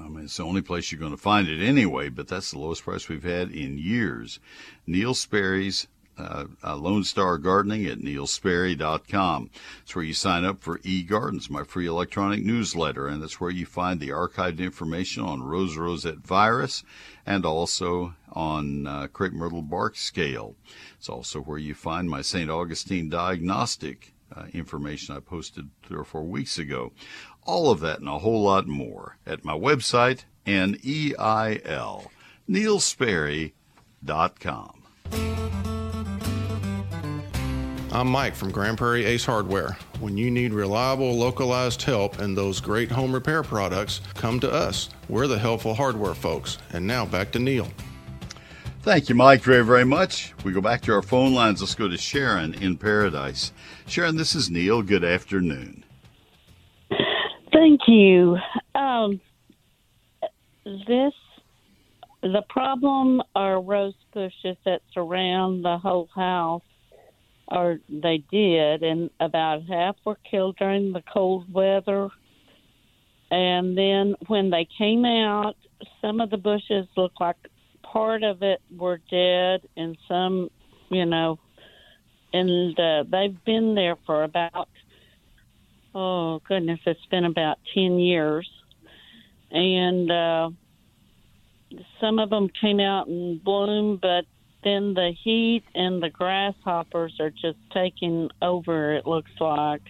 I 0.00 0.08
mean, 0.08 0.24
it's 0.24 0.38
the 0.38 0.44
only 0.44 0.62
place 0.62 0.90
you're 0.90 0.98
going 0.98 1.12
to 1.12 1.16
find 1.18 1.46
it 1.46 1.62
anyway, 1.62 2.08
but 2.08 2.26
that's 2.26 2.50
the 2.50 2.58
lowest 2.58 2.84
price 2.84 3.08
we've 3.08 3.22
had 3.22 3.50
in 3.50 3.78
years. 3.78 4.40
Neil 4.86 5.14
Sperry's 5.14 5.86
uh, 6.18 6.44
uh, 6.62 6.76
Lone 6.76 7.04
Star 7.04 7.38
Gardening 7.38 7.86
at 7.86 7.98
neilsperry.com. 7.98 9.50
It's 9.82 9.94
where 9.94 10.04
you 10.04 10.14
sign 10.14 10.44
up 10.44 10.60
for 10.60 10.78
eGardens, 10.78 11.50
my 11.50 11.64
free 11.64 11.86
electronic 11.86 12.44
newsletter, 12.44 13.06
and 13.06 13.22
it's 13.22 13.40
where 13.40 13.50
you 13.50 13.66
find 13.66 14.00
the 14.00 14.10
archived 14.10 14.58
information 14.58 15.22
on 15.22 15.42
rose 15.42 15.76
rosette 15.76 16.18
virus 16.18 16.84
and 17.26 17.44
also 17.44 18.14
on 18.32 18.86
uh, 18.86 19.06
crepe 19.08 19.32
myrtle 19.32 19.62
bark 19.62 19.96
scale. 19.96 20.56
It's 20.96 21.08
also 21.08 21.40
where 21.40 21.58
you 21.58 21.74
find 21.74 22.08
my 22.08 22.22
St. 22.22 22.50
Augustine 22.50 23.08
diagnostic 23.08 24.14
uh, 24.34 24.46
information 24.52 25.16
I 25.16 25.20
posted 25.20 25.70
three 25.82 25.98
or 25.98 26.04
four 26.04 26.24
weeks 26.24 26.58
ago. 26.58 26.92
All 27.44 27.70
of 27.70 27.80
that 27.80 28.00
and 28.00 28.08
a 28.08 28.18
whole 28.18 28.42
lot 28.42 28.66
more 28.66 29.18
at 29.26 29.44
my 29.44 29.52
website, 29.52 30.24
N-E-I-L, 30.46 32.10
neilsperry.com. 32.48 34.80
I'm 37.94 38.08
Mike 38.08 38.34
from 38.34 38.50
Grand 38.50 38.76
Prairie 38.76 39.04
Ace 39.04 39.24
Hardware. 39.24 39.78
When 40.00 40.18
you 40.18 40.28
need 40.28 40.52
reliable, 40.52 41.16
localized 41.16 41.80
help 41.80 42.18
and 42.18 42.36
those 42.36 42.60
great 42.60 42.90
home 42.90 43.14
repair 43.14 43.44
products, 43.44 44.00
come 44.14 44.40
to 44.40 44.52
us. 44.52 44.90
We're 45.08 45.28
the 45.28 45.38
helpful 45.38 45.74
hardware 45.74 46.16
folks. 46.16 46.58
And 46.72 46.88
now 46.88 47.06
back 47.06 47.30
to 47.30 47.38
Neil. 47.38 47.68
Thank 48.82 49.08
you, 49.08 49.14
Mike, 49.14 49.42
very, 49.42 49.64
very 49.64 49.84
much. 49.84 50.34
We 50.44 50.50
go 50.50 50.60
back 50.60 50.80
to 50.82 50.92
our 50.92 51.02
phone 51.02 51.34
lines. 51.34 51.60
Let's 51.60 51.76
go 51.76 51.86
to 51.86 51.96
Sharon 51.96 52.54
in 52.54 52.78
Paradise. 52.78 53.52
Sharon, 53.86 54.16
this 54.16 54.34
is 54.34 54.50
Neil. 54.50 54.82
Good 54.82 55.04
afternoon. 55.04 55.84
Thank 57.52 57.82
you. 57.86 58.38
Um, 58.74 59.20
this 60.64 61.12
the 62.22 62.42
problem 62.48 63.22
are 63.36 63.60
rose 63.60 63.94
bushes 64.12 64.56
that 64.64 64.80
surround 64.92 65.64
the 65.64 65.78
whole 65.78 66.08
house, 66.12 66.62
or 67.48 67.78
they 67.88 68.24
did, 68.30 68.82
and 68.82 69.10
about 69.20 69.62
half 69.68 69.96
were 70.04 70.18
killed 70.28 70.56
during 70.56 70.92
the 70.92 71.02
cold 71.12 71.52
weather. 71.52 72.08
And 73.30 73.76
then 73.76 74.14
when 74.26 74.50
they 74.50 74.66
came 74.78 75.04
out, 75.04 75.56
some 76.00 76.20
of 76.20 76.30
the 76.30 76.36
bushes 76.36 76.86
looked 76.96 77.20
like 77.20 77.36
part 77.82 78.22
of 78.22 78.42
it 78.42 78.60
were 78.76 79.00
dead, 79.10 79.62
and 79.76 79.96
some, 80.08 80.50
you 80.90 81.06
know, 81.06 81.38
and 82.32 82.78
uh, 82.78 83.04
they've 83.10 83.44
been 83.44 83.74
there 83.74 83.96
for 84.06 84.24
about 84.24 84.68
oh 85.94 86.40
goodness, 86.48 86.80
it's 86.86 87.06
been 87.10 87.24
about 87.24 87.58
ten 87.72 87.98
years, 87.98 88.48
and 89.50 90.10
uh, 90.10 90.50
some 92.00 92.18
of 92.18 92.30
them 92.30 92.48
came 92.60 92.80
out 92.80 93.06
and 93.06 93.42
bloomed, 93.42 94.00
but 94.00 94.24
then 94.64 94.94
the 94.94 95.12
heat 95.22 95.64
and 95.74 96.02
the 96.02 96.10
grasshoppers 96.10 97.20
are 97.20 97.30
just 97.30 97.58
taking 97.72 98.30
over. 98.42 98.94
It 98.94 99.06
looks 99.06 99.30
like, 99.38 99.82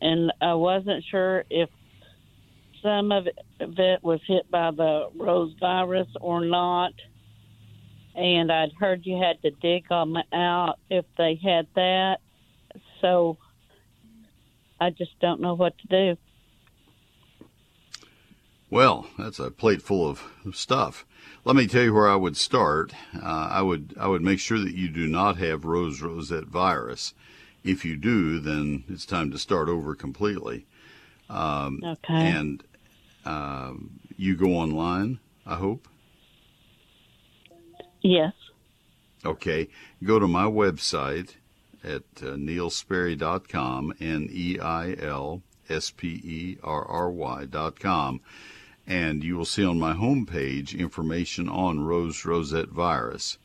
and 0.00 0.32
I 0.40 0.54
wasn't 0.54 1.04
sure 1.10 1.44
if 1.48 1.70
some 2.82 3.12
of 3.12 3.26
it 3.60 4.02
was 4.02 4.20
hit 4.26 4.50
by 4.50 4.72
the 4.72 5.08
rose 5.16 5.54
virus 5.58 6.08
or 6.20 6.44
not 6.44 6.92
and 8.14 8.52
I'd 8.52 8.72
heard 8.78 9.04
you 9.04 9.20
had 9.20 9.42
to 9.42 9.50
dig 9.50 9.88
them 9.88 10.16
out 10.32 10.78
if 10.88 11.04
they 11.18 11.34
had 11.42 11.66
that. 11.74 12.18
So 13.00 13.38
I 14.80 14.90
just 14.90 15.18
don't 15.20 15.40
know 15.40 15.54
what 15.54 15.76
to 15.78 15.86
do. 15.88 16.16
Well, 18.70 19.06
that's 19.18 19.38
a 19.38 19.50
plate 19.50 19.82
full 19.82 20.08
of 20.08 20.22
stuff. 20.52 21.04
Let 21.44 21.56
me 21.56 21.66
tell 21.66 21.82
you 21.82 21.92
where 21.92 22.08
I 22.08 22.16
would 22.16 22.38
start. 22.38 22.94
Uh, 23.14 23.48
I 23.50 23.60
would 23.60 23.94
I 24.00 24.08
would 24.08 24.22
make 24.22 24.38
sure 24.38 24.58
that 24.58 24.74
you 24.74 24.88
do 24.88 25.06
not 25.06 25.36
have 25.36 25.64
rose 25.64 26.00
rosette 26.00 26.46
virus. 26.46 27.12
If 27.62 27.84
you 27.84 27.96
do, 27.96 28.40
then 28.40 28.84
it's 28.88 29.04
time 29.04 29.30
to 29.30 29.38
start 29.38 29.68
over 29.68 29.94
completely. 29.94 30.66
Um, 31.28 31.80
okay. 31.84 32.30
And 32.30 32.62
um, 33.24 34.00
you 34.16 34.36
go 34.36 34.54
online. 34.54 35.20
I 35.46 35.56
hope. 35.56 35.86
Yes. 38.00 38.32
Okay. 39.24 39.68
Go 40.02 40.18
to 40.18 40.28
my 40.28 40.44
website 40.44 41.36
at 41.82 42.02
uh, 42.22 42.36
neilsperry.com, 42.36 43.94
N 44.00 44.28
E 44.30 44.58
I 44.58 44.94
L 44.98 45.42
S 45.68 45.90
P 45.90 46.08
E 46.08 46.58
R 46.62 46.84
R 46.86 47.10
Y.com, 47.10 48.20
and 48.86 49.24
you 49.24 49.36
will 49.36 49.44
see 49.44 49.64
on 49.64 49.78
my 49.78 49.94
homepage 49.94 50.78
information 50.78 51.48
on 51.48 51.84
rose 51.84 52.24
rosette 52.24 52.68
virus. 52.68 53.38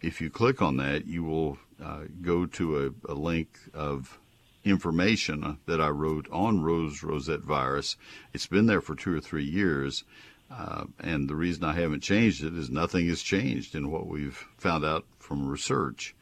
If 0.00 0.20
you 0.20 0.30
click 0.30 0.62
on 0.62 0.76
that, 0.76 1.06
you 1.06 1.24
will 1.24 1.58
uh, 1.82 2.04
go 2.22 2.46
to 2.46 2.94
a, 3.08 3.12
a 3.12 3.14
link 3.14 3.58
of 3.74 4.18
information 4.64 5.58
that 5.66 5.80
I 5.80 5.88
wrote 5.88 6.28
on 6.30 6.62
rose 6.62 7.02
rosette 7.02 7.40
virus. 7.40 7.96
It's 8.32 8.46
been 8.46 8.66
there 8.66 8.80
for 8.80 8.94
two 8.94 9.16
or 9.16 9.20
three 9.20 9.44
years. 9.44 10.04
Uh, 10.50 10.84
and 11.00 11.28
the 11.28 11.34
reason 11.34 11.64
I 11.64 11.74
haven't 11.74 12.00
changed 12.00 12.42
it 12.42 12.56
is 12.56 12.70
nothing 12.70 13.06
has 13.08 13.20
changed 13.20 13.74
in 13.74 13.90
what 13.90 14.06
we've 14.06 14.46
found 14.56 14.84
out 14.84 15.04
from 15.18 15.46
research. 15.46 16.14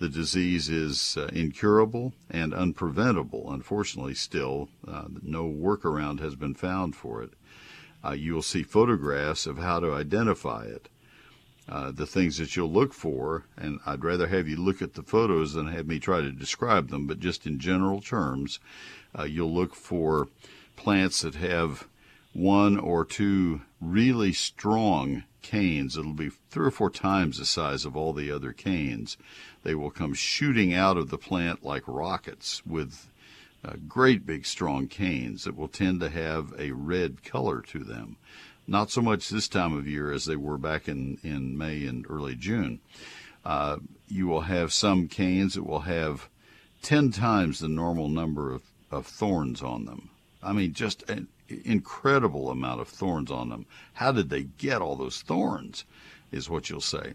The 0.00 0.08
disease 0.08 0.68
is 0.68 1.16
uh, 1.16 1.28
incurable 1.32 2.14
and 2.30 2.52
unpreventable. 2.52 3.52
Unfortunately, 3.52 4.14
still, 4.14 4.70
uh, 4.88 5.04
no 5.22 5.44
workaround 5.44 6.20
has 6.20 6.34
been 6.34 6.54
found 6.54 6.96
for 6.96 7.22
it. 7.22 7.34
Uh, 8.04 8.12
you 8.12 8.34
will 8.34 8.42
see 8.42 8.62
photographs 8.62 9.46
of 9.46 9.58
how 9.58 9.80
to 9.80 9.92
identify 9.92 10.64
it. 10.64 10.88
Uh, 11.68 11.92
the 11.92 12.06
things 12.06 12.38
that 12.38 12.56
you'll 12.56 12.70
look 12.70 12.92
for, 12.92 13.44
and 13.56 13.78
I'd 13.86 14.02
rather 14.02 14.26
have 14.26 14.48
you 14.48 14.56
look 14.56 14.82
at 14.82 14.94
the 14.94 15.04
photos 15.04 15.52
than 15.52 15.68
have 15.68 15.86
me 15.86 16.00
try 16.00 16.20
to 16.20 16.32
describe 16.32 16.88
them, 16.88 17.06
but 17.06 17.20
just 17.20 17.46
in 17.46 17.60
general 17.60 18.00
terms, 18.00 18.58
uh, 19.16 19.22
you'll 19.22 19.54
look 19.54 19.74
for 19.74 20.28
plants 20.74 21.20
that 21.20 21.36
have 21.36 21.86
one 22.32 22.78
or 22.78 23.04
two 23.04 23.60
really 23.80 24.32
strong 24.32 25.24
canes. 25.42 25.96
It'll 25.96 26.12
be 26.12 26.30
three 26.50 26.66
or 26.66 26.70
four 26.70 26.90
times 26.90 27.38
the 27.38 27.44
size 27.44 27.84
of 27.84 27.96
all 27.96 28.12
the 28.12 28.30
other 28.32 28.52
canes. 28.52 29.16
They 29.62 29.74
will 29.74 29.90
come 29.90 30.14
shooting 30.14 30.74
out 30.74 30.96
of 30.96 31.10
the 31.10 31.18
plant 31.18 31.64
like 31.64 31.82
rockets 31.86 32.64
with 32.66 33.08
uh, 33.64 33.74
great 33.86 34.24
big 34.24 34.46
strong 34.46 34.86
canes 34.88 35.44
that 35.44 35.56
will 35.56 35.68
tend 35.68 36.00
to 36.00 36.08
have 36.08 36.54
a 36.58 36.70
red 36.72 37.22
color 37.24 37.60
to 37.60 37.80
them. 37.80 38.16
Not 38.66 38.90
so 38.90 39.02
much 39.02 39.28
this 39.28 39.48
time 39.48 39.76
of 39.76 39.88
year 39.88 40.12
as 40.12 40.24
they 40.24 40.36
were 40.36 40.58
back 40.58 40.88
in, 40.88 41.18
in 41.22 41.58
May 41.58 41.84
and 41.86 42.06
early 42.08 42.36
June. 42.36 42.80
Uh, 43.44 43.76
you 44.08 44.26
will 44.26 44.42
have 44.42 44.72
some 44.72 45.08
canes 45.08 45.54
that 45.54 45.66
will 45.66 45.80
have 45.80 46.28
10 46.82 47.10
times 47.10 47.58
the 47.58 47.68
normal 47.68 48.08
number 48.08 48.52
of, 48.52 48.62
of 48.90 49.06
thorns 49.06 49.62
on 49.62 49.86
them. 49.86 50.10
I 50.42 50.52
mean, 50.52 50.72
just 50.72 51.08
an 51.10 51.28
incredible 51.48 52.50
amount 52.50 52.80
of 52.80 52.88
thorns 52.88 53.30
on 53.30 53.48
them. 53.48 53.66
How 53.94 54.12
did 54.12 54.30
they 54.30 54.44
get 54.44 54.80
all 54.80 54.96
those 54.96 55.22
thorns? 55.22 55.84
Is 56.32 56.48
what 56.48 56.70
you'll 56.70 56.80
say. 56.80 57.14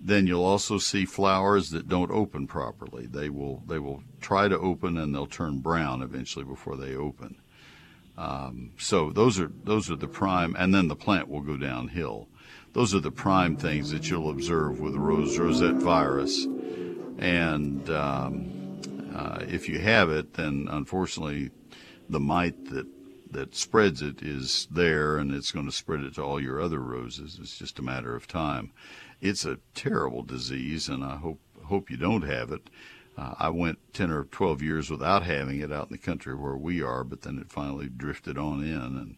Then 0.00 0.26
you'll 0.26 0.44
also 0.44 0.78
see 0.78 1.04
flowers 1.04 1.70
that 1.70 1.88
don't 1.88 2.10
open 2.10 2.46
properly. 2.46 3.06
They 3.06 3.28
will 3.28 3.62
they 3.66 3.78
will 3.78 4.02
try 4.20 4.48
to 4.48 4.58
open 4.58 4.96
and 4.96 5.14
they'll 5.14 5.26
turn 5.26 5.60
brown 5.60 6.00
eventually 6.02 6.44
before 6.44 6.76
they 6.76 6.94
open. 6.94 7.36
Um, 8.16 8.72
so 8.78 9.10
those 9.10 9.38
are 9.38 9.52
those 9.64 9.90
are 9.90 9.96
the 9.96 10.08
prime, 10.08 10.56
and 10.58 10.74
then 10.74 10.88
the 10.88 10.96
plant 10.96 11.28
will 11.28 11.42
go 11.42 11.56
downhill. 11.56 12.28
Those 12.72 12.94
are 12.94 13.00
the 13.00 13.10
prime 13.10 13.56
things 13.56 13.90
that 13.90 14.08
you'll 14.08 14.30
observe 14.30 14.80
with 14.80 14.94
rose 14.94 15.38
rosette 15.38 15.74
virus. 15.74 16.44
And 17.18 17.88
um, 17.90 18.80
uh, 19.14 19.44
if 19.48 19.68
you 19.68 19.78
have 19.80 20.10
it, 20.10 20.34
then 20.34 20.68
unfortunately 20.70 21.50
the 22.08 22.20
mite 22.20 22.66
that 22.66 22.86
that 23.32 23.54
spreads 23.54 24.02
it 24.02 24.22
is 24.22 24.66
there 24.70 25.16
and 25.16 25.32
it's 25.32 25.52
going 25.52 25.66
to 25.66 25.72
spread 25.72 26.00
it 26.00 26.14
to 26.14 26.22
all 26.22 26.40
your 26.40 26.60
other 26.60 26.80
roses. 26.80 27.38
It's 27.40 27.56
just 27.56 27.78
a 27.78 27.82
matter 27.82 28.14
of 28.14 28.26
time. 28.26 28.72
It's 29.20 29.44
a 29.44 29.58
terrible 29.74 30.22
disease 30.22 30.88
and 30.88 31.04
I 31.04 31.16
hope 31.16 31.40
hope 31.64 31.90
you 31.90 31.96
don't 31.96 32.22
have 32.22 32.50
it. 32.50 32.68
Uh, 33.16 33.34
I 33.38 33.50
went 33.50 33.78
10 33.92 34.10
or 34.10 34.24
12 34.24 34.62
years 34.62 34.90
without 34.90 35.22
having 35.22 35.60
it 35.60 35.70
out 35.70 35.88
in 35.88 35.92
the 35.92 35.98
country 35.98 36.34
where 36.34 36.56
we 36.56 36.82
are, 36.82 37.04
but 37.04 37.22
then 37.22 37.38
it 37.38 37.50
finally 37.50 37.88
drifted 37.88 38.38
on 38.38 38.64
in 38.64 38.80
and 38.80 39.16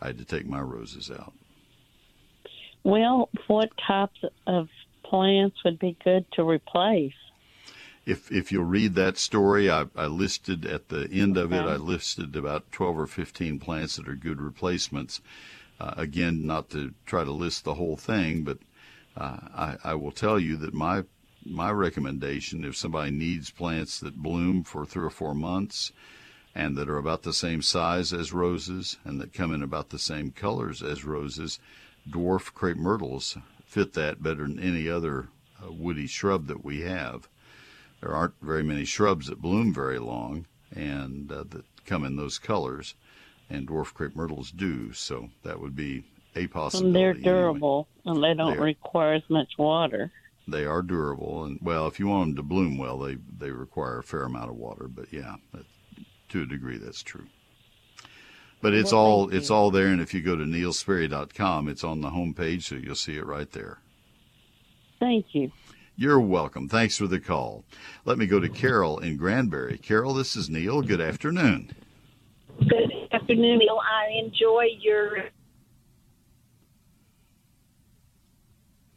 I 0.00 0.08
had 0.08 0.18
to 0.18 0.24
take 0.24 0.46
my 0.46 0.60
roses 0.60 1.10
out. 1.10 1.32
Well, 2.84 3.28
what 3.48 3.70
types 3.86 4.20
of 4.46 4.68
plants 5.04 5.56
would 5.64 5.78
be 5.78 5.96
good 6.02 6.24
to 6.32 6.48
replace? 6.48 7.12
if 8.06 8.30
if 8.32 8.50
you'll 8.50 8.64
read 8.64 8.94
that 8.94 9.18
story, 9.18 9.70
I, 9.70 9.86
I 9.94 10.06
listed 10.06 10.66
at 10.66 10.88
the 10.88 11.08
end 11.12 11.36
of 11.36 11.52
it, 11.52 11.60
I 11.60 11.76
listed 11.76 12.34
about 12.34 12.72
12 12.72 12.98
or 12.98 13.06
15 13.06 13.58
plants 13.58 13.96
that 13.96 14.08
are 14.08 14.14
good 14.14 14.40
replacements. 14.40 15.20
Uh, 15.78 15.94
again, 15.96 16.46
not 16.46 16.70
to 16.70 16.92
try 17.06 17.24
to 17.24 17.30
list 17.30 17.64
the 17.64 17.74
whole 17.74 17.96
thing, 17.96 18.42
but 18.42 18.58
I, 19.16 19.76
I 19.84 19.94
will 19.94 20.12
tell 20.12 20.38
you 20.38 20.56
that 20.58 20.74
my 20.74 21.04
my 21.44 21.70
recommendation, 21.70 22.64
if 22.64 22.76
somebody 22.76 23.10
needs 23.10 23.50
plants 23.50 23.98
that 24.00 24.22
bloom 24.22 24.62
for 24.62 24.84
three 24.84 25.04
or 25.04 25.10
four 25.10 25.34
months 25.34 25.90
and 26.54 26.76
that 26.76 26.88
are 26.88 26.98
about 26.98 27.22
the 27.22 27.32
same 27.32 27.62
size 27.62 28.12
as 28.12 28.32
roses 28.32 28.98
and 29.04 29.18
that 29.20 29.32
come 29.32 29.54
in 29.54 29.62
about 29.62 29.88
the 29.88 29.98
same 29.98 30.30
colors 30.30 30.82
as 30.82 31.04
roses, 31.04 31.58
dwarf 32.08 32.52
crepe 32.52 32.76
myrtles 32.76 33.38
fit 33.64 33.94
that 33.94 34.22
better 34.22 34.46
than 34.46 34.58
any 34.58 34.86
other 34.88 35.28
uh, 35.64 35.72
woody 35.72 36.06
shrub 36.06 36.46
that 36.46 36.62
we 36.62 36.82
have 36.82 37.26
there 38.00 38.14
aren't 38.14 38.34
very 38.40 38.62
many 38.62 38.84
shrubs 38.84 39.26
that 39.26 39.42
bloom 39.42 39.74
very 39.74 39.98
long 39.98 40.46
and 40.74 41.30
uh, 41.30 41.44
that 41.50 41.64
come 41.84 42.04
in 42.04 42.16
those 42.16 42.38
colors, 42.38 42.94
and 43.48 43.68
dwarf 43.68 43.92
crepe 43.92 44.16
myrtles 44.16 44.50
do. 44.50 44.92
So 44.92 45.30
that 45.42 45.60
would 45.60 45.76
be 45.76 46.04
a 46.36 46.46
possibility. 46.46 46.86
And 46.86 46.96
they're 46.96 47.14
durable, 47.14 47.88
anyway. 48.06 48.14
and 48.30 48.38
they 48.38 48.42
don't 48.42 48.58
require 48.58 49.14
as 49.14 49.22
much 49.28 49.48
water. 49.58 50.10
They 50.48 50.64
are 50.64 50.82
durable, 50.82 51.44
and 51.44 51.58
well, 51.62 51.86
if 51.86 52.00
you 52.00 52.08
want 52.08 52.28
them 52.30 52.36
to 52.36 52.42
bloom 52.42 52.76
well, 52.78 52.98
they 52.98 53.18
they 53.38 53.50
require 53.50 53.98
a 53.98 54.02
fair 54.02 54.22
amount 54.24 54.50
of 54.50 54.56
water. 54.56 54.88
But 54.88 55.12
yeah, 55.12 55.36
that, 55.52 55.64
to 56.30 56.42
a 56.42 56.46
degree, 56.46 56.78
that's 56.78 57.02
true. 57.02 57.26
But 58.62 58.74
it's 58.74 58.92
Well, 58.92 59.00
all 59.00 59.30
it's 59.30 59.48
you. 59.50 59.54
all 59.54 59.70
there, 59.70 59.86
and 59.88 60.00
if 60.00 60.12
you 60.12 60.22
go 60.22 60.36
to 60.36 60.44
neilsperry.com, 60.44 61.68
it's 61.68 61.84
on 61.84 62.00
the 62.00 62.10
home 62.10 62.34
page, 62.34 62.66
so 62.68 62.74
you'll 62.74 62.94
see 62.96 63.16
it 63.16 63.26
right 63.26 63.50
there. 63.52 63.78
Thank 64.98 65.26
you. 65.34 65.50
You're 65.96 66.20
welcome. 66.20 66.68
Thanks 66.68 66.96
for 66.96 67.06
the 67.06 67.20
call. 67.20 67.64
Let 68.04 68.18
me 68.18 68.26
go 68.26 68.40
to 68.40 68.48
Carol 68.48 68.98
in 68.98 69.16
Granbury. 69.18 69.78
Carol, 69.78 70.14
this 70.14 70.34
is 70.34 70.48
Neil. 70.50 70.82
Good 70.82 71.00
afternoon. 71.00 71.72
Good 72.58 72.90
afternoon, 73.12 73.58
Neil. 73.58 73.78
I 73.82 74.10
enjoy 74.18 74.64
your 74.80 75.24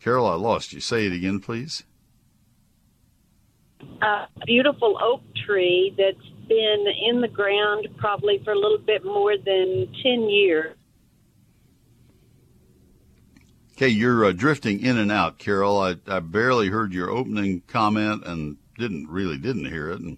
Carol, 0.03 0.27
I 0.27 0.35
lost 0.35 0.73
you. 0.73 0.81
Say 0.81 1.05
it 1.05 1.13
again, 1.13 1.39
please. 1.39 1.83
A 4.01 4.27
beautiful 4.45 4.99
oak 5.01 5.21
tree 5.45 5.95
that's 5.97 6.27
been 6.49 6.85
in 7.07 7.21
the 7.21 7.29
ground 7.29 7.87
probably 7.97 8.41
for 8.43 8.51
a 8.51 8.59
little 8.59 8.79
bit 8.79 9.05
more 9.05 9.37
than 9.37 9.87
10 10.03 10.29
years. 10.29 10.75
Okay, 13.77 13.87
you're 13.87 14.25
uh, 14.25 14.33
drifting 14.33 14.81
in 14.81 14.97
and 14.97 15.09
out, 15.09 15.39
Carol. 15.39 15.79
I, 15.79 15.95
I 16.07 16.19
barely 16.19 16.67
heard 16.67 16.93
your 16.93 17.09
opening 17.09 17.61
comment 17.67 18.25
and 18.25 18.57
didn't 18.77 19.07
really 19.09 19.37
didn't 19.37 19.71
hear 19.71 19.89
it, 19.89 20.01
and, 20.01 20.17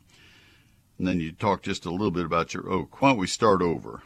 and 0.97 1.07
then 1.07 1.19
you 1.19 1.31
talked 1.31 1.63
just 1.63 1.85
a 1.85 1.91
little 1.91 2.11
bit 2.11 2.25
about 2.25 2.55
your 2.55 2.69
oak. 2.69 3.01
Why 3.01 3.09
don't 3.09 3.19
we 3.19 3.27
start 3.27 3.61
over? 3.61 4.01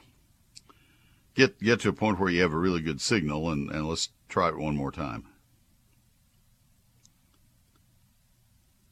Get 1.35 1.59
get 1.61 1.79
to 1.81 1.89
a 1.89 1.93
point 1.93 2.19
where 2.19 2.29
you 2.29 2.41
have 2.41 2.53
a 2.53 2.57
really 2.57 2.81
good 2.81 2.99
signal, 2.99 3.49
and, 3.49 3.71
and 3.71 3.87
let's 3.87 4.09
try 4.27 4.49
it 4.49 4.57
one 4.57 4.75
more 4.75 4.91
time. 4.91 5.25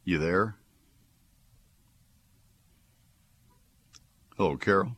You 0.07 0.19
there? 0.19 0.55
Hello, 4.37 4.55
Carol. 4.55 4.95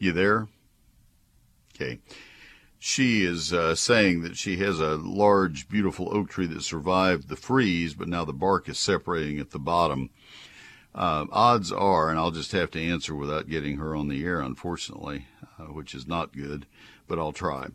You 0.00 0.10
there? 0.10 0.48
Okay. 1.72 2.00
She 2.80 3.22
is 3.22 3.52
uh, 3.52 3.76
saying 3.76 4.22
that 4.22 4.36
she 4.36 4.56
has 4.56 4.80
a 4.80 4.96
large, 4.96 5.68
beautiful 5.68 6.08
oak 6.12 6.28
tree 6.28 6.48
that 6.48 6.64
survived 6.64 7.28
the 7.28 7.36
freeze, 7.36 7.94
but 7.94 8.08
now 8.08 8.24
the 8.24 8.32
bark 8.32 8.68
is 8.68 8.80
separating 8.80 9.38
at 9.38 9.52
the 9.52 9.60
bottom. 9.60 10.10
Uh, 10.92 11.26
odds 11.30 11.70
are, 11.70 12.10
and 12.10 12.18
I'll 12.18 12.32
just 12.32 12.50
have 12.50 12.72
to 12.72 12.82
answer 12.82 13.14
without 13.14 13.48
getting 13.48 13.76
her 13.76 13.94
on 13.94 14.08
the 14.08 14.24
air, 14.24 14.40
unfortunately, 14.40 15.28
uh, 15.60 15.66
which 15.66 15.94
is 15.94 16.08
not 16.08 16.36
good, 16.36 16.66
but 17.06 17.20
I'll 17.20 17.30
try. 17.30 17.68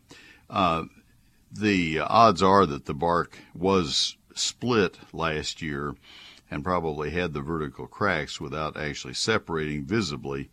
Uh, 0.50 0.84
the 1.50 2.00
odds 2.00 2.44
are 2.44 2.66
that 2.66 2.88
the 2.88 2.94
bark 2.94 3.38
was 3.56 4.18
split 4.38 4.98
last 5.14 5.62
year 5.62 5.96
and 6.50 6.64
probably 6.64 7.10
had 7.10 7.34
the 7.34 7.42
vertical 7.42 7.88
cracks 7.88 8.40
without 8.40 8.78
actually 8.78 9.14
separating 9.14 9.86
visibly 9.86 10.50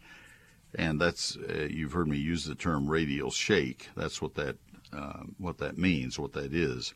and 0.75 1.01
that's 1.01 1.37
uh, 1.37 1.69
you've 1.71 1.93
heard 1.93 2.09
me 2.09 2.17
use 2.17 2.45
the 2.45 2.55
term 2.55 2.89
radial 2.89 3.31
shake. 3.31 3.89
That's 3.97 4.21
what 4.21 4.35
that 4.35 4.57
uh, 4.93 5.23
what 5.39 5.59
that 5.59 5.79
means, 5.79 6.19
what 6.19 6.33
that 6.33 6.53
is, 6.53 6.95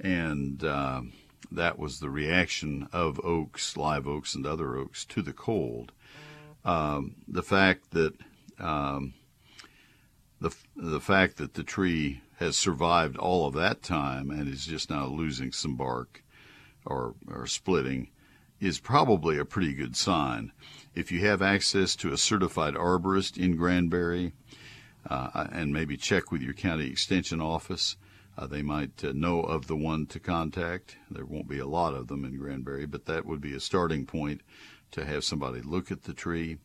and 0.00 0.62
uh, 0.64 1.02
that 1.50 1.78
was 1.78 1.98
the 1.98 2.10
reaction 2.10 2.88
of 2.92 3.20
oaks, 3.24 3.76
live 3.76 4.06
oaks, 4.06 4.34
and 4.34 4.46
other 4.46 4.76
oaks 4.76 5.04
to 5.06 5.22
the 5.22 5.32
cold. 5.32 5.92
Um, 6.64 7.16
the 7.26 7.42
fact 7.42 7.90
that 7.90 8.14
um, 8.58 9.14
the 10.40 10.54
the 10.76 11.00
fact 11.00 11.36
that 11.38 11.54
the 11.54 11.64
tree 11.64 12.22
has 12.42 12.58
survived 12.58 13.16
all 13.16 13.46
of 13.46 13.54
that 13.54 13.82
time 13.82 14.30
and 14.30 14.48
is 14.48 14.66
just 14.66 14.90
now 14.90 15.06
losing 15.06 15.52
some 15.52 15.76
bark 15.76 16.22
or 16.84 17.14
or 17.28 17.46
splitting 17.46 18.08
is 18.60 18.78
probably 18.78 19.38
a 19.38 19.44
pretty 19.44 19.74
good 19.74 19.96
sign. 19.96 20.52
If 20.94 21.10
you 21.10 21.26
have 21.26 21.42
access 21.42 21.96
to 21.96 22.12
a 22.12 22.18
certified 22.18 22.74
arborist 22.74 23.36
in 23.36 23.56
Granbury, 23.56 24.32
uh, 25.08 25.48
and 25.50 25.72
maybe 25.72 25.96
check 25.96 26.30
with 26.30 26.42
your 26.42 26.54
county 26.54 26.86
extension 26.86 27.40
office, 27.40 27.96
uh, 28.38 28.46
they 28.46 28.62
might 28.62 29.04
uh, 29.04 29.12
know 29.12 29.40
of 29.40 29.66
the 29.66 29.76
one 29.76 30.06
to 30.06 30.20
contact. 30.20 30.96
There 31.10 31.26
won't 31.26 31.48
be 31.48 31.58
a 31.58 31.66
lot 31.66 31.94
of 31.94 32.06
them 32.06 32.24
in 32.24 32.38
Granbury, 32.38 32.86
but 32.86 33.06
that 33.06 33.26
would 33.26 33.40
be 33.40 33.54
a 33.54 33.60
starting 33.60 34.06
point 34.06 34.42
to 34.92 35.04
have 35.04 35.24
somebody 35.24 35.60
look 35.60 35.90
at 35.90 36.04
the 36.04 36.14
tree. 36.14 36.58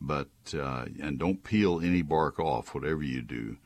But 0.00 0.30
uh, 0.54 0.86
and 1.00 1.18
don't 1.18 1.44
peel 1.44 1.80
any 1.80 2.02
bark 2.02 2.38
off, 2.38 2.74
whatever 2.74 3.02
you 3.02 3.22
do. 3.22 3.58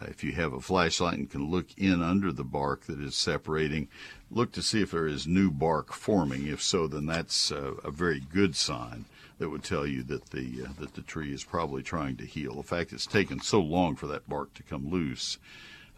Uh, 0.00 0.06
if 0.08 0.22
you 0.22 0.32
have 0.32 0.52
a 0.52 0.60
flashlight 0.60 1.18
and 1.18 1.30
can 1.30 1.50
look 1.50 1.66
in 1.76 2.02
under 2.02 2.32
the 2.32 2.44
bark 2.44 2.84
that 2.84 3.00
is 3.00 3.16
separating, 3.16 3.88
look 4.30 4.52
to 4.52 4.62
see 4.62 4.82
if 4.82 4.90
there 4.90 5.06
is 5.06 5.26
new 5.26 5.50
bark 5.50 5.92
forming. 5.92 6.46
If 6.46 6.62
so, 6.62 6.86
then 6.86 7.06
that's 7.06 7.50
uh, 7.50 7.74
a 7.82 7.90
very 7.90 8.20
good 8.20 8.54
sign 8.54 9.06
that 9.38 9.50
would 9.50 9.64
tell 9.64 9.86
you 9.86 10.02
that 10.04 10.30
the 10.30 10.64
uh, 10.66 10.72
that 10.80 10.94
the 10.94 11.02
tree 11.02 11.32
is 11.32 11.44
probably 11.44 11.82
trying 11.82 12.16
to 12.16 12.26
heal. 12.26 12.56
The 12.56 12.62
fact 12.62 12.92
it's 12.92 13.06
taken 13.06 13.40
so 13.40 13.60
long 13.60 13.96
for 13.96 14.06
that 14.08 14.28
bark 14.28 14.54
to 14.54 14.62
come 14.62 14.90
loose 14.90 15.38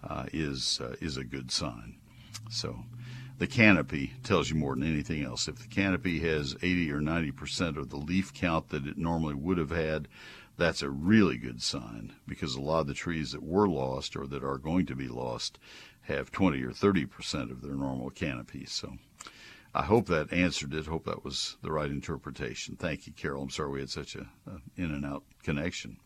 uh, 0.05 0.26
is 0.32 0.80
uh, 0.82 0.94
is 1.01 1.16
a 1.16 1.24
good 1.24 1.51
sign. 1.51 1.96
So. 2.51 2.84
The 3.38 3.46
canopy 3.46 4.12
tells 4.22 4.51
you 4.51 4.57
more 4.57 4.74
than 4.74 4.84
anything 4.84 5.24
else. 5.24 5.48
If 5.48 5.61
the 5.61 5.66
canopy 5.66 6.20
has 6.20 6.55
80 6.61 6.92
or 6.92 7.01
90 7.01 7.30
percent 7.30 7.78
of 7.78 7.88
the 7.88 7.96
leaf 7.96 8.34
count 8.34 8.68
that 8.68 8.86
it 8.86 8.98
normally 8.98 9.32
would 9.32 9.57
have 9.57 9.70
had, 9.70 10.09
that's 10.61 10.82
a 10.82 10.90
really 10.90 11.38
good 11.38 11.62
sign 11.62 12.12
because 12.28 12.54
a 12.54 12.61
lot 12.61 12.80
of 12.80 12.86
the 12.86 12.94
trees 12.94 13.32
that 13.32 13.42
were 13.42 13.66
lost 13.66 14.14
or 14.14 14.26
that 14.26 14.44
are 14.44 14.58
going 14.58 14.84
to 14.86 14.94
be 14.94 15.08
lost 15.08 15.58
have 16.02 16.30
20 16.30 16.62
or 16.62 16.72
30 16.72 17.06
percent 17.06 17.50
of 17.50 17.62
their 17.62 17.74
normal 17.74 18.11
canopy. 18.11 18.66
So 18.66 18.98
I 19.74 19.84
hope 19.84 20.06
that 20.06 20.32
answered 20.32 20.74
it. 20.74 20.86
Hope 20.86 21.06
that 21.06 21.24
was 21.24 21.56
the 21.62 21.72
right 21.72 21.90
interpretation. 21.90 22.76
Thank 22.76 23.06
you, 23.06 23.14
Carol. 23.14 23.42
I'm 23.42 23.50
sorry 23.50 23.70
we 23.70 23.80
had 23.80 23.90
such 23.90 24.14
a, 24.16 24.26
in 24.76 24.90
and 24.92 25.06
out 25.06 25.24
connection. 25.42 25.96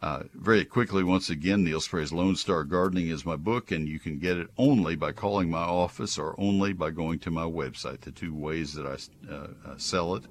Uh, 0.00 0.22
very 0.32 0.64
quickly, 0.64 1.02
once 1.02 1.28
again, 1.28 1.64
Neil 1.64 1.80
Sperry's 1.80 2.12
Lone 2.12 2.36
Star 2.36 2.62
Gardening 2.62 3.08
is 3.08 3.26
my 3.26 3.34
book, 3.34 3.72
and 3.72 3.88
you 3.88 3.98
can 3.98 4.18
get 4.18 4.36
it 4.36 4.46
only 4.56 4.94
by 4.94 5.10
calling 5.10 5.50
my 5.50 5.62
office 5.62 6.16
or 6.16 6.36
only 6.38 6.72
by 6.72 6.90
going 6.90 7.18
to 7.18 7.32
my 7.32 7.42
website. 7.42 8.02
The 8.02 8.12
two 8.12 8.32
ways 8.32 8.74
that 8.74 8.86
I 8.86 9.32
uh, 9.32 9.48
uh, 9.66 9.76
sell 9.76 10.14
it. 10.14 10.22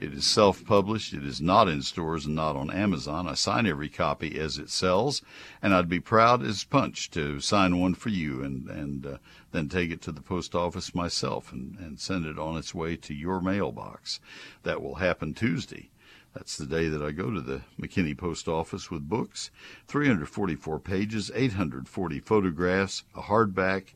It 0.00 0.12
is 0.12 0.26
self-published. 0.26 1.14
It 1.14 1.24
is 1.24 1.40
not 1.40 1.68
in 1.68 1.82
stores 1.82 2.26
and 2.26 2.34
not 2.34 2.56
on 2.56 2.72
Amazon. 2.72 3.28
I 3.28 3.34
sign 3.34 3.64
every 3.64 3.88
copy 3.88 4.40
as 4.40 4.58
it 4.58 4.70
sells, 4.70 5.22
and 5.62 5.72
I'd 5.72 5.88
be 5.88 6.00
proud 6.00 6.42
as 6.42 6.64
punch 6.64 7.08
to 7.12 7.38
sign 7.38 7.78
one 7.78 7.94
for 7.94 8.08
you 8.08 8.42
and 8.42 8.68
and 8.68 9.06
uh, 9.06 9.18
then 9.52 9.68
take 9.68 9.92
it 9.92 10.02
to 10.02 10.10
the 10.10 10.20
post 10.20 10.56
office 10.56 10.96
myself 10.96 11.52
and, 11.52 11.78
and 11.78 12.00
send 12.00 12.26
it 12.26 12.40
on 12.40 12.56
its 12.56 12.74
way 12.74 12.96
to 12.96 13.14
your 13.14 13.40
mailbox. 13.40 14.18
That 14.64 14.82
will 14.82 14.96
happen 14.96 15.32
Tuesday. 15.32 15.91
That's 16.34 16.56
the 16.56 16.66
day 16.66 16.88
that 16.88 17.02
I 17.02 17.10
go 17.10 17.30
to 17.30 17.40
the 17.40 17.60
McKinney 17.80 18.16
Post 18.16 18.48
Office 18.48 18.90
with 18.90 19.08
books. 19.08 19.50
344 19.88 20.78
pages, 20.80 21.30
840 21.34 22.20
photographs, 22.20 23.04
a 23.14 23.22
hardback. 23.22 23.94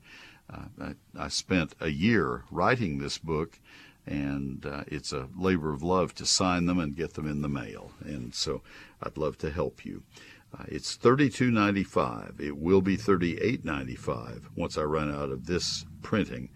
Uh, 0.53 0.67
I, 0.81 0.95
I 1.19 1.29
spent 1.29 1.75
a 1.81 1.89
year 1.89 2.45
writing 2.51 2.99
this 2.99 3.19
book, 3.19 3.59
and 4.07 4.65
uh, 4.67 4.85
it's 4.87 5.13
a 5.13 5.29
labor 5.37 5.73
of 5.73 5.83
love 5.83 6.15
to 6.17 6.27
sign 6.27 6.67
them 6.67 6.79
and 6.79 6.95
get 6.95 7.15
them 7.15 7.27
in 7.27 7.41
the 7.41 7.49
mail. 7.49 7.93
And 8.05 8.35
so 8.35 8.63
I'd 9.03 9.17
love 9.17 9.39
to 9.39 9.51
help 9.51 9.85
you. 9.85 10.03
Uh, 10.57 10.65
it's 10.69 10.95
thirty-two 10.95 11.51
ninety-five. 11.51 12.37
It 12.39 12.57
will 12.57 12.81
be 12.81 12.97
thirty-eight 12.97 13.65
ninety-five 13.65 14.51
once 14.55 14.79
I 14.79 14.83
run 14.83 15.13
out 15.13 15.31
of 15.31 15.47
this 15.47 15.85
printing, 16.03 16.51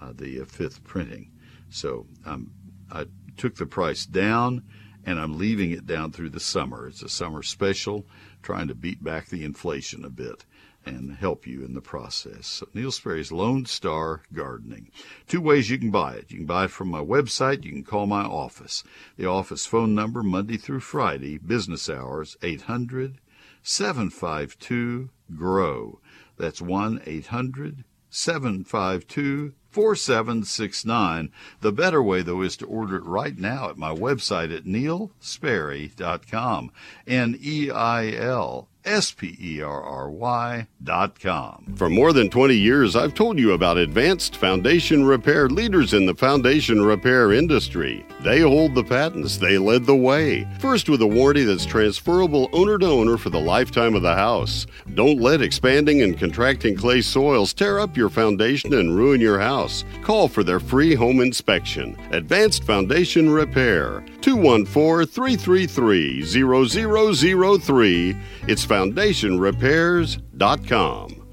uh, 0.00 0.12
the 0.14 0.40
uh, 0.40 0.44
fifth 0.46 0.82
printing. 0.84 1.30
So 1.68 2.06
um, 2.24 2.52
I 2.90 3.06
took 3.36 3.56
the 3.56 3.66
price 3.66 4.06
down 4.06 4.62
and 5.06 5.18
I'm 5.18 5.38
leaving 5.38 5.70
it 5.70 5.86
down 5.86 6.12
through 6.12 6.30
the 6.30 6.40
summer. 6.40 6.88
It's 6.88 7.02
a 7.02 7.08
summer 7.08 7.42
special, 7.42 8.06
trying 8.42 8.68
to 8.68 8.74
beat 8.74 9.02
back 9.02 9.26
the 9.26 9.44
inflation 9.44 10.04
a 10.04 10.10
bit 10.10 10.44
and 10.86 11.16
help 11.16 11.46
you 11.46 11.64
in 11.64 11.74
the 11.74 11.80
process. 11.80 12.46
So 12.46 12.68
Neil 12.74 12.90
Sperry's 12.90 13.32
Lone 13.32 13.64
Star 13.66 14.22
Gardening. 14.32 14.90
Two 15.26 15.40
ways 15.40 15.70
you 15.70 15.78
can 15.78 15.90
buy 15.90 16.14
it. 16.14 16.30
You 16.30 16.38
can 16.38 16.46
buy 16.46 16.64
it 16.64 16.70
from 16.70 16.88
my 16.88 17.00
website. 17.00 17.64
You 17.64 17.72
can 17.72 17.84
call 17.84 18.06
my 18.06 18.22
office. 18.22 18.84
The 19.16 19.26
office 19.26 19.66
phone 19.66 19.94
number, 19.94 20.22
Monday 20.22 20.56
through 20.56 20.80
Friday, 20.80 21.38
business 21.38 21.88
hours, 21.88 22.36
800 22.42 23.18
752 23.62 25.08
GROW. 25.34 25.98
That's 26.36 26.60
1 26.60 27.00
800 27.06 27.84
752 28.16 29.54
4769. 29.70 31.32
The 31.60 31.72
better 31.72 32.00
way, 32.00 32.22
though, 32.22 32.42
is 32.42 32.56
to 32.58 32.66
order 32.66 32.96
it 32.96 33.04
right 33.04 33.36
now 33.36 33.70
at 33.70 33.76
my 33.76 33.92
website 33.92 34.56
at 34.56 34.64
neilsperry.com. 34.64 36.70
N 37.08 37.36
E 37.42 37.72
I 37.72 38.12
L 38.12 38.68
S 38.84 39.10
P 39.10 39.36
E 39.40 39.62
R 39.62 39.82
R 39.82 40.10
Y 40.10 40.66
dot 40.82 41.18
com. 41.18 41.74
For 41.76 41.88
more 41.88 42.12
than 42.12 42.28
20 42.28 42.54
years, 42.54 42.96
I've 42.96 43.14
told 43.14 43.38
you 43.38 43.52
about 43.52 43.78
advanced 43.78 44.36
foundation 44.36 45.04
repair 45.04 45.48
leaders 45.48 45.94
in 45.94 46.06
the 46.06 46.14
foundation 46.14 46.82
repair 46.84 47.32
industry. 47.32 48.06
They 48.20 48.40
hold 48.40 48.74
the 48.74 48.84
patents, 48.84 49.38
they 49.38 49.58
led 49.58 49.84
the 49.84 49.96
way. 49.96 50.46
First, 50.58 50.88
with 50.88 51.02
a 51.02 51.06
warranty 51.06 51.44
that's 51.44 51.66
transferable 51.66 52.48
owner 52.52 52.78
to 52.78 52.86
owner 52.86 53.16
for 53.16 53.30
the 53.30 53.40
lifetime 53.40 53.94
of 53.94 54.02
the 54.02 54.14
house. 54.14 54.66
Don't 54.94 55.20
let 55.20 55.40
expanding 55.40 56.02
and 56.02 56.18
contracting 56.18 56.76
clay 56.76 57.00
soils 57.00 57.52
tear 57.52 57.78
up 57.80 57.96
your 57.96 58.10
foundation 58.10 58.74
and 58.74 58.96
ruin 58.96 59.20
your 59.20 59.38
house. 59.38 59.84
Call 60.02 60.28
for 60.28 60.44
their 60.44 60.60
free 60.60 60.94
home 60.94 61.20
inspection. 61.20 61.96
Advanced 62.12 62.64
Foundation 62.64 63.30
Repair. 63.30 64.04
214 64.24 65.06
333 65.06 66.24
0003. 66.24 68.16
It's 68.48 68.64
foundationrepairs.com. 68.64 71.28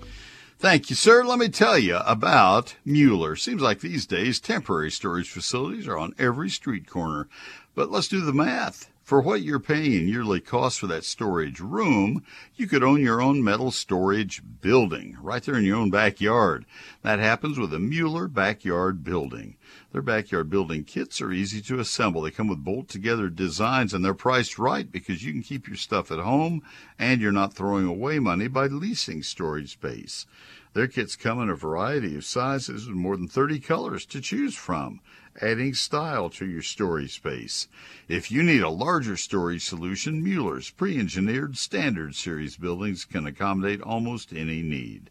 Thank 0.59 0.89
you, 0.89 0.97
sir. 0.97 1.23
Let 1.23 1.39
me 1.39 1.47
tell 1.47 1.79
you 1.79 1.99
about 2.05 2.75
Mueller. 2.83 3.37
Seems 3.37 3.61
like 3.61 3.79
these 3.79 4.05
days 4.05 4.41
temporary 4.41 4.91
storage 4.91 5.29
facilities 5.29 5.87
are 5.87 5.97
on 5.97 6.13
every 6.19 6.49
street 6.49 6.85
corner. 6.85 7.29
But 7.75 7.91
let's 7.91 8.09
do 8.09 8.19
the 8.19 8.33
math. 8.33 8.90
For 9.11 9.19
what 9.19 9.41
you're 9.41 9.59
paying 9.59 9.91
in 9.91 10.07
yearly 10.07 10.39
costs 10.39 10.79
for 10.79 10.87
that 10.87 11.03
storage 11.03 11.59
room, 11.59 12.23
you 12.55 12.65
could 12.65 12.81
own 12.81 13.01
your 13.01 13.21
own 13.21 13.43
metal 13.43 13.69
storage 13.69 14.41
building 14.61 15.17
right 15.21 15.43
there 15.43 15.57
in 15.57 15.65
your 15.65 15.75
own 15.75 15.89
backyard. 15.89 16.65
That 17.01 17.19
happens 17.19 17.59
with 17.59 17.73
a 17.73 17.79
Mueller 17.79 18.29
backyard 18.29 19.03
building. 19.03 19.57
Their 19.91 20.01
backyard 20.01 20.49
building 20.49 20.85
kits 20.85 21.19
are 21.19 21.33
easy 21.33 21.59
to 21.63 21.81
assemble. 21.81 22.21
They 22.21 22.31
come 22.31 22.47
with 22.47 22.63
bolt 22.63 22.87
together 22.87 23.27
designs 23.27 23.93
and 23.93 24.05
they're 24.05 24.13
priced 24.13 24.57
right 24.57 24.89
because 24.89 25.25
you 25.25 25.33
can 25.33 25.43
keep 25.43 25.67
your 25.67 25.75
stuff 25.75 26.09
at 26.09 26.19
home 26.19 26.61
and 26.97 27.19
you're 27.19 27.33
not 27.33 27.53
throwing 27.53 27.87
away 27.87 28.17
money 28.19 28.47
by 28.47 28.67
leasing 28.67 29.23
storage 29.23 29.73
space. 29.73 30.25
Their 30.71 30.87
kits 30.87 31.17
come 31.17 31.41
in 31.41 31.49
a 31.49 31.55
variety 31.55 32.15
of 32.15 32.23
sizes 32.23 32.87
with 32.87 32.95
more 32.95 33.17
than 33.17 33.27
30 33.27 33.59
colors 33.59 34.05
to 34.05 34.21
choose 34.21 34.55
from, 34.55 35.01
adding 35.41 35.73
style 35.73 36.29
to 36.31 36.45
your 36.45 36.61
storage 36.61 37.13
space. 37.13 37.67
If 38.07 38.31
you 38.31 38.43
need 38.43 38.61
a 38.61 38.69
larger 38.69 39.15
storage 39.15 39.63
solution, 39.63 40.23
Mueller's 40.23 40.69
pre-engineered 40.71 41.57
standard 41.57 42.15
series 42.15 42.57
buildings 42.57 43.05
can 43.05 43.25
accommodate 43.25 43.81
almost 43.81 44.33
any 44.33 44.61
need. 44.61 45.09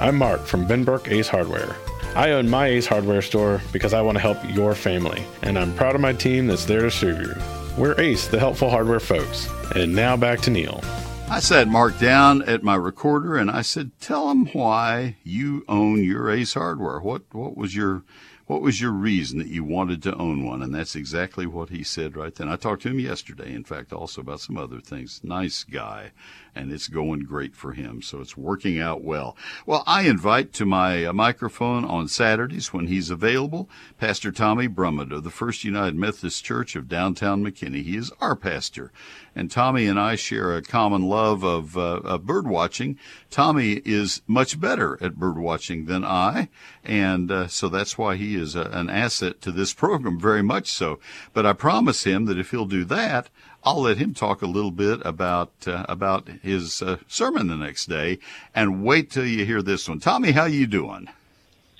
I'm 0.00 0.16
Mark 0.16 0.46
from 0.46 0.66
Benbrook 0.66 1.08
Ace 1.10 1.28
Hardware. 1.28 1.76
I 2.16 2.30
own 2.32 2.48
my 2.48 2.68
Ace 2.68 2.86
Hardware 2.86 3.22
store 3.22 3.60
because 3.72 3.92
I 3.92 4.00
want 4.00 4.16
to 4.16 4.22
help 4.22 4.38
your 4.50 4.74
family, 4.74 5.22
and 5.42 5.56
I'm 5.56 5.74
proud 5.74 5.94
of 5.94 6.00
my 6.00 6.12
team 6.12 6.48
that's 6.48 6.64
there 6.64 6.80
to 6.80 6.90
serve 6.90 7.20
you. 7.20 7.34
We're 7.78 8.00
Ace, 8.00 8.26
the 8.26 8.40
helpful 8.40 8.70
hardware 8.70 8.98
folks. 8.98 9.48
And 9.76 9.94
now 9.94 10.16
back 10.16 10.40
to 10.40 10.50
Neil. 10.50 10.80
I 11.28 11.38
sat 11.38 11.68
Mark 11.68 11.98
down 12.00 12.42
at 12.42 12.64
my 12.64 12.74
recorder 12.74 13.36
and 13.36 13.48
I 13.48 13.62
said, 13.62 13.92
"Tell 14.00 14.30
him 14.32 14.46
why 14.46 15.18
you 15.22 15.64
own 15.68 16.02
your 16.02 16.28
Ace 16.28 16.54
Hardware. 16.54 16.98
What 16.98 17.22
what 17.30 17.56
was 17.56 17.76
your 17.76 18.02
what 18.50 18.62
was 18.62 18.80
your 18.80 18.90
reason 18.90 19.38
that 19.38 19.46
you 19.46 19.62
wanted 19.62 20.02
to 20.02 20.16
own 20.16 20.44
one? 20.44 20.60
And 20.60 20.74
that's 20.74 20.96
exactly 20.96 21.46
what 21.46 21.68
he 21.68 21.84
said 21.84 22.16
right 22.16 22.34
then. 22.34 22.48
I 22.48 22.56
talked 22.56 22.82
to 22.82 22.88
him 22.88 22.98
yesterday, 22.98 23.54
in 23.54 23.62
fact, 23.62 23.92
also 23.92 24.22
about 24.22 24.40
some 24.40 24.58
other 24.58 24.80
things. 24.80 25.20
Nice 25.22 25.62
guy, 25.62 26.10
and 26.54 26.72
it's 26.72 26.88
going 26.88 27.20
great 27.20 27.54
for 27.54 27.72
him. 27.72 28.02
So 28.02 28.20
it's 28.20 28.36
working 28.36 28.80
out 28.80 29.02
well. 29.02 29.36
Well, 29.66 29.84
I 29.86 30.02
invite 30.02 30.52
to 30.54 30.66
my 30.66 31.04
uh, 31.04 31.12
microphone 31.12 31.84
on 31.84 32.08
Saturdays 32.08 32.72
when 32.72 32.86
he's 32.86 33.10
available, 33.10 33.68
Pastor 33.98 34.32
Tommy 34.32 34.68
Brummett 34.68 35.12
of 35.12 35.24
the 35.24 35.30
First 35.30 35.64
United 35.64 35.94
Methodist 35.96 36.44
Church 36.44 36.76
of 36.76 36.88
downtown 36.88 37.44
McKinney. 37.44 37.82
He 37.82 37.96
is 37.96 38.12
our 38.20 38.36
pastor. 38.36 38.92
And 39.34 39.50
Tommy 39.50 39.86
and 39.86 39.98
I 39.98 40.16
share 40.16 40.56
a 40.56 40.62
common 40.62 41.02
love 41.02 41.44
of, 41.44 41.76
uh, 41.76 42.00
of 42.02 42.26
bird 42.26 42.48
watching. 42.48 42.98
Tommy 43.30 43.80
is 43.84 44.22
much 44.26 44.60
better 44.60 44.98
at 45.00 45.16
bird 45.16 45.38
watching 45.38 45.84
than 45.84 46.04
I, 46.04 46.48
and 46.84 47.30
uh, 47.30 47.46
so 47.46 47.68
that's 47.68 47.96
why 47.96 48.16
he 48.16 48.34
is 48.34 48.56
a, 48.56 48.62
an 48.72 48.90
asset 48.90 49.40
to 49.42 49.52
this 49.52 49.72
program, 49.72 50.18
very 50.18 50.42
much 50.42 50.68
so. 50.68 50.98
But 51.32 51.46
I 51.46 51.52
promise 51.52 52.04
him 52.04 52.24
that 52.26 52.38
if 52.38 52.50
he'll 52.50 52.66
do 52.66 52.84
that, 52.86 53.30
I'll 53.62 53.82
let 53.82 53.98
him 53.98 54.14
talk 54.14 54.40
a 54.42 54.46
little 54.46 54.70
bit 54.70 55.00
about 55.04 55.52
uh, 55.66 55.84
about 55.88 56.28
his 56.42 56.80
uh, 56.80 56.96
sermon 57.06 57.48
the 57.48 57.56
next 57.56 57.86
day, 57.86 58.18
and 58.54 58.82
wait 58.82 59.10
till 59.10 59.26
you 59.26 59.44
hear 59.44 59.62
this 59.62 59.88
one. 59.88 60.00
Tommy, 60.00 60.32
how 60.32 60.46
you 60.46 60.66
doing? 60.66 61.08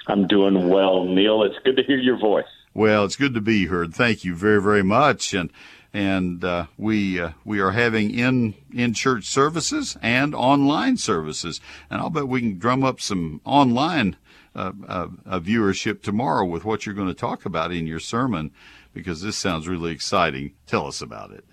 I'm 0.07 0.27
doing 0.27 0.69
well, 0.69 1.05
Neil. 1.05 1.43
It's 1.43 1.59
good 1.65 1.77
to 1.77 1.83
hear 1.83 1.99
your 1.99 2.19
voice. 2.19 2.45
Well, 2.75 3.05
it's 3.05 3.17
good 3.17 3.35
to 3.35 3.41
be 3.41 3.67
heard. 3.67 3.95
Thank 3.95 4.25
you 4.25 4.35
very 4.35 4.61
very 4.61 4.83
much, 4.83 5.33
and 5.33 5.51
and 5.93 6.45
uh, 6.45 6.67
we 6.77 7.19
uh, 7.19 7.31
we 7.45 7.61
are 7.61 7.73
having 7.73 8.11
in 8.11 8.55
in 8.75 8.93
church 8.93 9.25
services 9.25 9.97
and 10.03 10.35
online 10.35 10.99
services, 10.99 11.61
and 11.89 12.01
I'll 12.01 12.11
bet 12.11 12.29
we 12.29 12.41
can 12.41 12.59
drum 12.59 12.85
up 12.85 13.01
some 13.01 13.41
online 13.45 14.17
uh, 14.55 14.73
uh, 14.87 15.07
viewership 15.41 16.03
tomorrow 16.03 16.45
with 16.45 16.65
what 16.65 16.85
you're 16.85 16.95
going 16.95 17.09
to 17.09 17.15
talk 17.15 17.45
about 17.47 17.73
in 17.73 17.87
your 17.87 18.01
sermon, 18.01 18.51
because 18.93 19.23
this 19.23 19.37
sounds 19.37 19.67
really 19.67 19.93
exciting. 19.93 20.53
Tell 20.67 20.87
us 20.87 21.01
about 21.01 21.31
it. 21.31 21.45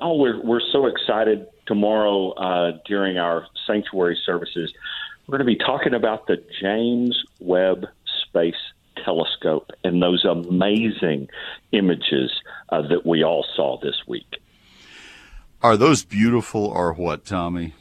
Oh, 0.00 0.16
we're 0.16 0.40
we're 0.42 0.60
so 0.72 0.86
excited 0.86 1.46
tomorrow 1.66 2.30
uh, 2.32 2.78
during 2.86 3.18
our 3.18 3.46
sanctuary 3.66 4.18
services. 4.24 4.72
We're 5.26 5.38
going 5.38 5.46
to 5.46 5.58
be 5.58 5.64
talking 5.64 5.94
about 5.94 6.26
the 6.26 6.42
James 6.60 7.22
Webb 7.40 7.86
Space 8.26 8.54
Telescope 9.04 9.70
and 9.82 10.02
those 10.02 10.24
amazing 10.24 11.28
images 11.72 12.30
uh, 12.68 12.82
that 12.88 13.06
we 13.06 13.24
all 13.24 13.44
saw 13.56 13.78
this 13.80 13.96
week. 14.06 14.40
Are 15.62 15.76
those 15.76 16.04
beautiful 16.04 16.66
or 16.66 16.92
what, 16.92 17.24
Tommy? 17.24 17.74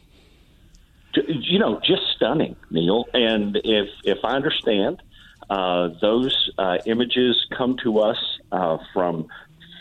You 1.15 1.59
know, 1.59 1.79
just 1.85 2.03
stunning, 2.15 2.55
Neil. 2.71 3.05
And 3.13 3.57
if 3.63 3.89
if 4.03 4.19
I 4.23 4.35
understand, 4.35 5.01
uh, 5.49 5.89
those 6.01 6.51
uh, 6.57 6.77
images 6.85 7.45
come 7.55 7.77
to 7.83 7.99
us 7.99 8.17
uh, 8.51 8.77
from 8.93 9.27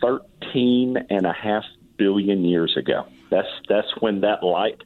13 0.03 0.97
and 1.09 1.27
a 1.27 1.33
half 1.33 1.65
billion 1.97 2.45
years 2.45 2.77
ago. 2.77 3.07
That's 3.31 3.49
that's 3.69 3.89
when 4.01 4.21
that 4.21 4.43
light 4.43 4.83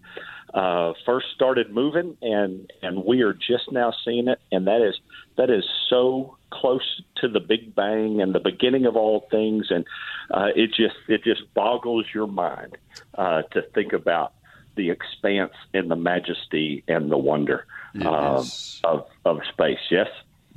uh, 0.54 0.94
first 1.04 1.26
started 1.34 1.70
moving, 1.70 2.16
and 2.22 2.70
and 2.82 3.04
we 3.04 3.22
are 3.22 3.32
just 3.32 3.70
now 3.72 3.92
seeing 4.04 4.28
it, 4.28 4.40
and 4.50 4.66
that 4.66 4.80
is 4.80 4.98
that 5.36 5.50
is 5.50 5.64
so 5.90 6.36
close 6.50 7.02
to 7.16 7.28
the 7.28 7.40
Big 7.40 7.74
Bang 7.74 8.20
and 8.20 8.34
the 8.34 8.40
beginning 8.40 8.86
of 8.86 8.96
all 8.96 9.26
things, 9.30 9.66
and 9.70 9.84
uh, 10.30 10.48
it 10.54 10.68
just 10.68 10.96
it 11.08 11.22
just 11.24 11.42
boggles 11.54 12.06
your 12.14 12.26
mind 12.26 12.78
uh, 13.16 13.42
to 13.52 13.62
think 13.74 13.92
about 13.92 14.32
the 14.76 14.90
expanse 14.90 15.54
and 15.74 15.90
the 15.90 15.96
majesty 15.96 16.84
and 16.86 17.10
the 17.10 17.18
wonder 17.18 17.66
uh, 18.02 18.44
of 18.84 19.06
of 19.24 19.40
space. 19.52 19.80
Yes 19.90 20.08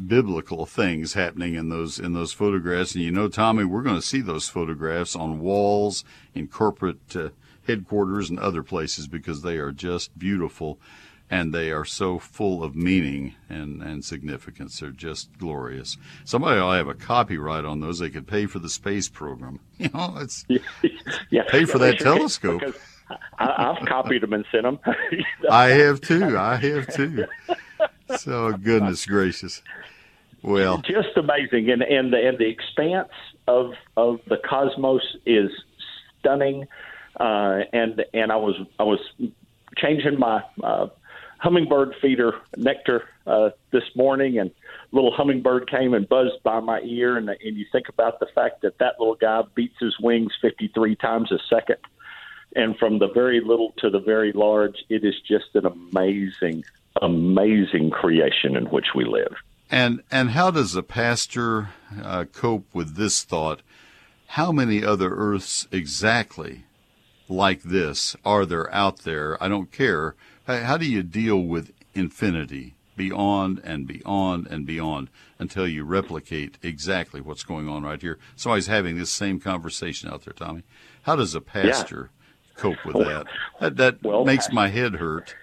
biblical 0.07 0.65
things 0.65 1.13
happening 1.13 1.55
in 1.55 1.69
those 1.69 1.99
in 1.99 2.13
those 2.13 2.31
photographs 2.31 2.95
and 2.95 3.03
you 3.03 3.11
know 3.11 3.27
Tommy 3.27 3.65
we're 3.65 3.81
going 3.81 3.95
to 3.95 4.01
see 4.01 4.21
those 4.21 4.47
photographs 4.47 5.15
on 5.15 5.39
walls 5.39 6.05
in 6.33 6.47
corporate 6.47 7.15
uh, 7.15 7.29
headquarters 7.67 8.29
and 8.29 8.39
other 8.39 8.63
places 8.63 9.07
because 9.07 9.41
they 9.41 9.57
are 9.57 9.71
just 9.71 10.17
beautiful 10.17 10.79
and 11.29 11.53
they 11.53 11.71
are 11.71 11.85
so 11.85 12.17
full 12.17 12.63
of 12.63 12.75
meaning 12.75 13.35
and, 13.49 13.83
and 13.83 14.03
significance. 14.03 14.79
They're 14.79 14.89
just 14.89 15.37
glorious. 15.37 15.97
Somebody 16.25 16.59
to 16.59 16.65
have 16.65 16.87
a 16.87 16.95
copyright 16.95 17.65
on 17.65 17.81
those. 17.81 17.99
They 17.99 18.09
could 18.09 18.27
pay 18.27 18.47
for 18.47 18.59
the 18.59 18.69
space 18.69 19.07
program. 19.07 19.59
You 19.79 19.89
know, 19.93 20.15
it's 20.17 20.45
yeah, 21.29 21.43
pay 21.47 21.63
for 21.63 21.77
that 21.77 21.99
telescope. 21.99 22.61
I, 23.37 23.73
have 23.77 23.87
copied 23.87 24.23
them 24.23 24.33
and 24.33 24.43
sent 24.51 24.63
them. 24.63 24.77
I 25.49 25.67
have 25.67 26.01
too. 26.01 26.37
I 26.37 26.57
have 26.57 26.93
too. 26.93 27.25
So 28.17 28.51
goodness 28.51 29.05
gracious. 29.05 29.61
Well, 30.41 30.77
just 30.79 31.17
amazing, 31.17 31.69
and 31.69 31.81
and 31.81 32.13
the 32.13 32.27
and 32.27 32.37
the 32.37 32.47
expanse 32.47 33.11
of 33.47 33.73
of 33.97 34.19
the 34.27 34.37
cosmos 34.37 35.01
is 35.25 35.51
stunning. 36.19 36.67
Uh, 37.19 37.61
and 37.73 38.05
and 38.13 38.31
I 38.31 38.37
was 38.37 38.55
I 38.79 38.83
was 38.83 38.99
changing 39.77 40.19
my 40.19 40.43
uh, 40.63 40.87
hummingbird 41.39 41.95
feeder 42.01 42.35
nectar 42.57 43.03
uh, 43.25 43.49
this 43.71 43.83
morning, 43.95 44.37
and 44.39 44.51
little 44.91 45.11
hummingbird 45.11 45.69
came 45.69 45.93
and 45.93 46.07
buzzed 46.07 46.43
by 46.43 46.59
my 46.59 46.81
ear. 46.81 47.17
And, 47.17 47.29
and 47.29 47.57
you 47.57 47.65
think 47.71 47.89
about 47.89 48.19
the 48.19 48.27
fact 48.27 48.61
that 48.61 48.77
that 48.79 48.99
little 48.99 49.15
guy 49.15 49.43
beats 49.55 49.75
his 49.79 49.99
wings 49.99 50.33
53 50.41 50.95
times 50.95 51.31
a 51.31 51.39
second. 51.49 51.77
And 52.55 52.77
from 52.77 52.99
the 52.99 53.09
very 53.09 53.41
little 53.41 53.73
to 53.77 53.89
the 53.89 53.99
very 53.99 54.31
large, 54.31 54.83
it 54.89 55.03
is 55.03 55.15
just 55.21 55.53
an 55.53 55.65
amazing, 55.65 56.63
amazing 57.01 57.91
creation 57.91 58.55
in 58.55 58.65
which 58.65 58.87
we 58.95 59.05
live. 59.05 59.35
And 59.69 60.01
and 60.09 60.31
how 60.31 60.51
does 60.51 60.75
a 60.75 60.83
pastor 60.83 61.69
uh, 62.01 62.25
cope 62.33 62.65
with 62.73 62.95
this 62.95 63.23
thought? 63.23 63.61
How 64.27 64.51
many 64.51 64.83
other 64.83 65.13
Earths 65.13 65.67
exactly 65.71 66.63
like 67.27 67.61
this 67.63 68.15
are 68.25 68.45
there 68.45 68.73
out 68.73 68.99
there? 68.99 69.41
I 69.43 69.47
don't 69.47 69.71
care. 69.71 70.15
How 70.47 70.77
do 70.77 70.85
you 70.85 71.03
deal 71.03 71.39
with 71.39 71.71
infinity, 71.93 72.73
beyond 72.95 73.61
and 73.63 73.85
beyond 73.85 74.47
and 74.47 74.65
beyond, 74.65 75.09
until 75.37 75.67
you 75.67 75.83
replicate 75.83 76.57
exactly 76.63 77.21
what's 77.21 77.43
going 77.43 77.69
on 77.69 77.83
right 77.83 78.01
here? 78.01 78.17
Somebody's 78.35 78.67
having 78.67 78.97
this 78.97 79.11
same 79.11 79.39
conversation 79.39 80.09
out 80.09 80.25
there, 80.25 80.33
Tommy. 80.33 80.63
How 81.03 81.15
does 81.15 81.35
a 81.35 81.41
pastor 81.41 82.09
yeah. 82.11 82.61
cope 82.61 82.83
with 82.85 82.95
that? 82.95 83.27
That, 83.59 83.77
that 83.77 84.03
well, 84.03 84.25
makes 84.25 84.51
my 84.51 84.69
head 84.69 84.95
hurt. 84.95 85.35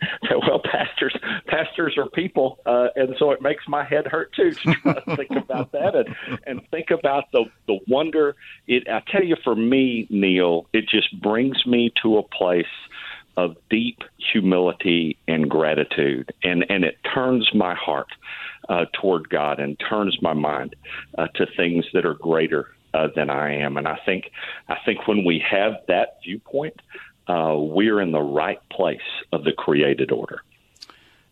well, 0.48 0.60
pastors 0.64 1.14
pastors 1.46 1.96
are 1.96 2.08
people, 2.10 2.58
uh, 2.66 2.88
and 2.96 3.14
so 3.18 3.30
it 3.30 3.42
makes 3.42 3.66
my 3.68 3.84
head 3.84 4.06
hurt 4.06 4.32
too 4.34 4.52
to 4.52 4.74
try 4.74 4.94
to 4.94 5.16
think 5.16 5.30
about 5.30 5.72
that 5.72 5.94
and 5.94 6.38
and 6.46 6.60
think 6.70 6.90
about 6.90 7.24
the 7.32 7.44
the 7.66 7.78
wonder. 7.88 8.34
It 8.66 8.88
I 8.88 9.02
tell 9.10 9.24
you, 9.24 9.36
for 9.42 9.54
me, 9.54 10.06
Neil, 10.10 10.66
it 10.72 10.88
just 10.88 11.20
brings 11.20 11.66
me 11.66 11.92
to 12.02 12.18
a 12.18 12.22
place 12.22 12.66
of 13.36 13.56
deep 13.70 13.98
humility 14.32 15.16
and 15.28 15.48
gratitude, 15.48 16.32
and 16.42 16.64
and 16.68 16.84
it 16.84 16.98
turns 17.14 17.48
my 17.54 17.74
heart 17.74 18.08
uh, 18.68 18.86
toward 19.00 19.28
God 19.28 19.60
and 19.60 19.80
turns 19.88 20.16
my 20.22 20.32
mind 20.32 20.76
uh, 21.18 21.28
to 21.34 21.46
things 21.56 21.84
that 21.92 22.04
are 22.04 22.14
greater 22.14 22.68
uh, 22.94 23.08
than 23.14 23.30
I 23.30 23.54
am. 23.56 23.76
And 23.76 23.88
I 23.88 23.98
think 24.04 24.30
I 24.68 24.76
think 24.84 25.06
when 25.08 25.24
we 25.24 25.42
have 25.50 25.74
that 25.88 26.18
viewpoint, 26.24 26.80
uh, 27.32 27.56
we're 27.56 28.00
in 28.00 28.12
the 28.12 28.20
right 28.20 28.60
place 28.70 29.00
of 29.32 29.44
the 29.44 29.52
created 29.52 30.12
order. 30.12 30.40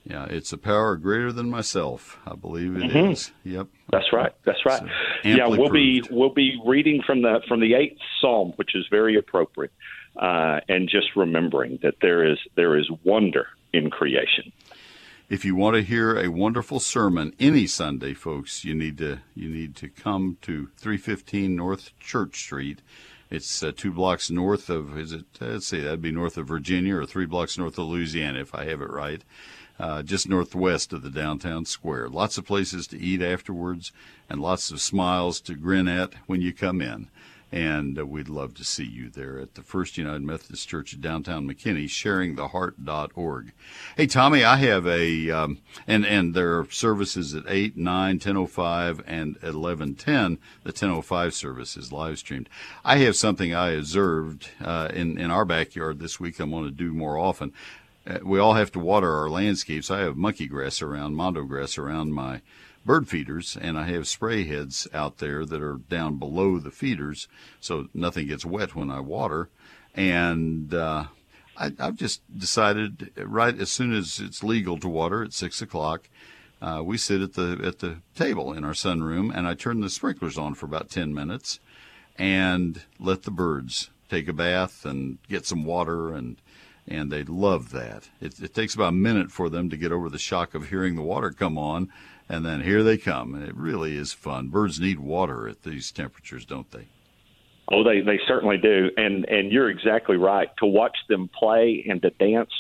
Yeah, 0.05 0.25
it's 0.25 0.53
a 0.53 0.59
power 0.59 0.97
greater 0.97 1.31
than 1.31 1.51
myself. 1.51 2.19
I 2.27 2.35
believe 2.35 2.77
it 2.77 2.85
mm-hmm. 2.85 3.13
is. 3.13 3.33
Yep, 3.45 3.67
that's 3.91 4.13
right. 4.13 4.33
That's 4.47 4.65
right. 4.65 4.83
Yeah, 5.25 5.47
we'll 5.47 5.69
proved. 5.69 5.73
be 5.75 6.03
we'll 6.11 6.33
be 6.33 6.59
reading 6.65 7.03
from 7.07 7.23
the 7.23 7.43
from 7.47 7.61
the 7.61 7.75
eighth 7.75 7.99
Psalm, 8.21 8.53
which 8.57 8.75
is 8.75 8.87
very 8.91 9.17
appropriate, 9.17 9.73
uh, 10.17 10.61
and 10.69 10.89
just 10.89 11.15
remembering 11.17 11.79
that 11.83 11.97
there 12.01 12.25
is 12.25 12.39
there 12.57 12.79
is 12.79 12.91
wonder 13.05 13.49
in 13.75 13.91
creation. 13.91 14.53
If 15.29 15.45
you 15.45 15.55
want 15.55 15.77
to 15.77 15.83
hear 15.83 16.19
a 16.19 16.29
wonderful 16.29 16.81
sermon 16.81 17.35
any 17.39 17.67
Sunday, 17.67 18.15
folks, 18.15 18.65
you 18.65 18.75
need 18.75 18.97
to 18.99 19.21
you 19.35 19.51
need 19.51 19.77
to 19.77 19.89
come 19.89 20.39
to 20.43 20.71
315 20.79 21.55
North 21.55 21.97
Church 22.01 22.41
Street 22.41 22.81
it's 23.31 23.63
uh, 23.63 23.73
two 23.75 23.93
blocks 23.93 24.31
north 24.31 24.69
of, 24.69 24.99
is 24.99 25.13
it, 25.13 25.25
uh, 25.41 25.47
let's 25.47 25.67
see, 25.67 25.81
that'd 25.81 26.03
be 26.03 26.11
north 26.11 26.37
of 26.37 26.49
Virginia 26.49 26.97
or 26.97 27.07
three 27.07 27.27
blocks 27.27 27.57
north 27.57 27.79
of 27.79 27.87
Louisiana, 27.87 28.41
if 28.41 28.55
I 28.55 28.65
have 28.65 28.81
it 28.81 28.91
right. 28.91 29.23
Uh, 29.79 30.03
just 30.03 30.29
northwest 30.29 30.93
of 30.93 31.03
the 31.03 31.11
downtown 31.11 31.65
square. 31.65 32.09
Lots 32.09 32.37
of 32.37 32.45
places 32.45 32.87
to 32.89 32.99
eat 32.99 33.23
afterwards 33.23 33.93
and 34.29 34.43
lots 34.43 34.71
of 34.71 34.81
smiles 34.81 35.41
to 35.43 35.55
grin 35.55 35.89
at 35.89 36.13
when 36.27 36.43
you 36.43 36.53
come 36.53 36.83
in 36.83 37.09
and 37.53 37.99
uh, 37.99 38.07
we'd 38.07 38.29
love 38.29 38.55
to 38.55 38.65
see 38.65 38.85
you 38.85 39.11
there 39.11 39.39
at 39.39 39.55
the 39.55 39.63
First 39.63 39.99
United 39.99 40.23
Methodist 40.23 40.69
Church 40.69 40.93
of 40.93 41.01
downtown 41.01 41.49
McKinney, 41.49 41.87
sharingtheheart.org. 41.87 43.53
Hey, 43.97 44.07
Tommy, 44.07 44.45
I 44.45 44.57
have 44.57 44.87
a, 44.87 45.31
um, 45.31 45.59
and, 45.87 46.07
and 46.07 46.35
there 46.35 46.59
are 46.59 46.71
services 46.71 47.35
at 47.35 47.45
8, 47.49 47.77
9, 47.77 48.19
10.05, 48.19 49.03
and 49.07 49.37
at 49.37 49.55
11.10. 49.55 50.39
The 50.63 50.73
10.05 50.73 51.33
service 51.33 51.77
is 51.77 51.93
live 51.93 52.19
streamed. 52.19 52.49
I 52.85 52.99
have 52.99 53.17
something 53.17 53.55
I 53.55 53.71
observed 53.71 54.51
uh, 54.61 54.89
in, 54.93 55.19
in 55.19 55.31
our 55.31 55.45
backyard 55.45 55.99
this 55.99 56.21
week 56.21 56.39
I'm 56.39 56.51
going 56.51 56.65
to 56.65 56.71
do 56.71 56.93
more 56.93 57.19
often. 57.19 57.53
Uh, 58.07 58.19
we 58.23 58.39
all 58.39 58.55
have 58.55 58.73
to 58.73 58.79
water 58.79 59.13
our 59.13 59.29
landscapes. 59.29 59.91
I 59.91 60.01
have 60.01 60.17
monkey 60.17 60.47
grass 60.47 60.81
around, 60.81 61.17
mondo 61.17 61.45
grass 61.45 61.77
around 61.77 62.13
my 62.13 62.41
bird 62.85 63.09
feeders, 63.09 63.57
and 63.61 63.79
I 63.79 63.85
have 63.87 64.09
spray 64.09 64.45
heads 64.45 64.89
out 64.93 65.19
there 65.19 65.45
that 65.45 65.63
are 65.63 65.77
down 65.89 66.17
below 66.17 66.59
the 66.59 66.71
feeders, 66.71 67.29
so 67.61 67.89
nothing 67.95 68.27
gets 68.27 68.45
wet 68.45 68.75
when 68.75 68.91
I 68.91 69.01
water. 69.01 69.51
And 69.95 70.73
uh, 70.73 71.07
I, 71.57 71.73
have 71.79 71.97
just 71.97 72.23
decided 72.37 73.13
right 73.17 73.59
as 73.59 73.71
soon 73.71 73.93
as 73.93 74.21
it's 74.21 74.43
legal 74.43 74.79
to 74.79 74.89
water 74.89 75.23
at 75.23 75.33
six 75.33 75.61
o'clock, 75.61 76.09
uh, 76.63 76.83
we 76.85 76.99
sit 76.99 77.23
at 77.23 77.35
the 77.35 77.61
at 77.65 77.79
the 77.79 78.03
table 78.15 78.53
in 78.53 78.65
our 78.65 78.73
sunroom, 78.73 79.35
and 79.35 79.47
I 79.47 79.55
turn 79.55 79.81
the 79.81 79.91
sprinklers 79.91 80.39
on 80.39 80.55
for 80.55 80.67
about 80.67 80.91
ten 80.91 81.15
minutes, 81.15 81.59
and 82.17 82.83
let 82.99 83.23
the 83.23 83.31
birds 83.31 83.91
take 84.09 84.29
a 84.29 84.33
bath 84.33 84.85
and 84.85 85.19
get 85.29 85.47
some 85.47 85.65
water 85.65 86.13
and 86.13 86.41
and 86.89 87.13
they 87.13 87.23
love 87.23 87.71
that. 87.71 88.09
It, 88.21 88.41
it, 88.41 88.53
takes 88.53 88.75
about 88.75 88.89
a 88.89 88.93
minute 88.93 89.31
for 89.31 89.49
them 89.49 89.71
to 89.71 89.77
get 89.77 89.93
over 89.93 90.09
the 90.09 90.19
shock 90.19 90.55
of 90.55 90.69
hearing 90.69 90.97
the 90.97 91.03
water 91.03 91.31
come 91.31 91.57
on, 91.57 91.89
and 92.31 92.47
then 92.47 92.63
here 92.63 92.85
they 92.85 92.97
come. 92.97 93.35
And 93.35 93.43
it 93.43 93.57
really 93.57 93.97
is 93.97 94.13
fun. 94.13 94.49
Birds 94.49 94.81
need 94.81 95.01
water 95.01 95.49
at 95.49 95.65
these 95.65 95.91
temperatures, 95.91 96.47
don't 96.47 96.71
they? 96.71 96.87
Oh, 97.69 97.83
they 97.85 98.01
they 98.01 98.21
certainly 98.27 98.57
do. 98.57 98.91
And 98.97 99.29
and 99.29 99.51
you're 99.53 99.69
exactly 99.69 100.17
right. 100.17 100.49
To 100.59 100.67
watch 100.67 100.97
them 101.09 101.29
play 101.29 101.85
and 101.89 102.01
to 102.03 102.11
dance 102.11 102.53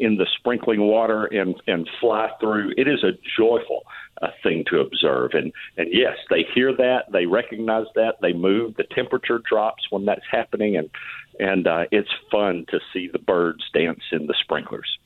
in 0.00 0.16
the 0.16 0.26
sprinkling 0.38 0.80
water 0.80 1.26
and 1.26 1.54
and 1.68 1.88
fly 2.00 2.30
through, 2.40 2.72
it 2.76 2.88
is 2.88 3.04
a 3.04 3.12
joyful 3.36 3.84
uh, 4.20 4.28
thing 4.42 4.64
to 4.70 4.80
observe. 4.80 5.32
And 5.34 5.52
and 5.76 5.88
yes, 5.92 6.16
they 6.28 6.44
hear 6.54 6.74
that, 6.76 7.12
they 7.12 7.26
recognize 7.26 7.86
that, 7.94 8.16
they 8.20 8.32
move. 8.32 8.74
The 8.76 8.84
temperature 8.84 9.40
drops 9.48 9.84
when 9.90 10.04
that's 10.04 10.26
happening, 10.30 10.76
and 10.76 10.90
and 11.38 11.66
uh, 11.66 11.84
it's 11.92 12.10
fun 12.30 12.66
to 12.70 12.80
see 12.92 13.08
the 13.08 13.20
birds 13.20 13.62
dance 13.72 14.02
in 14.10 14.26
the 14.26 14.34
sprinklers 14.42 14.98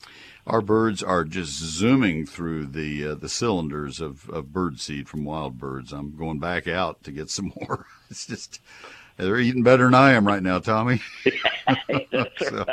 our 0.46 0.60
birds 0.60 1.02
are 1.02 1.24
just 1.24 1.52
zooming 1.58 2.24
through 2.24 2.66
the 2.66 3.08
uh, 3.08 3.14
the 3.14 3.28
cylinders 3.28 4.00
of, 4.00 4.28
of 4.30 4.52
bird 4.52 4.80
seed 4.80 5.08
from 5.08 5.24
wild 5.24 5.58
birds. 5.58 5.92
I'm 5.92 6.16
going 6.16 6.38
back 6.38 6.68
out 6.68 7.02
to 7.04 7.12
get 7.12 7.30
some 7.30 7.52
more. 7.60 7.86
It's 8.10 8.26
just 8.26 8.60
they're 9.16 9.38
eating 9.38 9.62
better 9.62 9.84
than 9.84 9.94
I 9.94 10.12
am 10.12 10.26
right 10.26 10.42
now, 10.42 10.58
Tommy. 10.58 11.00
so, 12.38 12.66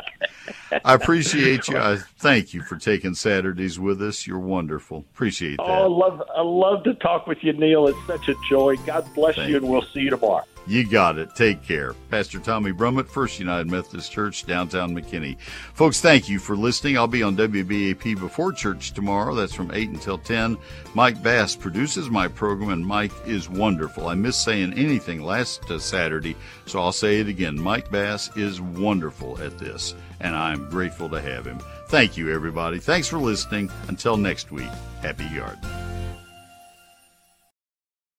I 0.84 0.94
appreciate 0.94 1.70
you. 1.70 1.78
I 1.78 1.98
thank 2.18 2.54
you 2.54 2.62
for 2.64 2.78
taking 2.78 3.16
Saturdays 3.16 3.80
with 3.80 4.02
us. 4.02 4.28
You're 4.28 4.40
wonderful. 4.40 5.06
Appreciate 5.14 5.58
that. 5.58 5.64
Oh, 5.64 5.84
I 5.84 5.88
love 5.88 6.22
I 6.36 6.42
love 6.42 6.84
to 6.84 6.94
talk 6.96 7.28
with 7.28 7.44
you, 7.44 7.54
Neil. 7.54 7.88
It's 7.88 8.06
such 8.06 8.28
a 8.28 8.36
joy. 8.50 8.76
God 8.86 9.12
bless 9.16 9.38
you, 9.38 9.58
and 9.58 9.68
we'll 9.68 9.82
see 9.82 10.02
you 10.02 10.10
tomorrow. 10.12 10.44
You 10.66 10.88
got 10.88 11.18
it. 11.18 11.36
Take 11.36 11.62
care. 11.62 11.94
Pastor 12.10 12.40
Tommy 12.40 12.72
Brummett, 12.72 13.08
First 13.08 13.38
United 13.38 13.70
Methodist 13.70 14.12
Church, 14.12 14.46
downtown 14.46 14.96
McKinney. 14.96 15.38
Folks, 15.74 16.00
thank 16.00 16.30
you 16.30 16.40
for 16.40 16.56
listening. 16.56 16.98
I'll 16.98 17.08
be 17.08 17.22
on 17.22 17.36
WBAP 17.36 18.18
before 18.20 18.54
church 18.54 18.94
tomorrow. 18.94 19.36
That's 19.36 19.54
from 19.54 19.72
8 19.72 19.90
until 19.90 20.18
10. 20.18 20.58
Mike 20.94 21.22
Bass 21.22 21.56
produces 21.56 22.10
my 22.10 22.30
program, 22.30 22.70
and 22.70 22.86
Mike 22.86 23.12
is 23.26 23.50
wonderful. 23.50 24.08
I 24.08 24.16
missed 24.16 24.44
saying 24.44 24.74
anything 24.74 25.22
last 25.22 25.70
uh, 25.70 25.80
Saturday, 25.80 26.36
so 26.66 26.80
I'll 26.80 26.94
say 26.94 27.20
it 27.20 27.28
again. 27.28 27.60
Mike 27.60 27.92
Bass 27.92 28.36
is 28.38 28.62
wonderful 28.62 29.42
at 29.42 29.60
this, 29.60 29.96
and 30.22 30.34
I'm 30.34 30.70
grateful 30.70 31.10
to 31.10 31.20
have 31.20 31.46
him. 31.46 31.60
Thank 31.88 32.16
you, 32.16 32.34
everybody. 32.34 32.80
Thanks 32.80 33.10
for 33.10 33.18
listening. 33.18 33.70
Until 33.90 34.16
next 34.16 34.52
week, 34.52 34.72
happy 35.02 35.28
gardening. 35.36 35.70